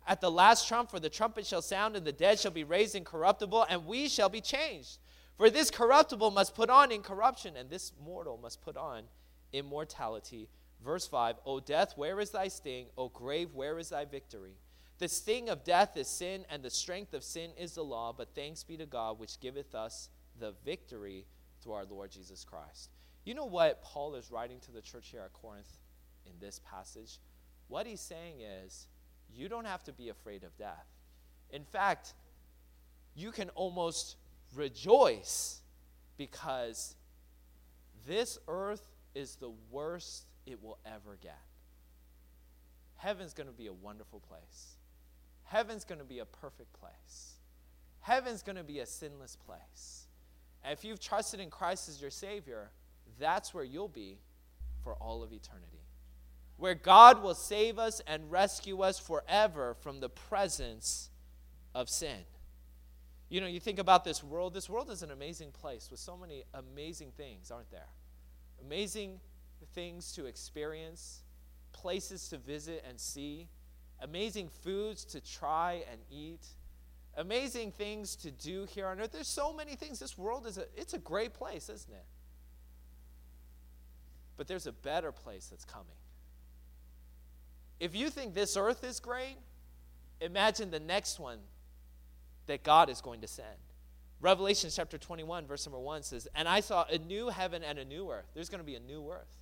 At 0.06 0.20
the 0.20 0.30
last 0.30 0.66
trump, 0.66 0.90
for 0.90 0.98
the 0.98 1.10
trumpet 1.10 1.46
shall 1.46 1.62
sound, 1.62 1.96
and 1.96 2.04
the 2.04 2.12
dead 2.12 2.38
shall 2.38 2.50
be 2.50 2.64
raised 2.64 2.94
incorruptible, 2.94 3.66
and 3.68 3.86
we 3.86 4.08
shall 4.08 4.28
be 4.28 4.40
changed. 4.40 4.98
For 5.36 5.48
this 5.48 5.70
corruptible 5.70 6.30
must 6.30 6.54
put 6.54 6.70
on 6.70 6.90
incorruption, 6.90 7.56
and 7.56 7.70
this 7.70 7.92
mortal 8.02 8.38
must 8.40 8.62
put 8.62 8.76
on 8.76 9.04
immortality. 9.52 10.48
Verse 10.84 11.06
5 11.06 11.36
O 11.46 11.60
death, 11.60 11.92
where 11.96 12.18
is 12.20 12.30
thy 12.30 12.48
sting? 12.48 12.86
O 12.96 13.08
grave, 13.08 13.54
where 13.54 13.78
is 13.78 13.90
thy 13.90 14.04
victory? 14.04 14.56
The 15.02 15.08
sting 15.08 15.48
of 15.48 15.64
death 15.64 15.96
is 15.96 16.06
sin, 16.06 16.44
and 16.48 16.62
the 16.62 16.70
strength 16.70 17.12
of 17.12 17.24
sin 17.24 17.50
is 17.58 17.74
the 17.74 17.82
law, 17.82 18.14
but 18.16 18.36
thanks 18.36 18.62
be 18.62 18.76
to 18.76 18.86
God 18.86 19.18
which 19.18 19.40
giveth 19.40 19.74
us 19.74 20.08
the 20.38 20.54
victory 20.64 21.26
through 21.60 21.72
our 21.72 21.84
Lord 21.84 22.12
Jesus 22.12 22.44
Christ. 22.44 22.88
You 23.24 23.34
know 23.34 23.46
what 23.46 23.82
Paul 23.82 24.14
is 24.14 24.30
writing 24.30 24.60
to 24.60 24.70
the 24.70 24.80
church 24.80 25.08
here 25.08 25.22
at 25.22 25.32
Corinth 25.32 25.80
in 26.24 26.34
this 26.40 26.60
passage? 26.70 27.18
What 27.66 27.84
he's 27.84 28.00
saying 28.00 28.42
is, 28.64 28.86
you 29.34 29.48
don't 29.48 29.64
have 29.64 29.82
to 29.86 29.92
be 29.92 30.08
afraid 30.08 30.44
of 30.44 30.56
death. 30.56 30.86
In 31.50 31.64
fact, 31.64 32.14
you 33.16 33.32
can 33.32 33.48
almost 33.56 34.14
rejoice 34.54 35.62
because 36.16 36.94
this 38.06 38.38
earth 38.46 38.84
is 39.16 39.34
the 39.34 39.50
worst 39.68 40.26
it 40.46 40.62
will 40.62 40.78
ever 40.86 41.18
get. 41.20 41.42
Heaven's 42.98 43.34
going 43.34 43.48
to 43.48 43.52
be 43.52 43.66
a 43.66 43.72
wonderful 43.72 44.20
place. 44.20 44.76
Heaven's 45.44 45.84
going 45.84 45.98
to 45.98 46.04
be 46.04 46.20
a 46.20 46.24
perfect 46.24 46.72
place. 46.74 47.34
Heaven's 48.00 48.42
going 48.42 48.56
to 48.56 48.64
be 48.64 48.80
a 48.80 48.86
sinless 48.86 49.36
place. 49.36 50.06
And 50.64 50.72
if 50.72 50.84
you've 50.84 51.00
trusted 51.00 51.40
in 51.40 51.50
Christ 51.50 51.88
as 51.88 52.00
your 52.00 52.10
Savior, 52.10 52.70
that's 53.18 53.52
where 53.52 53.64
you'll 53.64 53.88
be 53.88 54.18
for 54.82 54.94
all 54.94 55.22
of 55.22 55.32
eternity. 55.32 55.86
Where 56.56 56.74
God 56.74 57.22
will 57.22 57.34
save 57.34 57.78
us 57.78 58.00
and 58.06 58.30
rescue 58.30 58.82
us 58.82 58.98
forever 58.98 59.74
from 59.80 60.00
the 60.00 60.08
presence 60.08 61.10
of 61.74 61.88
sin. 61.88 62.24
You 63.28 63.40
know, 63.40 63.46
you 63.46 63.60
think 63.60 63.78
about 63.78 64.04
this 64.04 64.22
world, 64.22 64.52
this 64.52 64.68
world 64.68 64.90
is 64.90 65.02
an 65.02 65.10
amazing 65.10 65.52
place 65.52 65.88
with 65.90 65.98
so 65.98 66.16
many 66.16 66.44
amazing 66.52 67.12
things, 67.16 67.50
aren't 67.50 67.70
there? 67.70 67.88
Amazing 68.64 69.20
things 69.74 70.12
to 70.12 70.26
experience, 70.26 71.22
places 71.72 72.28
to 72.28 72.36
visit 72.36 72.84
and 72.86 73.00
see, 73.00 73.48
amazing 74.02 74.48
foods 74.62 75.04
to 75.06 75.20
try 75.20 75.84
and 75.90 76.00
eat, 76.10 76.44
amazing 77.16 77.72
things 77.72 78.16
to 78.16 78.30
do 78.30 78.64
here 78.64 78.86
on 78.86 79.00
earth. 79.00 79.12
There's 79.12 79.28
so 79.28 79.52
many 79.52 79.74
things. 79.74 79.98
This 79.98 80.18
world 80.18 80.46
is 80.46 80.58
a 80.58 80.64
it's 80.76 80.94
a 80.94 80.98
great 80.98 81.34
place, 81.34 81.68
isn't 81.68 81.92
it? 81.92 82.04
But 84.36 84.48
there's 84.48 84.66
a 84.66 84.72
better 84.72 85.12
place 85.12 85.46
that's 85.46 85.64
coming. 85.64 85.86
If 87.80 87.94
you 87.94 88.10
think 88.10 88.34
this 88.34 88.56
earth 88.56 88.84
is 88.84 89.00
great, 89.00 89.36
imagine 90.20 90.70
the 90.70 90.80
next 90.80 91.18
one 91.18 91.38
that 92.46 92.62
God 92.62 92.88
is 92.88 93.00
going 93.00 93.20
to 93.20 93.26
send. 93.26 93.48
Revelation 94.20 94.70
chapter 94.72 94.98
21, 94.98 95.46
verse 95.46 95.66
number 95.66 95.80
1 95.80 96.04
says, 96.04 96.28
And 96.34 96.46
I 96.46 96.60
saw 96.60 96.84
a 96.88 96.98
new 96.98 97.28
heaven 97.28 97.64
and 97.64 97.78
a 97.78 97.84
new 97.84 98.08
earth. 98.10 98.26
There's 98.34 98.48
going 98.48 98.60
to 98.60 98.64
be 98.64 98.76
a 98.76 98.80
new 98.80 99.10
earth. 99.10 99.41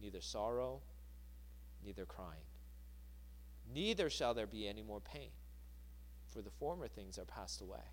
neither 0.00 0.20
sorrow, 0.20 0.80
neither 1.84 2.04
crying. 2.04 2.46
Neither 3.72 4.08
shall 4.08 4.34
there 4.34 4.46
be 4.46 4.66
any 4.66 4.82
more 4.82 5.00
pain, 5.00 5.30
for 6.32 6.40
the 6.40 6.50
former 6.50 6.88
things 6.88 7.18
are 7.18 7.24
passed 7.24 7.60
away. 7.60 7.84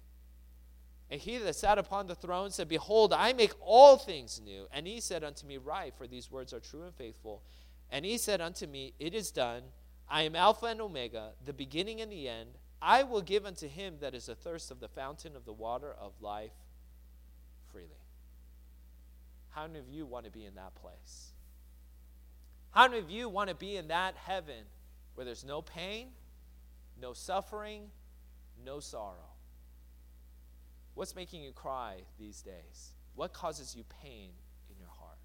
And 1.09 1.21
he 1.21 1.37
that 1.37 1.55
sat 1.55 1.77
upon 1.77 2.07
the 2.07 2.15
throne 2.15 2.49
said, 2.49 2.67
Behold, 2.67 3.13
I 3.13 3.33
make 3.33 3.53
all 3.61 3.97
things 3.97 4.41
new. 4.43 4.67
And 4.71 4.87
he 4.87 4.99
said 4.99 5.23
unto 5.23 5.45
me, 5.45 5.57
Write, 5.57 5.93
for 5.93 6.07
these 6.07 6.31
words 6.31 6.51
are 6.51 6.59
true 6.59 6.83
and 6.83 6.95
faithful. 6.95 7.43
And 7.91 8.03
he 8.03 8.17
said 8.17 8.41
unto 8.41 8.65
me, 8.65 8.93
It 8.99 9.13
is 9.13 9.29
done. 9.29 9.63
I 10.09 10.23
am 10.23 10.35
Alpha 10.35 10.67
and 10.67 10.81
Omega, 10.81 11.31
the 11.43 11.53
beginning 11.53 12.01
and 12.01 12.11
the 12.11 12.27
end. 12.27 12.49
I 12.81 13.03
will 13.03 13.21
give 13.21 13.45
unto 13.45 13.67
him 13.67 13.95
that 14.01 14.15
is 14.15 14.29
athirst 14.29 14.71
of 14.71 14.79
the 14.79 14.87
fountain 14.87 15.35
of 15.35 15.45
the 15.45 15.53
water 15.53 15.93
of 15.99 16.13
life 16.21 16.53
freely. 17.71 17.89
How 19.49 19.67
many 19.67 19.79
of 19.79 19.89
you 19.89 20.05
want 20.05 20.25
to 20.25 20.31
be 20.31 20.45
in 20.45 20.55
that 20.55 20.75
place? 20.75 21.33
How 22.75 22.89
many 22.89 22.99
of 22.99 23.09
you 23.09 23.29
want 23.29 23.47
to 23.49 23.55
be 23.55 23.77
in 23.77 23.87
that 23.87 24.15
heaven 24.17 24.65
where 25.13 25.23
there's 25.23 25.45
no 25.45 25.61
pain, 25.61 26.09
no 27.01 27.13
suffering, 27.13 27.83
no 28.65 28.81
sorrow? 28.81 29.31
What's 30.93 31.15
making 31.15 31.41
you 31.41 31.53
cry 31.53 32.01
these 32.19 32.41
days? 32.41 32.91
What 33.15 33.31
causes 33.31 33.77
you 33.77 33.85
pain 34.01 34.31
in 34.69 34.77
your 34.77 34.89
heart? 34.89 35.17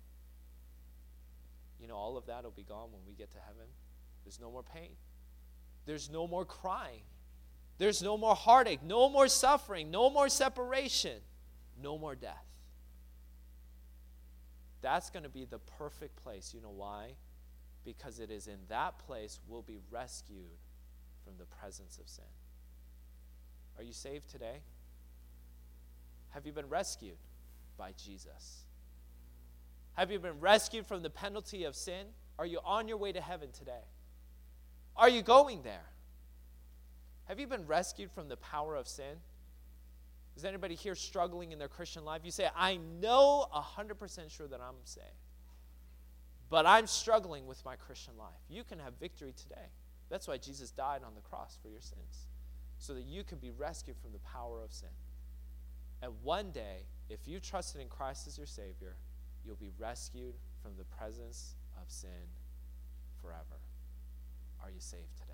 You 1.80 1.88
know, 1.88 1.96
all 1.96 2.16
of 2.16 2.26
that 2.26 2.44
will 2.44 2.52
be 2.52 2.62
gone 2.62 2.92
when 2.92 3.02
we 3.04 3.14
get 3.14 3.32
to 3.32 3.38
heaven. 3.38 3.66
There's 4.24 4.38
no 4.38 4.52
more 4.52 4.62
pain. 4.62 4.90
There's 5.86 6.08
no 6.08 6.28
more 6.28 6.44
crying. 6.44 7.02
There's 7.78 8.00
no 8.00 8.16
more 8.16 8.36
heartache, 8.36 8.84
no 8.84 9.08
more 9.08 9.26
suffering, 9.26 9.90
no 9.90 10.08
more 10.08 10.28
separation, 10.28 11.18
no 11.82 11.98
more 11.98 12.14
death. 12.14 12.44
That's 14.82 15.10
going 15.10 15.24
to 15.24 15.28
be 15.28 15.46
the 15.46 15.58
perfect 15.58 16.14
place. 16.22 16.52
You 16.54 16.60
know 16.60 16.70
why? 16.70 17.14
Because 17.84 18.20
it 18.20 18.30
is 18.30 18.46
in 18.46 18.58
that 18.68 18.98
place 18.98 19.40
we'll 19.48 19.62
be 19.62 19.78
rescued 19.90 20.58
from 21.24 21.34
the 21.38 21.46
presence 21.46 21.98
of 21.98 22.08
sin. 22.08 22.24
Are 23.78 23.82
you 23.82 23.92
saved 23.92 24.30
today? 24.30 24.60
Have 26.30 26.46
you 26.46 26.52
been 26.52 26.68
rescued 26.68 27.16
by 27.76 27.92
Jesus? 27.92 28.64
Have 29.94 30.10
you 30.10 30.18
been 30.18 30.40
rescued 30.40 30.86
from 30.86 31.02
the 31.02 31.10
penalty 31.10 31.64
of 31.64 31.74
sin? 31.74 32.06
Are 32.38 32.46
you 32.46 32.60
on 32.64 32.88
your 32.88 32.96
way 32.96 33.12
to 33.12 33.20
heaven 33.20 33.50
today? 33.52 33.84
Are 34.96 35.08
you 35.08 35.22
going 35.22 35.62
there? 35.62 35.86
Have 37.24 37.38
you 37.38 37.46
been 37.46 37.66
rescued 37.66 38.10
from 38.10 38.28
the 38.28 38.36
power 38.36 38.76
of 38.76 38.88
sin? 38.88 39.16
Is 40.36 40.44
anybody 40.44 40.74
here 40.74 40.94
struggling 40.94 41.52
in 41.52 41.58
their 41.58 41.68
Christian 41.68 42.04
life? 42.04 42.22
You 42.24 42.30
say, 42.30 42.48
I 42.56 42.76
know 42.76 43.46
100% 43.54 44.30
sure 44.30 44.46
that 44.46 44.60
I'm 44.60 44.74
saved, 44.84 45.06
but 46.50 46.66
I'm 46.66 46.86
struggling 46.86 47.46
with 47.46 47.64
my 47.64 47.76
Christian 47.76 48.14
life. 48.18 48.42
You 48.48 48.64
can 48.64 48.78
have 48.80 48.94
victory 49.00 49.32
today. 49.32 49.68
That's 50.10 50.26
why 50.26 50.36
Jesus 50.36 50.72
died 50.72 51.02
on 51.06 51.14
the 51.14 51.20
cross 51.20 51.56
for 51.62 51.68
your 51.68 51.80
sins, 51.80 52.26
so 52.78 52.92
that 52.94 53.04
you 53.04 53.22
could 53.22 53.40
be 53.40 53.52
rescued 53.52 53.96
from 54.02 54.12
the 54.12 54.18
power 54.18 54.60
of 54.62 54.72
sin. 54.72 54.88
And 56.02 56.12
one 56.22 56.50
day, 56.50 56.86
if 57.08 57.28
you 57.28 57.38
trusted 57.38 57.80
in 57.80 57.88
Christ 57.88 58.26
as 58.26 58.36
your 58.36 58.46
Savior, 58.46 58.96
you'll 59.44 59.56
be 59.56 59.70
rescued 59.78 60.34
from 60.62 60.72
the 60.76 60.84
presence 60.84 61.54
of 61.80 61.90
sin 61.90 62.10
forever. 63.22 63.60
Are 64.62 64.70
you 64.70 64.80
saved 64.80 65.16
today? 65.16 65.29